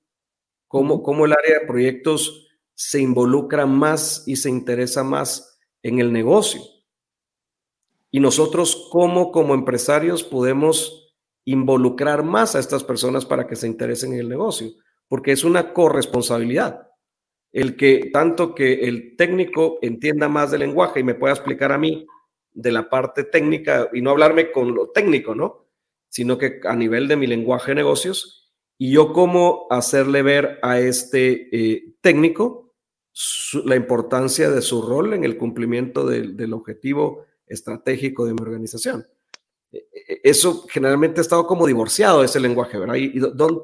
Cómo, 0.69 1.03
cómo 1.03 1.25
el 1.25 1.33
área 1.33 1.61
de 1.61 1.67
proyectos 1.67 2.49
se 2.75 3.01
involucra 3.01 3.67
más 3.67 4.25
y 4.27 4.37
se 4.37 4.51
interesa 4.51 5.05
más 5.05 5.59
en 5.83 6.01
el 6.01 6.13
negocio 6.13 6.61
y 8.15 8.21
nosotros 8.21 8.89
como, 8.93 9.33
como 9.33 9.55
empresarios 9.55 10.23
podemos 10.23 11.17
involucrar 11.45 12.23
más 12.23 12.55
a 12.55 12.61
estas 12.61 12.85
personas 12.85 13.27
para 13.27 13.49
que 13.49 13.57
se 13.57 13.67
interesen 13.67 14.13
en 14.13 14.21
el 14.21 14.29
negocio, 14.29 14.69
porque 15.09 15.33
es 15.33 15.43
una 15.43 15.73
corresponsabilidad. 15.73 16.93
El 17.51 17.75
que 17.75 18.11
tanto 18.13 18.55
que 18.55 18.85
el 18.85 19.17
técnico 19.17 19.81
entienda 19.83 20.29
más 20.29 20.53
del 20.53 20.61
lenguaje 20.61 21.01
y 21.01 21.03
me 21.03 21.17
pueda 21.17 21.35
explicar 21.35 21.73
a 21.73 21.79
mí 21.79 22.07
de 22.55 22.73
la 22.73 22.89
parte 22.89 23.25
técnica 23.25 23.91
y 23.93 24.01
no 24.01 24.11
hablarme 24.11 24.51
con 24.53 24.75
lo 24.75 24.91
técnico, 24.91 25.35
¿no? 25.35 25.67
Sino 26.09 26.39
que 26.39 26.61
a 26.65 26.77
nivel 26.77 27.09
de 27.09 27.17
mi 27.17 27.27
lenguaje 27.27 27.73
de 27.73 27.77
negocios 27.77 28.53
y 28.79 28.93
yo 28.93 29.13
cómo 29.13 29.67
hacerle 29.71 30.23
ver 30.23 30.59
a 30.63 30.81
este 30.81 31.49
eh, 31.53 31.95
técnico 32.01 32.73
la 33.65 33.77
importancia 33.77 34.51
de 34.51 34.63
su 34.63 34.83
rol 34.83 35.15
en 35.15 35.25
el 35.25 35.37
cumplimiento 35.37 36.05
del, 36.07 36.53
objetivo 36.53 37.25
estratégico 37.47 38.27
de 38.27 38.35
mi 38.35 38.43
organización. 38.43 39.07
E, 39.71 39.79
e, 39.79 40.21
eso 40.25 40.67
generalmente 40.69 41.21
ha 41.21 41.23
estado 41.23 41.47
como 41.47 41.67
divorciado 41.67 42.25
ese 42.25 42.41
lenguaje, 42.41 42.79
¿verdad? 42.79 42.97
¿Y, 42.97 43.21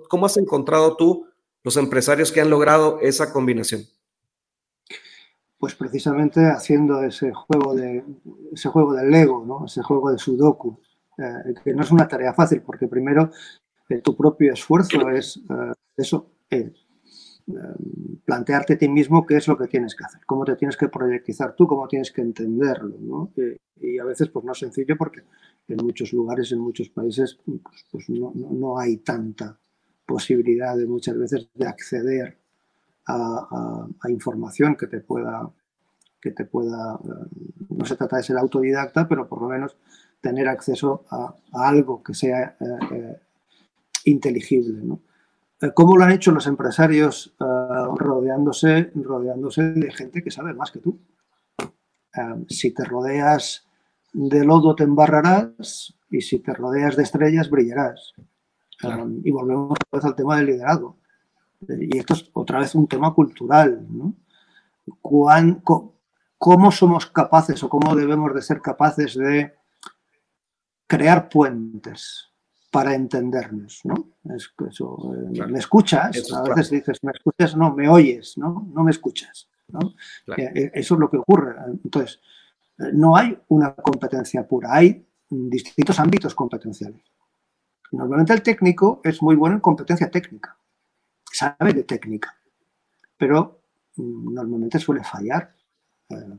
cómo 0.09 0.27
has 0.27 0.37
encontrado 0.37 0.97
tú 0.97 1.27
los 1.65 1.77
empresarios 1.77 2.31
que 2.31 2.41
han 2.41 2.51
logrado 2.51 3.01
esa 3.01 3.33
combinación? 3.33 3.87
Pues 5.61 5.75
precisamente 5.75 6.47
haciendo 6.47 7.03
ese 7.03 7.35
juego 7.35 7.75
de 7.75 8.03
ese 8.51 8.71
juego 8.71 8.95
del 8.95 9.11
Lego, 9.11 9.45
¿no? 9.45 9.67
Ese 9.67 9.83
juego 9.83 10.11
de 10.11 10.17
Sudoku, 10.17 10.81
eh, 11.19 11.55
que 11.63 11.75
no 11.75 11.83
es 11.83 11.91
una 11.91 12.09
tarea 12.09 12.33
fácil 12.33 12.63
porque 12.63 12.89
primero 12.89 13.31
eh, 13.91 13.99
tu 13.99 14.17
propio 14.17 14.55
esfuerzo 14.55 15.11
es 15.11 15.37
eh, 15.37 15.73
eso, 15.99 16.33
plantearte 18.25 18.73
a 18.73 18.79
ti 18.79 18.89
mismo 18.89 19.27
qué 19.27 19.37
es 19.37 19.49
lo 19.49 19.59
que 19.59 19.67
tienes 19.67 19.95
que 19.95 20.05
hacer, 20.05 20.23
cómo 20.25 20.47
te 20.47 20.57
tienes 20.57 20.79
que 20.79 20.89
proyectizar 20.89 21.55
tú, 21.55 21.67
cómo 21.67 21.87
tienes 21.89 22.11
que 22.11 22.23
entenderlo. 22.23 22.97
¿no? 22.99 23.33
Y, 23.83 23.99
a 23.99 24.05
veces 24.05 24.31
pues 24.31 24.45
no 24.47 24.53
es 24.53 24.59
sencillo 24.59 24.97
porque 24.97 25.25
en 25.69 25.77
muchos 25.85 26.15
lugares, 26.15 26.53
en 26.53 26.61
muchos 26.61 26.89
países, 26.89 27.39
pues, 27.45 27.85
pues 27.91 28.09
no, 28.09 28.33
no, 28.35 28.79
hay 28.79 28.97
tanta 28.99 29.59
posibilidad 30.07 30.75
de 30.75 30.87
muchas 30.87 31.19
veces 31.19 31.51
de 31.55 31.67
acceder 31.67 32.40
a, 33.11 34.09
información 34.09 34.77
que 34.77 34.87
te 34.87 35.01
pueda, 35.01 35.51
que 36.21 36.31
te 36.31 36.45
pueda, 36.45 36.99
eh, 37.05 37.67
no 37.71 37.85
se 37.85 37.97
trata 37.97 38.17
de 38.17 38.23
ser 38.23 38.39
autodidacta, 38.39 39.09
pero 39.09 39.29
por 39.29 39.43
lo 39.43 39.49
menos 39.49 39.77
tener 40.21 40.49
acceso 40.49 41.05
a, 41.11 41.35
algo 41.53 42.03
que 42.03 42.15
sea 42.15 42.57
eh, 42.61 42.79
eh, 42.93 43.21
inteligible. 44.05 44.83
¿no? 44.83 45.01
¿Cómo 45.75 45.97
lo 45.97 46.05
han 46.05 46.13
hecho 46.13 46.33
los 46.33 46.47
empresarios 46.47 47.35
rodeándose, 47.39 48.93
rodeándose 48.95 49.63
de 49.63 49.93
gente 49.93 50.23
que 50.23 50.31
sabe 50.31 50.55
más 50.55 50.71
que 50.71 50.79
tú? 50.79 50.99
si 52.49 52.73
te 52.73 52.85
rodeas 52.85 53.69
de 54.13 54.45
lodo 54.45 54.75
te 54.75 54.83
embarrarás 54.83 55.95
y 56.11 56.21
si 56.23 56.41
te 56.41 56.53
rodeas 56.53 56.97
de 56.97 57.05
estrellas 57.05 57.51
brillarás. 57.51 58.15
y 59.23 59.31
volvemos 59.31 59.79
al 59.91 60.15
tema 60.17 60.37
del 60.39 60.47
liderazgo. 60.47 61.00
Y 61.69 61.99
esto 61.99 62.15
es 62.15 62.31
otra 62.33 62.61
vez 62.61 62.75
un 62.75 62.87
tema 62.87 63.13
cultural. 63.13 63.87
¿no? 63.89 64.15
¿Cómo 66.39 66.73
somos 66.73 67.07
capaces 67.07 67.63
o 67.63 67.69
cómo 67.69 67.95
debemos 67.95 68.35
de 68.35 68.43
ser 68.43 68.61
capaces 68.61 69.15
de 69.15 69.55
crear 70.87 71.29
puentes 71.29 72.31
para 72.71 72.95
entendernos? 72.95 73.83
¿no? 73.85 74.09
Es 74.35 74.51
eso, 74.71 75.15
eh, 75.15 75.47
¿Me 75.47 75.59
escuchas? 75.59 76.33
a 76.33 76.43
veces 76.43 76.71
dices, 76.71 76.99
¿me 77.03 77.13
escuchas? 77.13 77.57
No, 77.57 77.75
me 77.75 77.89
oyes, 77.89 78.39
¿no? 78.39 78.67
No 78.73 78.85
me 78.85 78.91
escuchas. 78.91 79.49
¿no? 79.69 79.95
Eh, 80.37 80.51
eh, 80.55 80.71
eso 80.75 80.95
es 80.95 81.01
lo 81.01 81.11
que 81.11 81.19
ocurre. 81.19 81.57
Entonces, 81.85 82.21
no 82.93 83.17
hay 83.17 83.39
una 83.49 83.75
competencia 83.75 84.47
pura, 84.47 84.75
hay 84.75 85.07
distintos 85.29 86.01
ámbitos 86.01 86.35
competenciales. 86.35 87.03
Normalmente 87.93 88.33
el 88.33 88.43
técnico 88.43 89.01
es 89.05 89.21
muy 89.23 89.37
bueno 89.37 89.57
en 89.57 89.61
competencia 89.61 90.11
técnica, 90.11 90.57
sabe 91.41 91.73
de 91.73 91.85
técnica, 91.85 92.31
pero 93.17 93.63
mm, 93.97 94.35
normalmente 94.35 94.79
suele 94.79 95.03
fallar 95.05 95.55
eh, 96.09 96.39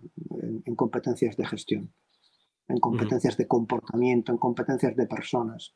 en, 0.66 0.76
competencias 0.76 1.36
de 1.36 1.46
gestión, 1.46 1.94
en 2.68 2.80
competencias 2.80 3.36
de 3.38 3.48
comportamiento, 3.48 4.32
en 4.32 4.38
competencias 4.38 4.96
de 4.96 5.08
personas. 5.08 5.74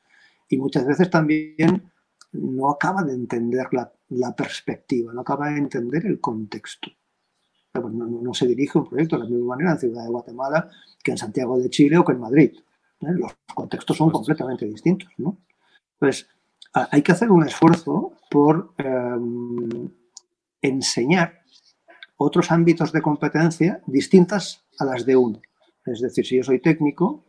Y 0.48 0.58
muchas 0.58 0.86
veces 0.86 1.10
también 1.10 1.92
no 2.32 2.70
acaba 2.70 3.04
de 3.04 3.14
entender 3.14 3.68
la 4.10 4.36
perspectiva, 4.36 5.14
no 5.14 5.22
acaba 5.22 5.50
de 5.50 5.58
entender 5.58 6.06
el 6.06 6.20
contexto 6.20 6.92
no, 7.82 8.34
se 8.34 8.48
dirige 8.48 8.78
un 8.78 8.88
proyecto 8.88 9.18
de 9.18 9.24
la 9.24 9.30
misma 9.30 9.56
manera 9.56 9.72
en 9.72 9.80
Ciudad 9.80 10.04
de 10.04 10.10
Guatemala 10.10 10.70
que 11.04 11.12
en 11.12 11.18
Santiago 11.18 11.58
de 11.58 11.70
Chile 11.70 11.98
o 11.98 12.06
que 12.06 12.14
en 12.14 12.20
Madrid. 12.20 12.52
¿eh? 13.02 13.08
Los 13.12 13.36
contextos 13.54 13.98
son 13.98 14.10
completamente 14.12 14.66
distintos. 14.66 15.10
¿no? 15.18 15.38
Pues 16.00 16.28
hay 16.74 17.02
que 17.02 17.12
hacer 17.12 17.32
un 17.32 17.46
esfuerzo 17.46 18.14
por 18.36 18.74
em, 18.80 19.90
enseñar 20.62 21.40
otros 22.18 22.52
ámbitos 22.52 22.92
de 22.92 23.02
competencia 23.02 23.82
distintas 23.88 24.66
a 24.78 24.84
las 24.84 25.06
de 25.06 25.16
uno. 25.16 25.40
Es 25.86 26.02
decir, 26.02 26.26
si 26.26 26.36
yo 26.36 26.44
soy 26.44 26.60
técnico 26.60 27.24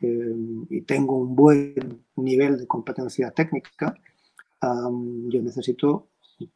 em, 0.00 0.64
y 0.70 0.80
tengo 0.92 1.18
un 1.18 1.36
buen 1.36 2.02
nivel 2.16 2.56
de 2.56 2.66
competencia 2.66 3.30
técnica, 3.30 3.94
yo 4.62 5.42
necesito 5.42 6.08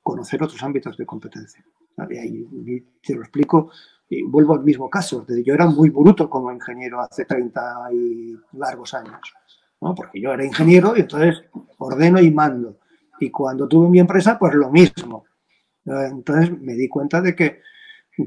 conocer 0.02 0.42
otros 0.42 0.62
ámbitos 0.62 0.96
de 0.96 1.04
competencia. 1.04 1.62
Y, 2.08 2.80
te 3.06 3.14
lo 3.14 3.20
explico, 3.20 3.72
y 4.08 4.22
vuelvo 4.22 4.54
al 4.54 4.64
mismo 4.64 4.88
caso. 4.88 5.26
Yo 5.44 5.52
era 5.52 5.66
muy 5.66 5.90
bruto 5.90 6.30
como 6.30 6.50
ingeniero 6.50 6.98
hace 6.98 7.26
30 7.26 7.92
y 7.92 8.36
largos 8.54 8.94
años, 8.94 9.20
¿no? 9.82 9.94
porque 9.94 10.18
yo 10.18 10.32
era 10.32 10.46
ingeniero 10.46 10.96
y 10.96 11.00
entonces 11.00 11.44
ordeno 11.76 12.22
y 12.22 12.30
mando. 12.30 12.78
Y 13.20 13.30
cuando 13.30 13.68
tuve 13.68 13.88
mi 13.88 13.98
empresa, 13.98 14.38
pues 14.38 14.54
lo 14.54 14.70
mismo. 14.70 15.24
Entonces 15.84 16.58
me 16.60 16.74
di 16.74 16.88
cuenta 16.88 17.20
de 17.20 17.34
que 17.34 17.60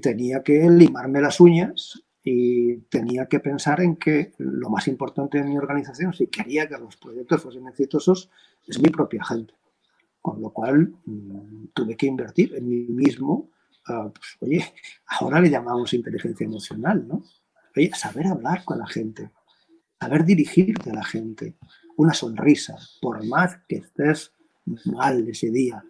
tenía 0.01 0.43
que 0.43 0.69
limarme 0.69 1.21
las 1.21 1.39
uñas 1.39 2.01
y 2.23 2.77
tenía 2.89 3.27
que 3.27 3.39
pensar 3.39 3.81
en 3.81 3.97
que 3.97 4.33
lo 4.38 4.69
más 4.69 4.88
importante 4.88 5.38
de 5.38 5.43
mi 5.43 5.57
organización, 5.57 6.13
si 6.13 6.27
quería 6.27 6.67
que 6.67 6.77
los 6.77 6.97
proyectos 6.97 7.41
fuesen 7.41 7.67
exitosos, 7.67 8.29
es 8.67 8.79
mi 8.81 8.89
propia 8.89 9.23
gente. 9.23 9.53
Con 10.21 10.41
lo 10.41 10.49
cual 10.49 10.93
mm, 11.05 11.67
tuve 11.73 11.95
que 11.95 12.07
invertir 12.07 12.55
en 12.55 12.67
mí 12.67 12.88
mismo 12.89 13.51
Ah, 13.88 14.11
pues, 14.11 14.38
oye, 14.39 14.73
ahora 15.05 15.39
le 15.39 15.49
llamamos 15.49 15.93
inteligencia 15.93 16.45
emocional, 16.45 17.07
¿no? 17.07 17.23
Oye, 17.75 17.91
saber 17.93 18.27
hablar 18.27 18.63
con 18.65 18.79
la 18.79 18.88
gente, 18.88 19.29
saber 19.99 20.25
dirigirte 20.25 20.89
a 20.89 20.95
la 20.95 21.03
gente, 21.03 21.55
una 21.97 22.13
sonrisa, 22.13 22.77
por 22.99 23.23
más 23.27 23.57
que 23.67 23.77
estés 23.77 24.33
mal 24.86 25.28
ese 25.28 25.49
día, 25.51 25.84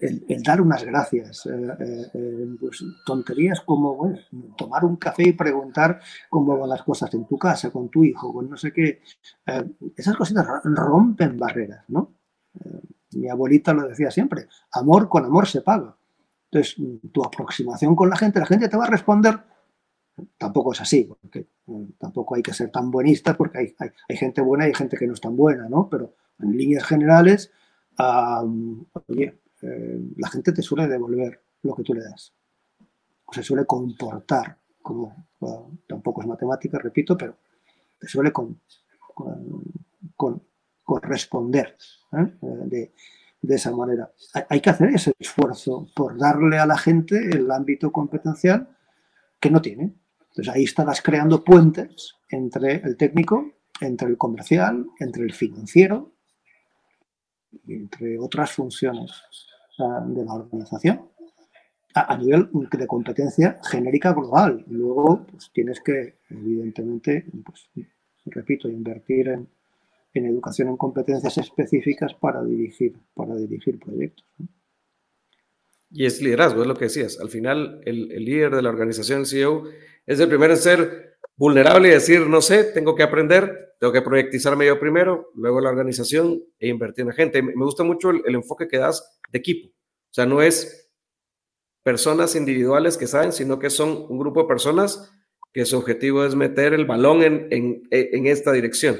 el, 0.00 0.42
dar 0.42 0.60
unas 0.60 0.84
gracias, 0.84 1.46
eh, 1.46 1.50
eh, 1.80 2.10
eh, 2.14 2.46
pues, 2.58 2.84
tonterías 3.04 3.60
como 3.62 3.96
bueno, 3.96 4.18
tomar 4.56 4.84
un 4.84 4.96
café 4.96 5.28
y 5.28 5.32
preguntar 5.32 6.00
cómo 6.28 6.58
van 6.58 6.70
las 6.70 6.82
cosas 6.82 7.12
en 7.14 7.26
tu 7.26 7.38
casa, 7.38 7.70
con 7.70 7.88
tu 7.88 8.04
hijo, 8.04 8.32
con 8.32 8.48
no 8.48 8.56
sé 8.56 8.72
qué. 8.72 9.00
esas 9.96 10.16
cositas 10.16 10.46
rompen 10.64 11.38
barreras, 11.38 11.84
¿no? 11.88 12.14
mi 13.14 13.28
abuelita 13.28 13.72
lo 13.72 13.88
decía 13.88 14.10
siempre, 14.10 14.46
amor 14.72 15.08
con 15.08 15.24
amor 15.24 15.46
se 15.46 15.60
paga. 15.62 15.96
Entonces, 16.50 16.76
tu 17.12 17.24
aproximación 17.24 17.96
con 17.96 18.10
la 18.10 18.16
gente, 18.16 18.40
la 18.40 18.46
gente 18.46 18.68
te 18.68 18.76
va 18.76 18.84
a 18.84 18.90
responder, 18.90 19.38
tampoco 20.36 20.72
es 20.72 20.80
así, 20.80 21.04
porque 21.04 21.48
mm, 21.66 21.92
tampoco 21.98 22.34
hay 22.34 22.42
que 22.42 22.52
ser 22.52 22.70
tan 22.70 22.90
buenista 22.90 23.34
porque 23.36 23.58
hay, 23.58 23.74
hay, 24.08 24.16
gente 24.16 24.42
buena 24.42 24.64
y 24.64 24.68
hay 24.68 24.74
gente 24.74 24.96
que 24.96 25.06
no 25.06 25.14
es 25.14 25.20
tan 25.20 25.36
buena, 25.36 25.68
¿no? 25.68 25.88
Pero 25.88 26.14
en 26.38 26.56
líneas 26.56 26.84
generales, 26.84 27.50
oye, 29.08 29.40
eh, 29.62 30.00
la 30.16 30.28
gente 30.28 30.52
te 30.52 30.62
suele 30.62 30.88
devolver 30.88 31.42
lo 31.62 31.74
que 31.74 31.82
tú 31.82 31.94
le 31.94 32.02
das. 32.02 32.34
O 33.24 33.32
se 33.32 33.42
suele 33.42 33.64
comportar 33.64 34.58
como, 34.80 35.28
tampoco 35.86 36.22
es 36.22 36.26
matemática, 36.26 36.78
repito, 36.78 37.16
pero 37.16 37.38
te 37.98 38.08
suele 38.08 38.32
corresponder 40.84 41.76
¿eh? 42.12 42.34
de, 42.40 42.92
de 43.40 43.54
esa 43.54 43.70
manera. 43.74 44.10
Hay 44.48 44.60
que 44.60 44.70
hacer 44.70 44.88
ese 44.88 45.12
esfuerzo 45.18 45.88
por 45.94 46.18
darle 46.18 46.58
a 46.58 46.66
la 46.66 46.76
gente 46.76 47.30
el 47.30 47.50
ámbito 47.50 47.92
competencial 47.92 48.76
que 49.38 49.50
no 49.50 49.62
tiene. 49.62 49.94
Entonces 50.30 50.52
ahí 50.52 50.64
estarás 50.64 51.02
creando 51.02 51.44
puentes 51.44 52.14
entre 52.28 52.76
el 52.76 52.96
técnico, 52.96 53.52
entre 53.80 54.08
el 54.08 54.16
comercial, 54.16 54.86
entre 54.98 55.24
el 55.24 55.32
financiero 55.32 56.11
entre 57.66 58.18
otras 58.18 58.52
funciones 58.52 59.10
de 59.78 60.24
la 60.24 60.34
organización 60.34 61.08
a, 61.94 62.16
nivel 62.16 62.48
de 62.70 62.86
competencia 62.86 63.60
genérica 63.62 64.12
global. 64.12 64.64
Luego 64.68 65.26
pues, 65.30 65.50
tienes 65.52 65.80
que, 65.80 66.18
evidentemente, 66.30 67.26
pues, 67.44 67.68
repito, 68.26 68.68
invertir 68.68 69.28
en, 69.28 69.48
en 70.14 70.26
educación 70.26 70.68
en 70.68 70.76
competencias 70.76 71.38
específicas 71.38 72.14
para 72.14 72.42
dirigir, 72.42 72.94
para 73.14 73.34
dirigir 73.34 73.78
proyectos. 73.78 74.26
Y 75.90 76.06
es 76.06 76.22
liderazgo, 76.22 76.62
es 76.62 76.68
lo 76.68 76.74
que 76.74 76.86
decías. 76.86 77.20
Al 77.20 77.28
final, 77.28 77.80
el, 77.84 78.08
líder 78.08 78.54
de 78.54 78.62
la 78.62 78.70
organización, 78.70 79.20
el 79.20 79.26
CEO, 79.26 79.64
es 80.06 80.20
el 80.20 80.28
primero 80.28 80.54
en 80.54 80.58
ser 80.58 81.11
vulnerable 81.36 81.88
y 81.88 81.92
decir, 81.92 82.26
no 82.26 82.40
sé, 82.40 82.64
tengo 82.64 82.94
que 82.94 83.02
aprender, 83.02 83.74
tengo 83.78 83.92
que 83.92 84.02
proyectizarme 84.02 84.66
yo 84.66 84.78
primero, 84.78 85.30
luego 85.34 85.60
la 85.60 85.70
organización 85.70 86.42
e 86.58 86.68
invertir 86.68 87.04
en 87.04 87.12
gente. 87.12 87.42
Me 87.42 87.64
gusta 87.64 87.84
mucho 87.84 88.10
el, 88.10 88.34
enfoque 88.34 88.68
que 88.68 88.78
das 88.78 89.18
de 89.30 89.38
equipo. 89.38 89.68
O 89.68 90.14
sea, 90.14 90.26
no 90.26 90.42
es 90.42 90.90
personas 91.82 92.36
individuales 92.36 92.96
que 92.96 93.06
saben, 93.06 93.32
sino 93.32 93.58
que 93.58 93.70
son 93.70 94.06
un 94.08 94.18
grupo 94.18 94.42
de 94.42 94.48
personas 94.48 95.12
que 95.52 95.64
su 95.64 95.76
objetivo 95.76 96.24
es 96.24 96.34
meter 96.34 96.72
el 96.72 96.86
balón 96.86 97.22
en, 97.22 97.48
en, 97.50 97.82
en 97.90 98.26
esta 98.26 98.52
dirección 98.52 98.98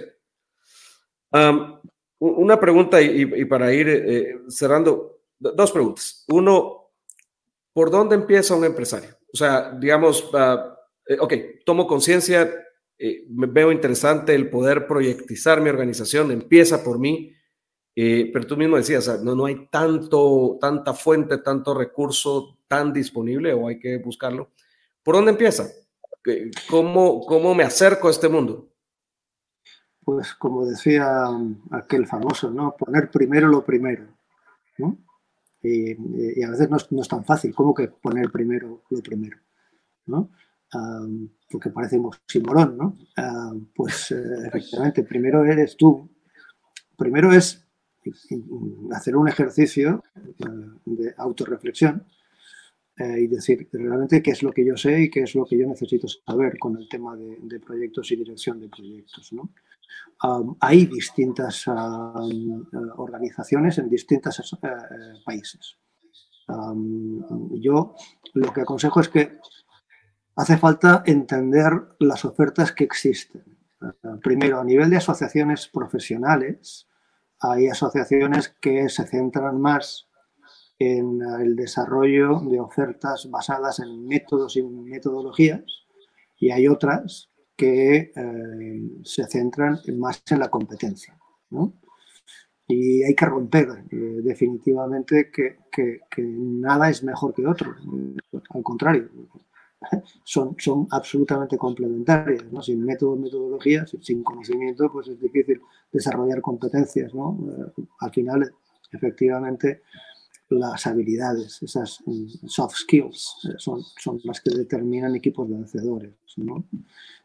una 2.18 2.60
pregunta 2.60 3.00
y, 3.02 3.44
para 3.46 3.72
ir 3.72 3.88
eh, 3.88 4.40
cerrando, 4.48 5.22
dos 5.38 5.72
preguntas. 5.72 6.24
Uno, 6.28 6.92
¿por 7.72 7.90
dónde 7.90 8.14
empieza 8.14 8.54
un 8.54 8.64
empresario? 8.64 9.10
O 9.32 9.36
sea, 9.36 9.72
digamos, 9.72 10.32
uh, 10.32 10.71
ok, 11.20 11.34
tomo 11.64 11.86
conciencia, 11.86 12.52
eh, 12.98 13.24
veo 13.28 13.72
interesante 13.72 14.34
el 14.34 14.50
poder 14.50 14.86
proyectizar 14.86 15.60
mi 15.60 15.70
organización, 15.70 16.30
empieza 16.30 16.82
por 16.82 16.98
mí, 16.98 17.34
pero 17.94 18.46
tú 18.46 18.56
mismo 18.56 18.76
decías, 18.78 19.22
no, 19.22 19.34
no 19.34 19.44
hay 19.44 19.68
tanto, 19.70 20.56
tanta 20.60 20.94
fuente, 20.94 21.38
tanto 21.38 21.74
recurso 21.74 22.58
tan 22.66 22.90
disponible 22.92 23.52
o 23.52 23.68
hay 23.68 23.78
que 23.78 23.98
buscarlo. 23.98 24.50
¿Por 25.02 25.16
dónde 25.16 25.32
empieza? 25.32 25.68
¿Cómo, 26.70 27.20
cómo 27.26 27.54
me 27.54 27.64
acerco 27.64 28.08
a 28.08 28.12
este 28.12 28.30
mundo? 28.30 28.72
pues 30.04 30.34
como 30.34 30.66
decía 30.66 31.26
aquel 31.70 32.06
famoso, 32.06 32.50
¿no? 32.50 32.74
Poner 32.76 33.10
primero 33.10 33.46
lo 33.48 33.64
primero, 33.64 34.06
¿no? 34.78 34.98
Y, 35.62 36.42
a 36.42 36.50
veces 36.50 36.68
no 36.90 37.00
es, 37.00 37.08
tan 37.08 37.24
fácil 37.24 37.54
como 37.54 37.72
que 37.72 37.88
poner 37.88 38.30
primero 38.30 38.82
lo 38.90 39.00
primero, 39.00 39.38
¿no? 40.06 40.30
Porque 41.50 41.70
parece 41.70 41.98
un 41.98 42.10
¿no? 42.76 42.96
pues 43.74 44.10
eh, 44.10 44.46
efectivamente, 44.46 45.04
primero 45.04 45.44
eres 45.44 45.76
tú. 45.76 46.10
Primero 46.96 47.32
es 47.32 47.66
hacer 48.92 49.16
un 49.16 49.28
ejercicio 49.28 50.02
eh, 50.16 50.44
de 50.86 51.14
autorreflexión 51.18 52.04
eh, 52.96 53.20
y 53.20 53.26
decir 53.26 53.68
realmente 53.72 54.22
qué 54.22 54.30
es 54.30 54.42
lo 54.42 54.50
que 54.50 54.64
yo 54.64 54.76
sé 54.76 55.02
y 55.02 55.10
qué 55.10 55.20
es 55.20 55.34
lo 55.34 55.44
que 55.44 55.58
yo 55.58 55.66
necesito 55.66 56.08
saber 56.08 56.58
con 56.58 56.76
el 56.78 56.88
tema 56.88 57.16
de, 57.16 57.60
proyectos 57.60 58.10
y 58.10 58.16
dirección 58.16 58.60
de 58.60 58.68
proyectos. 58.68 59.32
¿no? 59.32 59.50
hay 60.60 60.86
distintas 60.86 61.66
organizaciones 62.96 63.76
en 63.78 63.90
distintos 63.90 64.58
países. 65.24 65.76
yo 67.60 67.94
lo 68.34 68.52
que 68.52 68.60
aconsejo 68.62 69.00
es 69.00 69.08
que 69.08 69.38
hace 70.36 70.56
falta 70.56 71.02
entender 71.06 71.72
las 71.98 72.24
ofertas 72.24 72.72
que 72.72 72.84
existen. 72.84 73.44
Primero, 74.22 74.60
a 74.60 74.64
nivel 74.64 74.90
de 74.90 74.96
asociaciones 74.96 75.68
profesionales, 75.68 76.86
hay 77.40 77.68
asociaciones 77.68 78.48
que 78.60 78.88
se 78.88 79.06
centran 79.06 79.60
más 79.60 80.08
en 80.78 81.20
el 81.40 81.56
desarrollo 81.56 82.40
de 82.40 82.60
ofertas 82.60 83.28
basadas 83.30 83.80
en 83.80 84.06
métodos 84.06 84.56
y 84.56 84.62
metodologías 84.62 85.62
y 86.38 86.50
hay 86.50 86.66
otras 86.66 87.30
que 87.56 88.12
eh, 88.14 88.82
se 89.04 89.24
centran 89.26 89.78
más 89.96 90.22
en 90.30 90.40
la 90.40 90.48
competencia. 90.48 91.16
Y 92.66 93.02
hay 93.02 93.14
que 93.14 93.26
romper 93.26 93.84
eh, 93.90 93.96
definitivamente 94.22 95.30
que, 95.30 95.58
nada 96.26 96.90
es 96.90 97.04
mejor 97.04 97.34
que 97.34 97.46
otro. 97.46 97.74
Al 98.50 98.62
contrario, 98.62 99.08
son, 100.24 100.56
son 100.58 100.86
absolutamente 100.90 101.56
complementarias. 101.56 102.44
¿no? 102.50 102.62
Sin 102.62 102.84
métodos, 102.84 103.18
metodologías, 103.18 103.96
sin 104.00 104.22
conocimiento, 104.22 104.90
pues 104.90 105.08
es 105.08 105.20
difícil 105.20 105.60
desarrollar 105.90 106.40
competencias. 106.40 107.14
¿no? 107.14 107.38
Eh, 107.48 107.82
al 108.00 108.10
final, 108.10 108.54
efectivamente, 108.92 109.82
las 110.48 110.86
habilidades, 110.86 111.62
esas 111.62 112.00
mm, 112.04 112.46
soft 112.46 112.76
skills, 112.76 113.36
eh, 113.44 113.54
son, 113.58 113.82
son 113.82 114.20
las 114.24 114.40
que 114.40 114.50
determinan 114.50 115.14
equipos 115.14 115.48
vencedores. 115.48 116.12
¿no? 116.36 116.64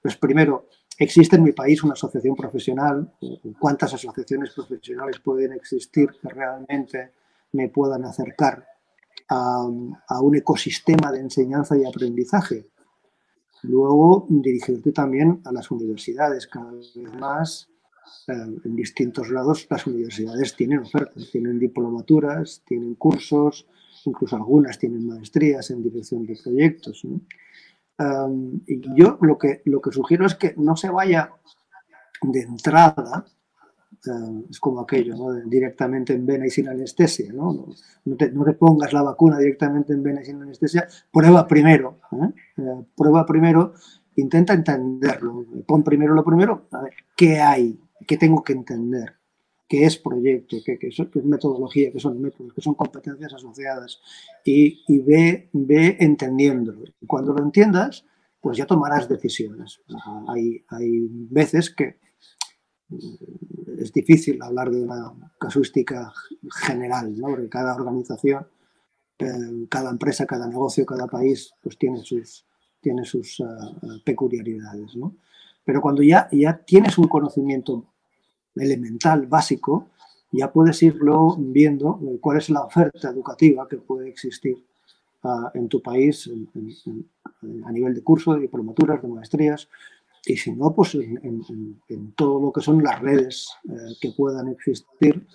Pues 0.01 0.17
primero, 0.17 0.67
¿existe 0.97 1.35
en 1.35 1.43
mi 1.43 1.51
país 1.51 1.83
una 1.83 1.93
asociación 1.93 2.35
profesional? 2.35 3.11
¿Cuántas 3.59 3.93
asociaciones 3.93 4.51
profesionales 4.51 5.19
pueden 5.19 5.53
existir 5.53 6.09
que 6.21 6.29
realmente 6.29 7.11
me 7.53 7.69
puedan 7.69 8.05
acercar 8.05 8.65
a, 9.30 10.21
un 10.21 10.36
ecosistema 10.36 11.11
de 11.11 11.19
enseñanza 11.19 11.78
y 11.78 11.86
aprendizaje. 11.86 12.69
Luego, 13.63 14.25
dirigirte 14.30 14.91
también 14.91 15.41
a 15.45 15.51
las 15.51 15.71
universidades. 15.71 16.47
Cada 16.47 16.71
vez 16.71 16.93
más, 17.19 17.69
eh, 18.28 18.34
en 18.34 18.75
distintos 18.75 19.30
lados, 19.30 19.67
las 19.69 19.88
universidades 19.88 20.55
tienen 20.55 20.80
ofertas, 20.80 21.30
tienen 21.32 21.59
diplomaturas, 21.59 22.61
tienen 22.65 22.95
cursos, 22.95 23.67
incluso 24.05 24.36
algunas 24.36 24.78
tienen 24.78 25.07
maestrías 25.07 25.69
en 25.71 25.84
dirección 25.84 26.25
de 26.25 26.38
proyectos. 26.41 27.03
y 28.67 28.82
yo 28.95 29.17
lo 29.21 29.38
que, 29.39 29.61
lo 29.65 29.82
que 29.82 29.91
sugiero 29.91 30.28
es 30.28 30.36
que 30.36 30.53
no 30.55 30.75
se 30.75 30.89
vaya 30.89 31.32
de 32.21 32.41
entrada 32.41 33.25
es 34.49 34.59
como 34.59 34.81
aquello, 34.81 35.15
directamente 35.45 36.13
en 36.13 36.25
vena 36.25 36.47
y 36.47 36.49
sin 36.49 36.67
anestesia. 36.67 37.31
¿no? 37.33 37.67
No, 38.05 38.15
te, 38.15 38.29
pongas 38.53 38.93
la 38.93 39.01
vacuna 39.01 39.37
directamente 39.39 39.93
en 39.93 40.03
vena 40.03 40.21
y 40.21 40.25
sin 40.25 40.41
anestesia. 40.41 40.87
Prueba 41.11 41.47
primero. 41.47 41.99
¿eh? 42.11 42.33
Eh, 42.57 42.85
prueba 42.95 43.25
primero, 43.25 43.73
intenta 44.15 44.53
entenderlo. 44.53 45.45
Pon 45.65 45.83
primero 45.83 46.13
lo 46.13 46.23
primero, 46.23 46.67
a 46.71 46.81
ver, 46.83 46.93
¿qué 47.15 47.39
hay? 47.39 47.79
¿Qué 48.05 48.17
tengo 48.17 48.43
que 48.43 48.53
entender? 48.53 49.13
¿Qué 49.67 49.85
es 49.85 49.97
proyecto? 49.97 50.57
¿Qué, 50.65 50.79
es 50.81 51.25
metodología? 51.25 51.91
¿Qué 51.91 51.99
son 51.99 52.21
métodos? 52.21 52.53
¿Qué 52.53 52.61
son 52.61 52.75
competencias 52.75 53.33
asociadas? 53.33 53.99
Y, 54.45 54.81
ve, 55.01 55.49
ve 55.51 55.97
entendiéndolo. 55.99 56.85
Cuando 57.05 57.33
lo 57.33 57.43
entiendas, 57.43 58.05
pues 58.39 58.57
ya 58.57 58.65
tomarás 58.65 59.09
decisiones. 59.09 59.81
Hay, 60.29 60.63
hay 60.69 61.07
veces 61.09 61.73
que 61.73 61.97
es 62.89 63.91
difícil 63.91 64.41
hablar 64.41 64.71
de 64.71 64.81
una 64.81 65.13
casuística 65.38 66.11
general, 66.65 67.17
¿no? 67.17 67.27
porque 67.27 67.49
cada 67.49 67.75
organización, 67.75 68.47
eh, 69.19 69.67
cada 69.69 69.89
empresa, 69.89 70.25
cada 70.25 70.47
negocio, 70.47 70.85
cada 70.85 71.07
país, 71.07 71.53
pues 71.61 71.77
tiene 71.77 71.99
sus, 72.03 72.45
tiene 72.81 73.03
sus 73.03 73.39
uh, 73.39 73.45
peculiaridades. 74.03 74.95
¿no? 74.95 75.15
Pero 75.63 75.81
cuando 75.81 76.01
ya, 76.01 76.27
ya 76.31 76.57
tienes 76.57 76.97
un 76.97 77.07
conocimiento 77.07 77.85
elemental, 78.55 79.27
básico, 79.27 79.89
ya 80.31 80.51
puedes 80.51 80.81
irlo 80.83 81.35
viendo 81.38 81.99
eh, 82.03 82.19
cuál 82.19 82.38
es 82.38 82.49
la 82.49 82.63
oferta 82.63 83.09
educativa 83.09 83.67
que 83.67 83.77
puede 83.77 84.09
existir 84.09 84.57
uh, 85.23 85.49
en 85.53 85.67
tu 85.67 85.81
país 85.81 86.29
a 87.65 87.71
nivel 87.71 87.93
de 87.93 88.03
curso, 88.03 88.33
de 88.33 88.41
diplomaturas, 88.41 89.01
de 89.01 89.07
maestrías, 89.07 89.69
y 90.28 90.36
si 90.36 90.51
no, 90.51 90.75
pues 90.75 90.93
en, 90.95 92.11
todo 92.15 92.41
lo 92.41 92.51
que 92.51 92.61
son 92.61 92.84
las 92.84 92.99
redes 92.99 93.49
eh, 93.69 93.95
que 94.01 94.11
puedan 94.11 94.49
existir 94.49 95.25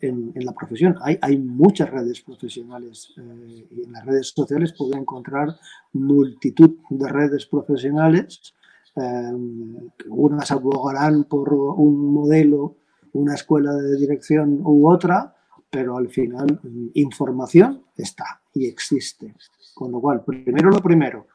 en, 0.00 0.32
la 0.34 0.52
profesión. 0.52 0.96
Hay, 1.00 1.16
hay 1.22 1.38
muchas 1.38 1.88
redes 1.90 2.20
profesionales 2.22 3.14
eh, 3.16 3.66
y 3.70 3.84
en 3.84 3.92
las 3.92 4.04
redes 4.04 4.32
sociales 4.34 4.74
pueden 4.76 5.02
encontrar 5.02 5.56
multitud 5.92 6.78
de 6.90 7.08
redes 7.08 7.46
profesionales. 7.46 8.54
Eh, 8.96 9.32
unas 10.08 10.50
abogarán 10.50 11.24
por 11.24 11.52
un 11.52 12.12
modelo, 12.12 12.78
una 13.12 13.34
escuela 13.34 13.72
de 13.74 13.96
dirección 13.96 14.60
u 14.64 14.90
otra, 14.90 15.36
pero 15.70 15.96
al 15.96 16.08
final 16.08 16.60
información 16.94 17.84
está 17.96 18.40
y 18.54 18.66
existe. 18.66 19.34
Con 19.74 19.92
lo 19.92 20.00
cual, 20.00 20.24
primero 20.24 20.70
lo 20.70 20.80
primero, 20.80 21.28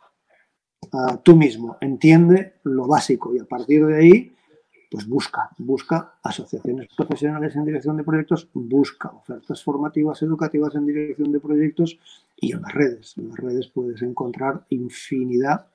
tú 1.23 1.35
mismo, 1.35 1.77
entiende 1.81 2.53
lo 2.63 2.87
básico 2.87 3.33
y 3.35 3.39
a 3.39 3.45
partir 3.45 3.85
de 3.85 3.97
ahí, 3.97 4.35
pues 4.91 5.07
busca, 5.07 5.49
busca 5.57 6.15
asociaciones 6.21 6.87
profesionales 6.95 7.55
en 7.55 7.65
dirección 7.65 7.97
de 7.97 8.03
proyectos, 8.03 8.47
busca 8.53 9.09
ofertas 9.09 9.63
formativas 9.63 10.21
educativas 10.21 10.75
en 10.75 10.85
dirección 10.85 11.31
de 11.31 11.39
proyectos 11.39 11.97
y 12.37 12.53
en 12.53 12.61
las 12.61 12.73
redes. 12.73 13.17
En 13.17 13.29
las 13.29 13.37
redes 13.39 13.67
puedes 13.67 14.01
encontrar 14.03 14.65
infinidad 14.69 15.67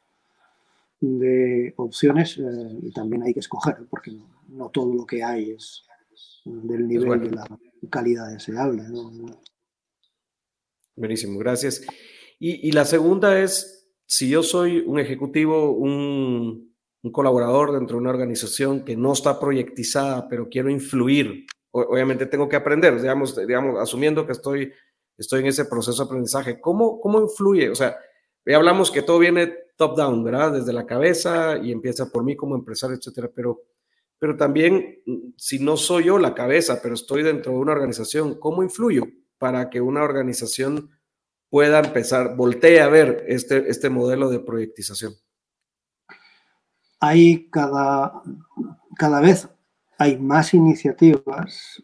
de 1.00 1.74
opciones 1.76 2.38
eh, 2.38 2.78
y 2.82 2.92
también 2.92 3.22
hay 3.24 3.34
que 3.34 3.40
escoger, 3.40 3.76
porque 3.90 4.16
no, 4.48 4.68
todo 4.68 4.94
lo 4.94 5.04
que 5.04 5.24
hay 5.24 5.50
es 5.50 5.82
del 6.44 6.86
nivel 6.86 7.20
de 7.20 7.30
la 7.30 7.46
calidad 7.90 8.30
deseable. 8.30 8.84
Buenísimo, 10.94 11.38
gracias. 11.38 11.82
y 12.38 12.70
la 12.70 12.84
segunda 12.84 13.40
es, 13.40 13.77
si 14.08 14.30
yo 14.30 14.42
soy 14.42 14.82
un 14.86 14.98
ejecutivo, 14.98 15.72
un, 15.72 16.66
colaborador 17.12 17.72
dentro 17.72 17.96
de 17.96 18.02
una 18.02 18.10
organización 18.10 18.84
que 18.84 18.96
no 18.96 19.12
está 19.12 19.38
proyectizada, 19.40 20.28
pero 20.28 20.48
quiero 20.50 20.68
influir, 20.68 21.46
obviamente 21.70 22.26
tengo 22.26 22.48
que 22.48 22.56
aprender, 22.56 23.00
digamos, 23.00 23.34
digamos 23.36 23.80
asumiendo 23.80 24.26
que 24.26 24.32
estoy, 24.32 24.72
estoy 25.16 25.40
en 25.40 25.46
ese 25.46 25.64
proceso 25.64 26.02
de 26.02 26.06
aprendizaje. 26.06 26.60
¿Cómo, 26.60 27.00
¿Cómo 27.00 27.20
influye? 27.20 27.70
O 27.70 27.74
sea, 27.74 27.96
ya 28.44 28.56
hablamos 28.56 28.90
que 28.90 29.02
todo 29.02 29.18
viene 29.18 29.54
top-down, 29.76 30.24
¿verdad? 30.24 30.52
Desde 30.52 30.72
la 30.72 30.84
cabeza 30.84 31.58
y 31.58 31.72
empieza 31.72 32.10
por 32.10 32.24
mí 32.24 32.36
como 32.36 32.56
empresario, 32.56 32.96
etcétera, 32.96 33.30
pero, 33.34 33.62
pero 34.18 34.36
también, 34.36 35.02
si 35.36 35.58
no 35.60 35.76
soy 35.76 36.04
yo 36.04 36.18
la 36.18 36.34
cabeza, 36.34 36.80
pero 36.82 36.94
estoy 36.94 37.22
dentro 37.22 37.52
de 37.52 37.58
una 37.58 37.72
organización, 37.72 38.38
¿cómo 38.38 38.62
influyo 38.62 39.06
para 39.38 39.70
que 39.70 39.80
una 39.80 40.02
organización 40.02 40.97
pueda 41.50 41.80
empezar, 41.80 42.36
voltee 42.36 42.80
a 42.80 42.88
ver 42.88 43.24
este, 43.28 43.70
este 43.70 43.90
modelo 43.90 44.28
de 44.30 44.40
proyectización? 44.40 45.14
Hay 47.00 47.48
cada, 47.50 48.22
cada 48.96 49.20
vez 49.20 49.48
hay 49.98 50.16
más 50.18 50.54
iniciativas 50.54 51.82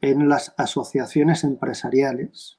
en 0.00 0.28
las 0.28 0.52
asociaciones 0.56 1.44
empresariales 1.44 2.58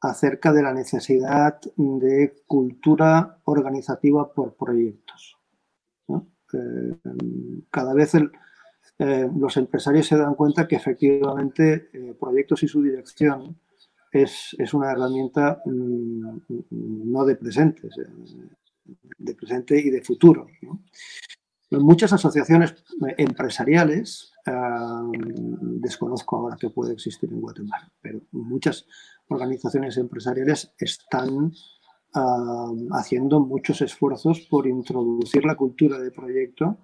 acerca 0.00 0.52
de 0.52 0.62
la 0.62 0.72
necesidad 0.72 1.60
de 1.76 2.42
cultura 2.46 3.40
organizativa 3.44 4.32
por 4.32 4.56
proyectos. 4.56 5.38
Eh, 6.54 6.98
cada 7.70 7.94
vez 7.94 8.14
eh, 8.14 9.30
los 9.36 9.56
empresarios 9.56 10.06
se 10.06 10.16
dan 10.16 10.34
cuenta 10.34 10.68
que 10.68 10.76
efectivamente 10.76 11.88
eh, 11.92 12.14
proyectos 12.20 12.62
y 12.62 12.68
su 12.68 12.82
dirección 12.82 13.58
es, 14.12 14.54
una 14.74 14.92
herramienta 14.92 15.62
mm, 15.64 16.38
no 16.70 17.24
de 17.24 17.36
presente, 17.36 17.88
de 19.18 19.34
presente 19.34 19.80
y 19.80 19.90
de 19.90 20.02
futuro. 20.02 20.46
Muchas 21.70 22.12
asociaciones 22.12 22.74
empresariales, 23.16 24.32
desconozco 24.44 26.36
ahora 26.36 26.56
que 26.56 26.68
puede 26.68 26.92
existir 26.92 27.32
en 27.32 27.40
Guatemala, 27.40 27.90
pero 28.02 28.20
muchas 28.32 28.86
organizaciones 29.28 29.96
empresariales 29.96 30.74
están 30.78 31.52
haciendo 32.92 33.40
muchos 33.40 33.80
esfuerzos 33.80 34.40
por 34.50 34.66
introducir 34.66 35.46
la 35.46 35.56
cultura 35.56 35.98
de 35.98 36.10
proyecto 36.10 36.76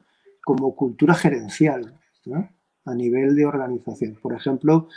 como 0.42 0.74
cultura 0.74 1.14
gerencial 1.14 2.00
a 2.86 2.94
nivel 2.94 3.36
de 3.36 3.44
organización. 3.44 4.18
Por 4.22 4.34
ejemplo, 4.34 4.88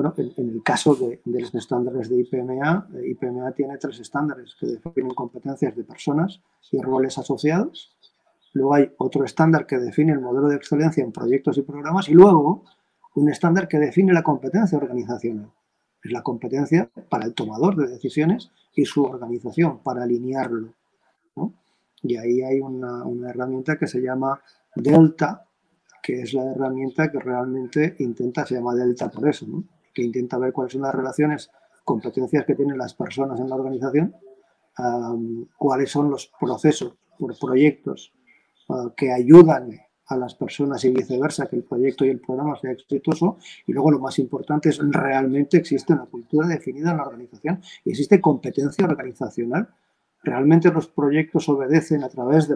bueno, 0.00 0.14
en, 0.16 0.50
el 0.50 0.62
caso 0.62 0.94
de, 0.94 1.20
los 1.24 1.52
estándares 1.56 2.08
de 2.08 2.20
IPMA, 2.20 2.88
IPMA 3.04 3.50
tiene 3.50 3.78
tres 3.78 3.98
estándares 3.98 4.54
que 4.54 4.66
definen 4.66 5.10
competencias 5.10 5.74
de 5.74 5.82
personas 5.82 6.40
y 6.70 6.80
roles 6.80 7.18
asociados. 7.18 7.96
Luego 8.52 8.74
hay 8.74 8.92
otro 8.98 9.24
estándar 9.24 9.66
que 9.66 9.76
define 9.76 10.12
el 10.12 10.20
modelo 10.20 10.46
de 10.50 10.54
excelencia 10.54 11.02
en 11.02 11.10
proyectos 11.10 11.58
y 11.58 11.62
programas 11.62 12.08
y 12.08 12.14
luego 12.14 12.62
un 13.16 13.28
estándar 13.28 13.66
que 13.66 13.80
define 13.80 14.12
la 14.12 14.22
competencia 14.22 14.78
organizacional. 14.78 15.50
Es 16.04 16.12
la 16.12 16.22
competencia 16.22 16.88
para 17.08 17.26
el 17.26 17.34
tomador 17.34 17.74
de 17.74 17.88
decisiones 17.88 18.52
y 18.76 18.84
su 18.84 19.02
organización, 19.02 19.82
para 19.82 20.04
alinearlo. 20.04 20.74
Y 22.04 22.16
ahí 22.18 22.42
hay 22.42 22.60
una, 22.60 23.02
herramienta 23.28 23.76
que 23.76 23.88
se 23.88 24.00
llama 24.00 24.40
Delta, 24.76 25.44
que 26.00 26.22
es 26.22 26.34
la 26.34 26.52
herramienta 26.52 27.10
que 27.10 27.18
realmente 27.18 27.96
intenta, 27.98 28.46
se 28.46 28.54
llama 28.54 28.76
Delta 28.76 29.10
por 29.10 29.28
eso, 29.28 29.44
que 29.98 30.04
intenta 30.04 30.38
ver 30.38 30.52
cuáles 30.52 30.74
son 30.74 30.82
las 30.82 30.94
relaciones, 30.94 31.50
competencias 31.84 32.44
que 32.44 32.54
tienen 32.54 32.78
las 32.78 32.94
personas 32.94 33.40
en 33.40 33.48
la 33.48 33.56
organización, 33.56 34.14
cuáles 35.56 35.90
son 35.90 36.08
los 36.08 36.30
procesos 36.38 36.94
por 37.18 37.36
proyectos 37.36 38.12
ah, 38.68 38.92
que 38.96 39.10
ayudan 39.12 39.76
a 40.06 40.16
las 40.16 40.36
personas 40.36 40.84
y 40.84 40.90
viceversa, 40.90 41.48
que 41.48 41.56
el 41.56 41.64
proyecto 41.64 42.04
y 42.04 42.10
el 42.10 42.20
programa 42.20 42.56
sea 42.60 42.70
exitoso. 42.70 43.38
Y 43.66 43.72
luego 43.72 43.90
lo 43.90 43.98
más 43.98 44.20
importante 44.20 44.68
es 44.68 44.78
realmente 44.78 45.56
existe 45.56 45.92
una 45.92 46.06
cultura 46.06 46.46
definida 46.46 46.92
en 46.92 46.98
la 46.98 47.02
organización 47.02 47.60
y 47.84 47.90
existe 47.90 48.20
competencia 48.20 48.84
organizacional. 48.84 49.68
Realmente 50.22 50.70
los 50.70 50.86
proyectos 50.86 51.48
obedecen 51.48 52.04
a 52.04 52.08
través 52.08 52.46
de, 52.46 52.54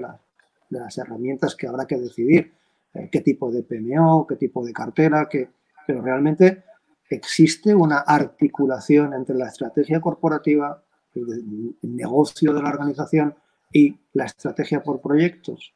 de 0.70 0.78
las 0.78 0.97
herramientas 0.97 1.57
que 1.57 1.66
habrá 1.66 1.86
que 1.86 1.97
decidir, 1.97 2.53
eh, 2.95 3.09
qué 3.11 3.20
tipo 3.20 3.51
de 3.51 3.64
PMO, 3.64 4.28
qué 4.28 4.36
tipo 4.36 4.64
de 4.64 4.72
cartera, 4.72 5.28
que, 5.28 5.49
pero 5.88 6.03
realmente 6.03 6.62
existe 7.11 7.74
una 7.74 7.98
articulación 7.98 9.14
entre 9.14 9.36
la 9.36 9.48
estrategia 9.48 10.00
corporativa, 10.00 10.82
el 11.14 11.74
negocio 11.82 12.55
de 12.55 12.62
la 12.62 12.70
organización 12.70 13.34
y 13.70 14.00
la 14.12 14.24
estrategia 14.24 14.82
por 14.82 15.00
proyectos 15.00 15.74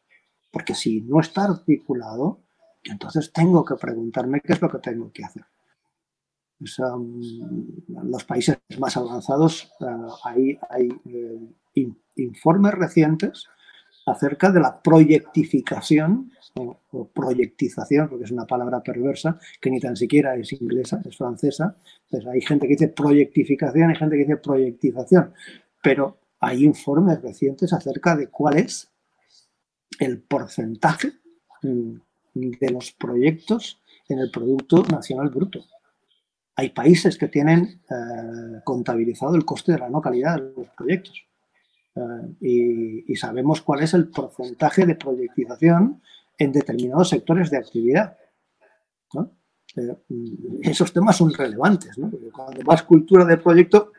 porque 0.57 0.75
si 0.75 1.03
no 1.03 1.21
está 1.21 1.45
articulado, 1.45 2.41
entonces 2.83 3.31
tengo 3.31 3.63
que 3.63 3.75
preguntarme 3.75 4.41
qué 4.41 4.55
es 4.55 4.63
lo 4.63 4.71
que 4.71 4.79
tengo 4.79 5.13
que 5.13 5.23
hacer. 5.23 5.45
en 6.79 8.11
los 8.11 8.25
países 8.25 8.59
más 8.79 8.97
avanzados 8.97 9.71
eh, 9.81 10.57
hay, 10.71 10.89
eh, 11.05 11.93
informes 12.15 12.73
recientes 12.73 13.47
acerca 14.07 14.53
de 14.53 14.61
la 14.61 14.81
proyectificación 14.81 16.31
o, 16.55 16.79
proyectización, 17.13 18.09
porque 18.09 18.25
es 18.25 18.31
una 18.31 18.47
palabra 18.47 18.83
perversa 18.83 19.39
que 19.61 19.71
ni 19.71 19.79
tan 19.79 19.97
siquiera 19.97 20.37
es 20.37 20.53
inglesa, 20.53 21.03
es 21.05 21.17
francesa. 21.17 21.77
Hay 22.33 22.41
gente 22.41 22.67
que 22.67 22.75
dice 22.75 22.89
proyectificación, 22.89 23.91
hay 23.91 23.97
gente 23.97 24.17
que 24.17 24.23
dice 24.23 24.37
proyectización, 24.39 25.35
pero 25.83 26.19
hay 26.41 26.65
informes 26.65 27.21
recientes 27.21 27.73
acerca 27.73 28.17
de 28.17 28.29
cuál 28.29 28.59
es 28.59 28.91
el 29.99 30.23
porcentaje 30.23 31.13
mm, 31.63 31.97
de 32.35 32.71
los 32.71 32.93
proyectos 32.93 33.83
en 34.09 34.21
el 34.21 34.31
Producto 34.31 34.83
Nacional 34.85 35.29
Bruto. 35.31 35.61
Hay 36.55 36.71
países 36.71 37.19
que 37.19 37.29
tienen 37.29 37.83
eh, 37.91 38.61
contabilizado 38.65 39.35
el 39.35 39.45
coste 39.45 39.73
de 39.73 39.79
la 39.79 39.91
no 39.91 40.01
calidad 40.01 40.37
de 40.37 40.53
los 40.57 40.69
proyectos 40.77 41.27
y, 42.41 43.17
sabemos 43.17 43.63
cuál 43.63 43.83
es 43.83 43.95
el 43.95 44.09
porcentaje 44.09 44.85
de 44.85 44.95
proyectización 44.97 46.03
en 46.39 46.53
determinados 46.53 47.09
sectores 47.09 47.51
de 47.51 47.59
actividad. 47.59 48.17
Eh, 49.77 49.97
mm, 50.09 50.59
esos 50.63 50.93
temas 50.93 51.17
son 51.17 51.33
relevantes. 51.33 51.97
cuando 52.33 52.63
vas 52.65 52.83
cultura 52.83 53.25
de 53.25 53.39
proyecto, 53.39 53.93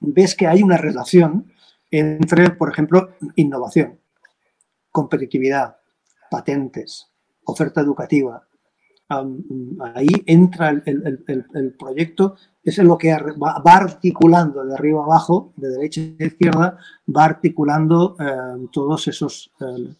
ves 0.00 0.34
que 0.34 0.46
hay 0.46 0.62
una 0.62 0.76
relación 0.76 1.52
entre, 1.90 2.50
por 2.50 2.70
ejemplo, 2.70 3.10
innovación 3.36 3.98
competitividad, 4.92 5.78
patentes, 6.30 7.10
oferta 7.44 7.80
educativa. 7.80 8.46
ahí 9.94 10.08
entra 10.26 10.70
el, 10.70 11.76
proyecto, 11.78 12.36
es 12.64 12.78
lo 12.78 12.96
que 12.96 13.12
va, 13.12 13.60
articulando 13.64 14.64
de 14.64 14.74
arriba 14.74 15.02
abajo, 15.04 15.52
de 15.56 15.68
derecha 15.68 16.00
a 16.20 16.24
izquierda, 16.24 16.78
va 17.08 17.24
articulando 17.24 18.16
em, 18.20 18.68
todos 18.68 19.08
esos 19.08 19.50
em, 19.60 19.94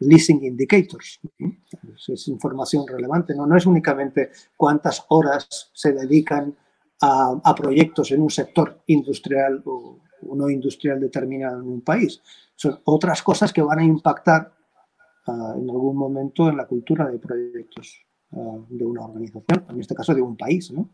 leasing 0.00 0.44
indicators. 0.44 1.20
Es, 2.08 2.28
información 2.28 2.86
relevante, 2.86 3.34
¿no? 3.34 3.46
no 3.46 3.56
es 3.56 3.66
únicamente 3.66 4.30
cuántas 4.56 5.04
horas 5.08 5.70
se 5.72 5.92
dedican 5.92 6.56
a, 7.00 7.54
proyectos 7.56 8.12
en 8.12 8.22
un 8.22 8.30
sector 8.30 8.82
industrial 8.86 9.60
o, 9.64 9.98
no 10.36 10.48
industrial 10.48 11.00
determinado 11.00 11.60
en 11.60 11.66
un 11.66 11.80
país, 11.80 12.22
son 12.54 12.78
otras 12.84 13.22
cosas 13.24 13.52
que 13.52 13.60
van 13.60 13.80
a 13.80 13.84
impactar 13.84 14.52
ah, 15.26 15.54
en 15.56 15.68
algún 15.68 15.96
momento 15.96 16.48
en 16.48 16.56
la 16.56 16.66
cultura 16.66 17.08
de 17.08 17.18
proyectos 17.18 18.06
de 18.30 18.84
una 18.86 19.04
organización, 19.04 19.66
en 19.68 19.80
este 19.80 19.94
caso 19.94 20.14
de 20.14 20.22
un 20.22 20.36
país, 20.36 20.70
¿no? 20.70 20.88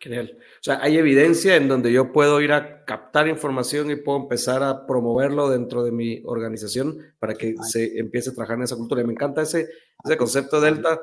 Genial. 0.00 0.38
O 0.38 0.62
sea, 0.62 0.80
hay 0.82 0.96
evidencia 0.96 1.56
en 1.56 1.68
donde 1.68 1.92
yo 1.92 2.10
puedo 2.10 2.40
ir 2.40 2.52
a 2.52 2.84
captar 2.84 3.28
información 3.28 3.90
y 3.90 3.96
puedo 3.96 4.18
empezar 4.18 4.62
a 4.62 4.86
promoverlo 4.86 5.50
dentro 5.50 5.84
de 5.84 5.92
mi 5.92 6.22
organización 6.24 6.98
para 7.18 7.34
que 7.34 7.54
se 7.62 7.98
empiece 7.98 8.30
a 8.30 8.32
trabajar 8.32 8.56
en 8.56 8.64
esa 8.64 8.76
cultura. 8.76 9.02
Y 9.02 9.04
me 9.04 9.12
encanta 9.12 9.42
ese, 9.42 9.68
ese 10.02 10.16
concepto 10.16 10.60
Delta 10.60 10.98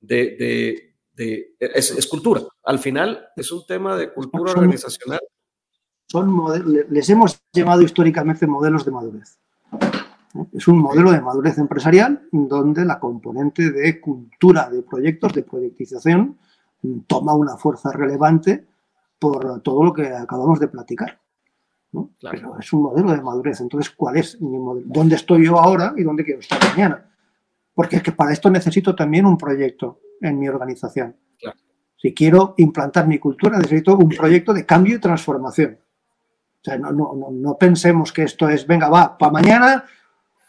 de, 0.00 0.36
de, 0.36 0.94
de 1.12 1.54
es, 1.60 1.92
es, 1.92 2.06
cultura. 2.08 2.42
Al 2.64 2.80
final 2.80 3.28
es 3.36 3.52
un 3.52 3.64
tema 3.66 3.96
de 3.96 4.12
cultura 4.12 4.50
organizacional 4.52 5.20
les 6.90 7.08
hemos 7.10 7.40
llamado 7.52 7.82
históricamente 7.82 8.46
modelos 8.46 8.84
de 8.84 8.90
madurez. 8.90 9.38
Es 10.52 10.68
un 10.68 10.78
modelo 10.78 11.10
de 11.10 11.20
madurez 11.20 11.58
empresarial 11.58 12.28
donde 12.30 12.84
la 12.84 12.98
componente 12.98 13.70
de 13.70 14.00
cultura 14.00 14.70
de 14.70 14.82
proyectos, 14.82 15.32
de 15.32 15.42
proyectización, 15.42 16.38
toma 17.06 17.34
una 17.34 17.56
fuerza 17.56 17.92
relevante 17.92 18.66
por 19.18 19.60
todo 19.62 19.84
lo 19.84 19.92
que 19.92 20.06
acabamos 20.06 20.58
de 20.60 20.68
platicar. 20.68 21.18
Pero 22.20 22.58
es 22.58 22.72
un 22.72 22.82
modelo 22.82 23.12
de 23.12 23.20
madurez. 23.20 23.60
Entonces, 23.60 23.92
¿cuál 23.94 24.16
es 24.16 24.40
mi 24.40 24.58
modelo? 24.58 24.86
¿Dónde 24.88 25.16
estoy 25.16 25.46
yo 25.46 25.58
ahora 25.58 25.92
y 25.96 26.02
dónde 26.02 26.24
quiero 26.24 26.40
estar 26.40 26.58
mañana? 26.70 27.10
Porque 27.74 27.96
es 27.96 28.02
que 28.02 28.12
para 28.12 28.32
esto 28.32 28.50
necesito 28.50 28.94
también 28.94 29.26
un 29.26 29.36
proyecto 29.36 30.00
en 30.20 30.38
mi 30.38 30.48
organización. 30.48 31.16
Si 31.96 32.14
quiero 32.14 32.54
implantar 32.56 33.06
mi 33.06 33.18
cultura, 33.18 33.58
necesito 33.58 33.96
un 33.96 34.08
proyecto 34.08 34.54
de 34.54 34.64
cambio 34.64 34.96
y 34.96 35.00
transformación. 35.00 35.78
O 36.60 36.64
sea, 36.64 36.78
no, 36.78 37.56
pensemos 37.58 38.12
que 38.12 38.22
esto 38.22 38.48
es, 38.48 38.66
venga, 38.66 38.88
va, 38.88 39.16
para 39.16 39.32
mañana 39.32 39.84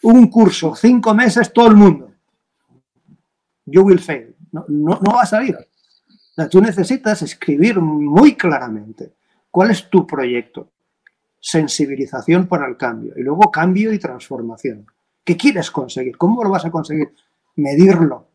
un 0.03 0.27
curso, 0.27 0.75
cinco 0.75 1.13
meses, 1.13 1.51
todo 1.53 1.67
el 1.67 1.75
mundo. 1.75 2.11
You 3.65 3.83
will 3.83 3.99
fail. 3.99 4.35
No, 4.51 4.65
no, 4.67 5.13
va 5.13 5.21
a 5.21 5.25
salir. 5.25 5.57
Tú 6.49 6.61
necesitas 6.61 7.21
escribir 7.21 7.79
muy 7.79 8.35
claramente 8.35 9.13
cuál 9.49 9.71
es 9.71 9.89
tu 9.89 10.05
proyecto. 10.07 10.69
Sensibilización 11.39 12.47
para 12.47 12.67
el 12.67 12.77
cambio. 12.77 13.13
Y 13.15 13.21
luego 13.21 13.51
cambio 13.51 13.91
y 13.91 13.99
transformación. 13.99 14.85
¿Qué 15.23 15.37
quieres 15.37 15.71
conseguir? 15.71 16.17
¿Cómo 16.17 16.43
lo 16.43 16.49
vas 16.49 16.65
a 16.65 16.71
conseguir? 16.71 17.13
Medirlo. 17.55 18.27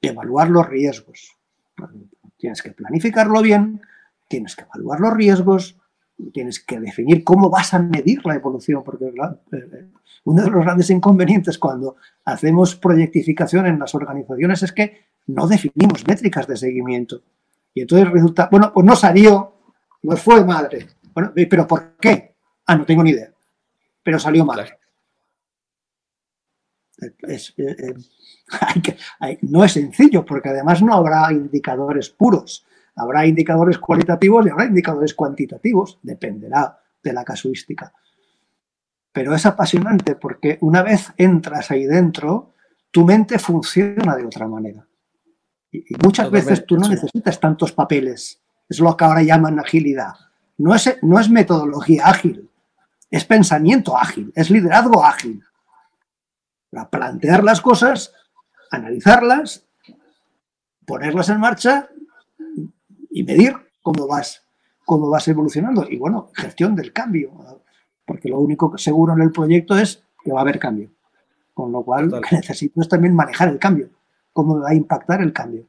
Evaluar 0.00 0.50
los 0.50 0.68
riesgos. 0.68 1.36
Tienes 2.36 2.62
que 2.62 2.72
planificarlo 2.72 3.40
bien, 3.40 3.80
tienes 4.28 4.56
que 4.56 4.64
evaluar 4.64 4.98
los 5.00 5.14
riesgos, 5.14 5.76
tienes 6.32 6.60
que 6.60 6.80
definir 6.80 7.24
cómo 7.24 7.50
vas 7.50 7.74
a 7.74 7.78
medir 7.78 8.24
la 8.26 8.34
evolución, 8.34 8.82
porque 8.84 9.06
eh, 9.06 9.12
eh, 9.52 9.88
uno 10.24 10.42
de 10.42 10.50
los 10.50 10.64
grandes 10.64 10.90
inconvenientes 10.90 11.58
cuando 11.58 11.96
hacemos 12.24 12.76
proyectificación 12.76 13.66
en 13.66 13.78
las 13.78 13.94
organizaciones 13.94 14.62
es 14.62 14.72
que 14.72 15.11
no 15.26 15.46
definimos 15.46 16.06
métricas 16.06 16.46
de 16.46 16.56
seguimiento. 16.56 17.22
Y 17.74 17.82
entonces 17.82 18.10
resulta, 18.10 18.48
bueno, 18.50 18.72
pues 18.72 18.84
no 18.84 18.96
salió, 18.96 19.54
no 20.02 20.16
fue 20.16 20.44
madre. 20.44 20.88
Bueno, 21.14 21.32
pero 21.48 21.66
¿por 21.66 21.96
qué? 21.96 22.34
Ah, 22.66 22.76
no 22.76 22.84
tengo 22.84 23.02
ni 23.02 23.10
idea. 23.10 23.32
Pero 24.02 24.18
salió 24.18 24.44
mal. 24.44 24.66
Eh, 27.26 27.94
no 29.42 29.64
es 29.64 29.72
sencillo, 29.72 30.24
porque 30.24 30.50
además 30.50 30.82
no 30.82 30.94
habrá 30.94 31.32
indicadores 31.32 32.10
puros. 32.10 32.66
Habrá 32.94 33.26
indicadores 33.26 33.78
cualitativos 33.78 34.46
y 34.46 34.50
habrá 34.50 34.66
indicadores 34.66 35.14
cuantitativos, 35.14 35.98
dependerá 36.02 36.78
de 37.02 37.12
la 37.12 37.24
casuística. 37.24 37.92
pero 39.14 39.34
es 39.34 39.44
apasionante 39.44 40.14
porque 40.14 40.56
una 40.62 40.82
vez 40.82 41.12
entras 41.18 41.70
ahí 41.70 41.84
dentro, 41.84 42.54
tu 42.90 43.04
mente 43.04 43.38
funciona 43.38 44.16
de 44.16 44.24
otra 44.24 44.48
manera. 44.48 44.86
Y, 45.72 45.84
muchas 46.02 46.30
veces 46.30 46.64
tú 46.66 46.76
no 46.76 46.88
necesitas 46.88 47.40
tantos 47.40 47.72
papeles. 47.72 48.40
Es 48.68 48.78
lo 48.78 48.96
que 48.96 49.04
ahora 49.04 49.22
llaman 49.22 49.58
agilidad. 49.58 50.12
No 50.58 50.74
es, 50.74 50.98
no 51.02 51.18
es 51.18 51.28
metodología 51.28 52.06
ágil, 52.06 52.48
es 53.10 53.24
pensamiento 53.24 53.96
ágil, 53.96 54.32
es 54.36 54.50
liderazgo 54.50 55.04
ágil. 55.04 55.42
Para 56.70 56.88
plantear 56.88 57.42
las 57.42 57.60
cosas, 57.60 58.12
analizarlas, 58.70 59.66
ponerlas 60.86 61.28
en 61.30 61.40
marcha 61.40 61.88
y 63.10 63.24
medir 63.24 63.56
cómo 63.82 64.06
vas, 64.06 64.44
cómo 64.84 65.10
vas 65.10 65.26
evolucionando. 65.26 65.88
Y 65.90 65.96
bueno, 65.96 66.30
gestión 66.34 66.76
del 66.76 66.92
cambio 66.92 67.62
porque 68.12 68.28
lo 68.28 68.40
único 68.40 68.76
seguro 68.76 69.14
en 69.14 69.22
el 69.22 69.32
proyecto 69.32 69.76
es 69.76 70.02
que 70.22 70.32
va 70.32 70.40
a 70.40 70.42
haber 70.42 70.58
cambio. 70.58 70.90
Con 71.54 71.72
lo 71.72 71.82
cual, 71.82 72.08
lo 72.08 72.20
que 72.20 72.36
necesito 72.36 72.80
es 72.80 72.88
también 72.88 73.14
manejar 73.14 73.48
el 73.48 73.58
cambio, 73.58 73.90
cómo 74.32 74.60
va 74.60 74.70
a 74.70 74.74
impactar 74.74 75.22
el 75.22 75.32
cambio. 75.32 75.66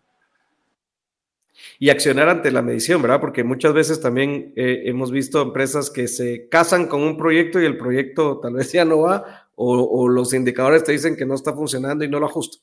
Y 1.80 1.90
accionar 1.90 2.30
ante 2.30 2.52
la 2.52 2.62
medición, 2.62 3.02
¿verdad? 3.02 3.22
Porque 3.22 3.44
muchas 3.44 3.74
veces 3.74 4.02
también 4.02 4.54
eh, 4.56 4.84
hemos 4.86 5.12
visto 5.12 5.42
empresas 5.42 5.90
que 5.90 6.08
se 6.08 6.50
casan 6.50 6.88
con 6.88 7.02
un 7.02 7.16
proyecto 7.16 7.62
y 7.62 7.66
el 7.66 7.78
proyecto 7.78 8.40
tal 8.40 8.56
vez 8.56 8.72
ya 8.74 8.86
no 8.86 9.00
va, 9.00 9.50
o, 9.56 10.10
los 10.10 10.34
indicadores 10.34 10.84
te 10.84 10.92
dicen 10.92 11.16
que 11.16 11.26
no 11.26 11.36
está 11.36 11.54
funcionando 11.54 12.04
y 12.04 12.10
no 12.10 12.20
lo 12.20 12.26
ajusto. 12.26 12.58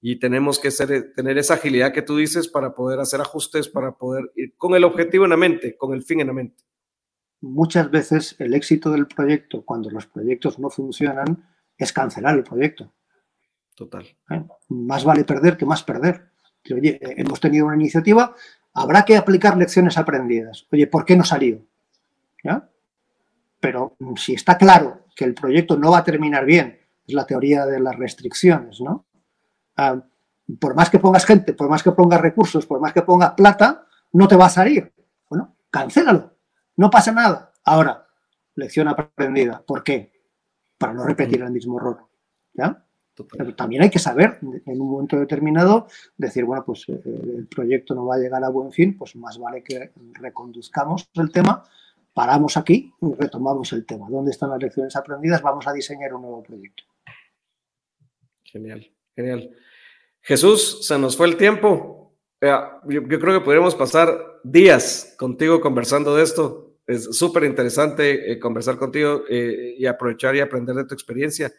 Y 0.00 0.20
tenemos 0.20 0.60
que 0.60 0.70
ser, 0.70 1.12
tener 1.14 1.38
esa 1.38 1.54
agilidad 1.54 1.92
que 1.92 2.02
tú 2.02 2.16
dices 2.16 2.46
para 2.46 2.74
poder 2.74 3.00
hacer 3.00 3.20
ajustes, 3.20 3.68
para 3.68 3.92
poder 3.92 4.30
ir 4.36 4.54
con 4.56 4.74
el 4.76 4.84
objetivo 4.84 5.24
en 5.24 5.30
la 5.30 5.36
mente, 5.36 5.76
con 5.76 5.92
el 5.92 6.04
fin 6.04 6.20
en 6.20 6.28
la 6.28 6.32
mente 6.32 6.68
muchas 7.40 7.90
veces 7.90 8.36
el 8.38 8.54
éxito 8.54 8.90
del 8.90 9.06
proyecto, 9.06 9.64
cuando 9.64 9.90
los 9.90 10.06
proyectos 10.06 10.58
no 10.58 10.70
funcionan, 10.70 11.44
es 11.76 11.92
cancelar 11.92 12.36
el 12.36 12.44
proyecto. 12.44 12.92
Total. 13.78 14.04
¿Eh? 14.30 14.44
Más 14.70 15.04
vale 15.04 15.22
perder 15.22 15.56
que 15.56 15.64
más 15.64 15.84
perder. 15.84 16.32
oye, 16.74 16.98
hemos 17.00 17.38
tenido 17.38 17.66
una 17.66 17.76
iniciativa, 17.76 18.34
habrá 18.74 19.04
que 19.04 19.16
aplicar 19.16 19.56
lecciones 19.56 19.96
aprendidas. 19.96 20.66
Oye, 20.72 20.88
¿por 20.88 21.04
qué 21.04 21.16
no 21.16 21.22
salió? 21.22 21.64
¿Ya? 22.42 22.68
Pero 23.60 23.96
si 24.16 24.34
está 24.34 24.58
claro 24.58 25.06
que 25.14 25.24
el 25.24 25.34
proyecto 25.34 25.76
no 25.76 25.92
va 25.92 25.98
a 25.98 26.04
terminar 26.04 26.44
bien, 26.44 26.80
es 27.06 27.14
la 27.14 27.24
teoría 27.24 27.66
de 27.66 27.78
las 27.78 27.96
restricciones, 27.96 28.80
¿no? 28.80 29.06
Ah, 29.76 30.02
por 30.60 30.74
más 30.74 30.90
que 30.90 30.98
pongas 30.98 31.24
gente, 31.24 31.52
por 31.52 31.68
más 31.68 31.84
que 31.84 31.92
pongas 31.92 32.20
recursos, 32.20 32.66
por 32.66 32.80
más 32.80 32.92
que 32.92 33.02
pongas 33.02 33.34
plata, 33.34 33.86
no 34.12 34.26
te 34.26 34.34
va 34.34 34.46
a 34.46 34.50
salir. 34.50 34.92
Bueno, 35.28 35.56
cancélalo 35.70 36.38
no 36.78 36.90
pasa 36.90 37.12
nada. 37.12 37.52
Ahora, 37.64 38.06
lección 38.54 38.88
aprendida. 38.88 39.62
¿Por 39.66 39.82
qué? 39.82 40.12
Para 40.78 40.94
no 40.94 41.04
repetir 41.04 41.42
el 41.42 41.50
mismo 41.50 41.76
error. 41.78 42.08
¿Ya? 42.54 42.87
Pero 43.26 43.54
también 43.54 43.82
hay 43.82 43.90
que 43.90 43.98
saber, 43.98 44.38
en 44.42 44.80
un 44.80 44.90
momento 44.90 45.18
determinado, 45.18 45.86
decir, 46.16 46.44
bueno, 46.44 46.64
pues 46.64 46.88
eh, 46.88 47.00
el 47.04 47.46
proyecto 47.46 47.94
no 47.94 48.06
va 48.06 48.16
a 48.16 48.18
llegar 48.18 48.42
a 48.44 48.48
buen 48.48 48.72
fin, 48.72 48.96
pues 48.96 49.16
más 49.16 49.38
vale 49.38 49.62
que 49.62 49.90
reconduzcamos 50.14 51.08
el 51.14 51.30
tema, 51.30 51.64
paramos 52.12 52.56
aquí 52.56 52.92
y 53.00 53.14
retomamos 53.14 53.72
el 53.72 53.84
tema. 53.86 54.08
¿Dónde 54.08 54.30
están 54.30 54.50
las 54.50 54.62
lecciones 54.62 54.94
aprendidas? 54.96 55.42
Vamos 55.42 55.66
a 55.66 55.72
diseñar 55.72 56.14
un 56.14 56.22
nuevo 56.22 56.42
proyecto. 56.42 56.84
Genial, 58.44 58.90
genial. 59.14 59.50
Jesús, 60.20 60.86
se 60.86 60.98
nos 60.98 61.16
fue 61.16 61.26
el 61.26 61.36
tiempo. 61.36 62.14
Yo, 62.40 62.80
yo 62.84 63.20
creo 63.20 63.38
que 63.38 63.44
podríamos 63.44 63.74
pasar 63.74 64.40
días 64.44 65.14
contigo 65.18 65.60
conversando 65.60 66.14
de 66.14 66.22
esto 66.22 66.68
es 66.88 67.04
súper 67.18 67.44
interesante 67.44 68.32
eh, 68.32 68.40
conversar 68.40 68.78
contigo 68.78 69.22
eh, 69.28 69.74
y 69.76 69.84
aprovechar 69.84 70.34
y 70.34 70.40
aprender 70.40 70.74
de 70.74 70.86
tu 70.86 70.94
experiencia 70.94 71.52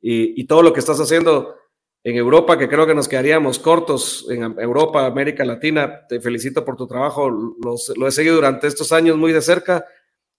y, 0.00 0.44
todo 0.46 0.62
lo 0.62 0.72
que 0.72 0.80
estás 0.80 0.98
haciendo 1.00 1.56
en 2.02 2.16
Europa, 2.16 2.58
que 2.58 2.68
creo 2.68 2.86
que 2.86 2.94
nos 2.94 3.08
quedaríamos 3.08 3.58
cortos 3.58 4.26
en 4.30 4.58
Europa, 4.58 5.04
América 5.04 5.44
Latina. 5.44 6.06
Te 6.08 6.20
felicito 6.20 6.64
por 6.64 6.76
tu 6.76 6.86
trabajo, 6.86 7.28
lo 7.28 8.08
he 8.08 8.10
seguido 8.10 8.36
durante 8.36 8.66
estos 8.66 8.92
años 8.92 9.18
muy 9.18 9.32
de 9.32 9.42
cerca 9.42 9.84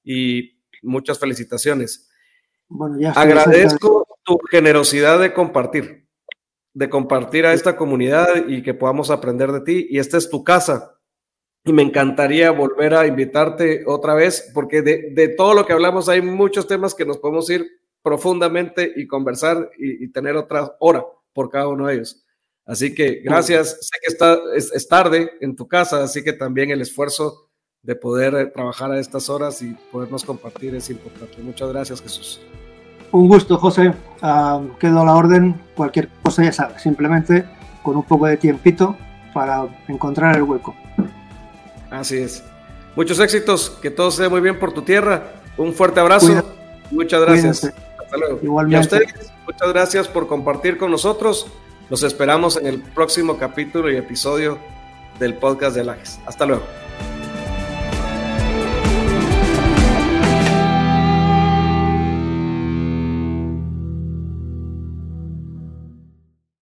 y 0.04 0.60
muchas 0.82 1.20
felicitaciones. 1.20 2.10
Bueno, 2.68 3.00
ya 3.00 3.12
Agradezco 3.12 4.08
tu 4.24 4.40
generosidad 4.50 5.20
de 5.20 5.34
compartir, 5.34 6.08
de 6.74 6.90
compartir 6.90 7.46
a 7.46 7.54
esta 7.54 7.76
comunidad 7.76 8.48
y 8.48 8.64
que 8.64 8.74
podamos 8.74 9.12
aprender 9.12 9.52
de 9.52 9.62
ti. 9.62 9.88
Y 9.90 10.00
esta 10.00 10.18
es 10.18 10.30
tu 10.30 10.44
casa 10.44 10.98
y 11.64 11.74
me 11.74 11.84
encantaría 11.84 12.52
volver 12.52 12.96
a 12.96 13.06
invitarte 13.06 13.84
otra 13.86 14.16
vez, 14.16 14.50
porque 14.54 14.82
de, 14.82 15.28
todo 15.38 15.54
lo 15.54 15.66
que 15.66 15.74
hablamos 15.74 16.10
hay 16.10 16.22
muchos 16.22 16.68
temas 16.68 16.96
que 16.96 17.06
nos 17.06 17.18
podemos 17.18 17.50
ir 17.50 17.81
profundamente 18.04 18.92
y 18.96 19.08
conversar 19.08 19.70
y, 19.78 20.08
tener 20.10 20.36
otra 20.36 20.76
hora 20.80 21.04
por 21.34 21.50
cada 21.50 21.68
uno 21.68 21.88
de 21.88 21.96
ellos. 21.96 22.24
Así 22.66 22.94
que 22.94 23.22
gracias. 23.24 23.78
Sé 23.82 23.98
que 24.02 24.12
está, 24.12 24.38
es, 24.56 24.88
tarde 24.88 25.32
en 25.42 25.56
tu 25.56 25.68
casa, 25.68 26.04
así 26.04 26.24
que 26.24 26.34
también 26.34 26.72
el 26.72 26.82
esfuerzo 26.82 27.50
de 27.82 27.96
poder 27.96 28.36
eh, 28.36 28.46
trabajar 28.46 28.92
a 28.92 29.00
estas 29.00 29.30
horas 29.30 29.62
y 29.62 29.76
podernos 29.92 30.24
compartir 30.24 30.76
es 30.76 30.90
importante. 30.90 31.42
Muchas 31.42 31.70
gracias, 31.70 32.02
Jesús. 32.02 32.42
Un 33.12 33.28
gusto, 33.28 33.58
José. 33.58 33.94
Ah, 34.22 34.62
quedo 34.80 35.02
a 35.02 35.06
la 35.06 35.16
orden. 35.16 35.60
Cualquier 35.76 36.10
cosa 36.24 36.44
ya 36.44 36.52
sabes, 36.52 36.82
simplemente 36.82 37.46
con 37.84 37.98
un 37.98 38.04
poco 38.04 38.28
de 38.28 38.38
tiempito 38.38 38.96
para 39.34 39.68
encontrar 39.88 40.36
el 40.36 40.44
hueco. 40.44 40.76
Así 41.90 42.18
es. 42.18 42.44
Muchos 42.96 43.20
éxitos, 43.20 43.70
que 43.82 43.90
todo 43.90 44.12
sea 44.12 44.30
muy 44.30 44.42
bien 44.42 44.60
por 44.60 44.74
tu 44.74 44.82
tierra. 44.82 45.34
Un 45.58 45.74
fuerte 45.74 46.00
abrazo. 46.00 46.44
Muchas 46.92 47.22
gracias. 47.22 47.74
Hasta 48.12 48.18
luego. 48.18 48.40
Igualmente. 48.44 48.96
Y 48.96 48.98
a 48.98 49.00
ustedes, 49.00 49.32
muchas 49.46 49.70
gracias 49.70 50.08
por 50.08 50.28
compartir 50.28 50.78
con 50.78 50.92
nosotros. 50.92 51.48
Los 51.90 52.04
esperamos 52.04 52.58
en 52.58 52.68
el 52.68 52.82
próximo 52.82 53.38
capítulo 53.38 53.90
y 53.90 53.96
episodio 53.96 54.58
del 55.18 55.36
podcast 55.36 55.76
de 55.76 55.82
Alajes. 55.82 56.20
Hasta 56.26 56.46
luego. 56.46 56.64